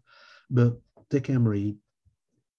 but 0.49 0.78
Dick 1.10 1.30
Emery 1.30 1.76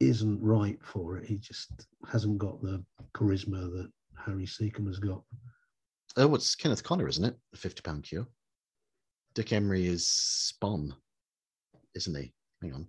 isn't 0.00 0.42
right 0.42 0.78
for 0.82 1.18
it. 1.18 1.26
He 1.26 1.36
just 1.36 1.86
hasn't 2.10 2.38
got 2.38 2.60
the 2.62 2.82
charisma 3.14 3.70
that 3.72 3.90
Harry 4.24 4.46
Secombe 4.46 4.86
has 4.86 4.98
got. 4.98 5.22
Oh 6.16 6.34
it's 6.34 6.54
kenneth 6.54 6.82
connor 6.84 7.08
isn't 7.08 7.24
it? 7.24 7.36
The 7.52 7.58
50 7.58 7.82
pound 7.82 8.04
cure. 8.04 8.26
Dick 9.34 9.52
emery 9.52 9.86
is 9.86 10.06
spon 10.08 10.94
isn't 11.94 12.14
he? 12.16 12.32
Hang 12.62 12.72
on. 12.74 12.88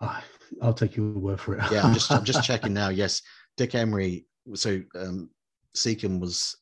I'll 0.62 0.74
take 0.74 0.96
your 0.96 1.12
word 1.12 1.40
for 1.40 1.54
it. 1.56 1.62
yeah 1.70 1.82
i'm 1.82 1.92
just 1.94 2.10
i'm 2.10 2.24
just 2.24 2.44
checking 2.48 2.72
now. 2.72 2.88
Yes 2.88 3.22
dick 3.56 3.74
emery 3.74 4.26
so 4.54 4.80
um 4.94 5.30
secombe 5.74 6.20
was 6.20 6.56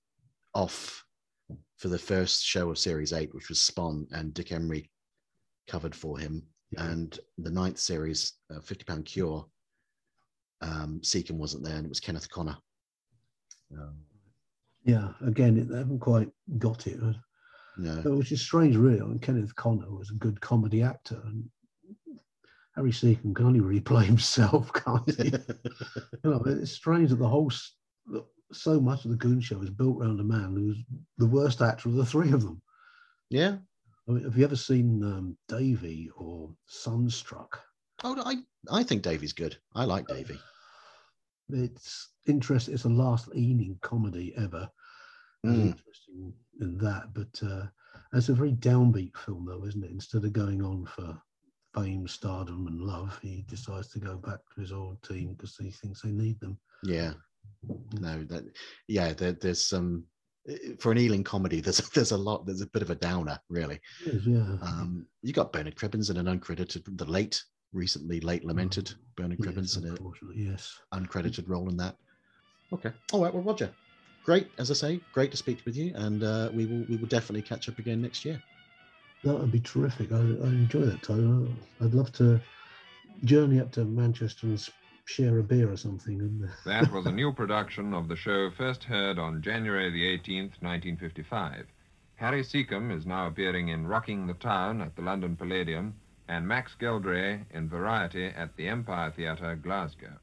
off 0.54 1.04
for 1.76 1.88
the 1.88 1.98
first 1.98 2.44
show 2.44 2.70
of 2.70 2.78
series 2.78 3.12
8 3.12 3.34
which 3.34 3.48
was 3.48 3.60
spon 3.60 4.06
and 4.12 4.32
dick 4.32 4.52
emery 4.52 4.90
covered 5.68 5.94
for 5.94 6.18
him. 6.18 6.42
Yeah. 6.70 6.86
and 6.90 7.18
the 7.38 7.50
ninth 7.50 7.78
series 7.78 8.32
uh, 8.54 8.60
50 8.60 8.84
pound 8.84 9.04
cure 9.04 9.46
um 10.62 11.00
secombe 11.02 11.38
wasn't 11.38 11.62
there 11.64 11.76
and 11.76 11.84
it 11.84 11.88
was 11.90 12.00
kenneth 12.00 12.28
connor. 12.30 12.56
Um, 13.76 13.96
yeah, 14.84 15.08
again, 15.26 15.66
they 15.68 15.78
haven't 15.78 16.00
quite 16.00 16.28
got 16.58 16.86
it, 16.86 16.98
uh, 17.02 17.12
no 17.76 18.16
which 18.16 18.32
is 18.32 18.40
strange, 18.40 18.76
really. 18.76 19.00
I 19.00 19.04
mean, 19.04 19.18
Kenneth 19.18 19.54
Connor 19.54 19.90
was 19.90 20.10
a 20.10 20.14
good 20.14 20.40
comedy 20.40 20.82
actor, 20.82 21.20
and 21.24 21.44
Harry 22.74 22.92
Secombe 22.92 23.34
can 23.34 23.46
only 23.46 23.60
really 23.60 23.80
play 23.80 24.04
himself, 24.12 24.72
can't 24.72 25.14
he? 25.16 25.24
you 26.24 26.30
know, 26.30 26.42
it's 26.46 26.72
strange 26.72 27.10
that 27.10 27.16
the 27.16 27.28
whole, 27.28 27.50
so 28.52 28.80
much 28.80 29.04
of 29.04 29.10
the 29.10 29.16
Goon 29.16 29.40
Show 29.40 29.60
is 29.62 29.70
built 29.70 30.00
around 30.00 30.20
a 30.20 30.24
man 30.24 30.54
who's 30.54 30.78
the 31.18 31.26
worst 31.26 31.62
actor 31.62 31.88
of 31.88 31.94
the 31.96 32.06
three 32.06 32.32
of 32.32 32.42
them. 32.42 32.60
yeah 33.30 33.56
I 34.06 34.12
mean, 34.12 34.24
have 34.24 34.36
you 34.36 34.44
ever 34.44 34.56
seen 34.56 35.02
um, 35.02 35.36
Davy 35.48 36.10
or 36.16 36.50
Sunstruck? 36.66 37.58
oh 38.02 38.20
i 38.24 38.36
i 38.70 38.82
think 38.82 39.02
davy's 39.02 39.32
good 39.32 39.56
i 39.74 39.84
like 39.84 40.06
davy 40.06 40.38
It's 41.50 42.10
interesting. 42.26 42.74
It's 42.74 42.84
the 42.84 42.88
last 42.88 43.28
Ealing 43.34 43.78
comedy 43.82 44.32
ever. 44.36 44.68
Mm. 45.44 45.66
interesting 45.66 46.32
in 46.60 46.78
that, 46.78 47.12
but 47.12 47.46
uh, 47.46 47.66
it's 48.14 48.30
a 48.30 48.34
very 48.34 48.52
downbeat 48.52 49.14
film, 49.16 49.44
though, 49.46 49.66
isn't 49.66 49.84
it? 49.84 49.90
Instead 49.90 50.24
of 50.24 50.32
going 50.32 50.62
on 50.62 50.86
for 50.86 51.20
fame, 51.74 52.08
stardom, 52.08 52.66
and 52.66 52.80
love, 52.80 53.18
he 53.20 53.44
decides 53.46 53.88
to 53.88 53.98
go 53.98 54.16
back 54.16 54.38
to 54.54 54.60
his 54.60 54.72
old 54.72 55.02
team 55.02 55.34
because 55.34 55.56
he 55.58 55.70
thinks 55.70 56.00
they 56.00 56.12
need 56.12 56.40
them. 56.40 56.58
Yeah. 56.82 57.12
No, 58.00 58.24
that 58.24 58.44
yeah, 58.88 59.12
there, 59.12 59.32
there's 59.32 59.66
some 59.66 60.04
for 60.78 60.92
an 60.92 60.98
Ealing 60.98 61.24
comedy, 61.24 61.60
there's 61.60 61.78
there's 61.90 62.12
a 62.12 62.16
lot, 62.16 62.46
there's 62.46 62.60
a 62.60 62.66
bit 62.68 62.82
of 62.82 62.90
a 62.90 62.94
downer, 62.94 63.38
really. 63.48 63.80
Is, 64.04 64.26
yeah. 64.26 64.56
Um, 64.62 65.06
you 65.22 65.32
got 65.32 65.52
Bernard 65.52 65.76
Cribbins 65.76 66.10
in 66.10 66.16
an 66.16 66.26
uncredited, 66.26 66.84
the 66.96 67.04
late, 67.04 67.42
recently 67.74 68.20
late 68.20 68.44
lamented 68.44 68.92
Bernard 69.16 69.38
Yes, 69.38 69.48
Cribbins 69.48 69.76
in 69.78 69.88
an 69.88 70.12
yes. 70.34 70.78
uncredited 70.92 71.48
role 71.48 71.68
in 71.68 71.76
that. 71.76 71.96
Okay. 72.72 72.92
All 73.12 73.22
right. 73.22 73.32
Well, 73.32 73.42
Roger, 73.42 73.70
great. 74.24 74.48
As 74.58 74.70
I 74.70 74.74
say, 74.74 75.00
great 75.12 75.30
to 75.32 75.36
speak 75.36 75.64
with 75.64 75.76
you, 75.76 75.92
and 75.94 76.22
uh, 76.22 76.50
we 76.52 76.66
will 76.66 76.84
we 76.88 76.96
will 76.96 77.08
definitely 77.08 77.42
catch 77.42 77.68
up 77.68 77.78
again 77.78 78.00
next 78.00 78.24
year. 78.24 78.42
That 79.24 79.34
would 79.34 79.52
be 79.52 79.60
terrific. 79.60 80.12
I, 80.12 80.16
I 80.16 80.48
enjoy 80.48 80.80
that, 80.86 81.02
Tyler. 81.02 81.46
I'd 81.80 81.94
love 81.94 82.12
to 82.12 82.40
journey 83.24 83.60
up 83.60 83.72
to 83.72 83.84
Manchester 83.84 84.46
and 84.48 84.68
share 85.06 85.38
a 85.38 85.42
beer 85.42 85.70
or 85.70 85.76
something. 85.76 86.48
That 86.66 86.90
was 86.92 87.06
a 87.06 87.12
new 87.12 87.32
production 87.32 87.94
of 87.94 88.08
the 88.08 88.16
show 88.16 88.50
first 88.50 88.84
heard 88.84 89.18
on 89.18 89.42
January 89.42 89.90
the 89.90 90.18
18th, 90.18 90.60
1955. 90.62 91.66
Harry 92.16 92.42
Secombe 92.42 92.96
is 92.96 93.06
now 93.06 93.26
appearing 93.26 93.68
in 93.68 93.86
Rocking 93.86 94.26
the 94.26 94.34
Town 94.34 94.80
at 94.80 94.94
the 94.96 95.02
London 95.02 95.36
Palladium 95.36 95.94
and 96.28 96.48
Max 96.48 96.74
Geldray 96.80 97.44
in 97.50 97.68
Variety 97.68 98.26
at 98.26 98.56
the 98.56 98.68
Empire 98.68 99.10
Theatre, 99.10 99.56
Glasgow. 99.56 100.18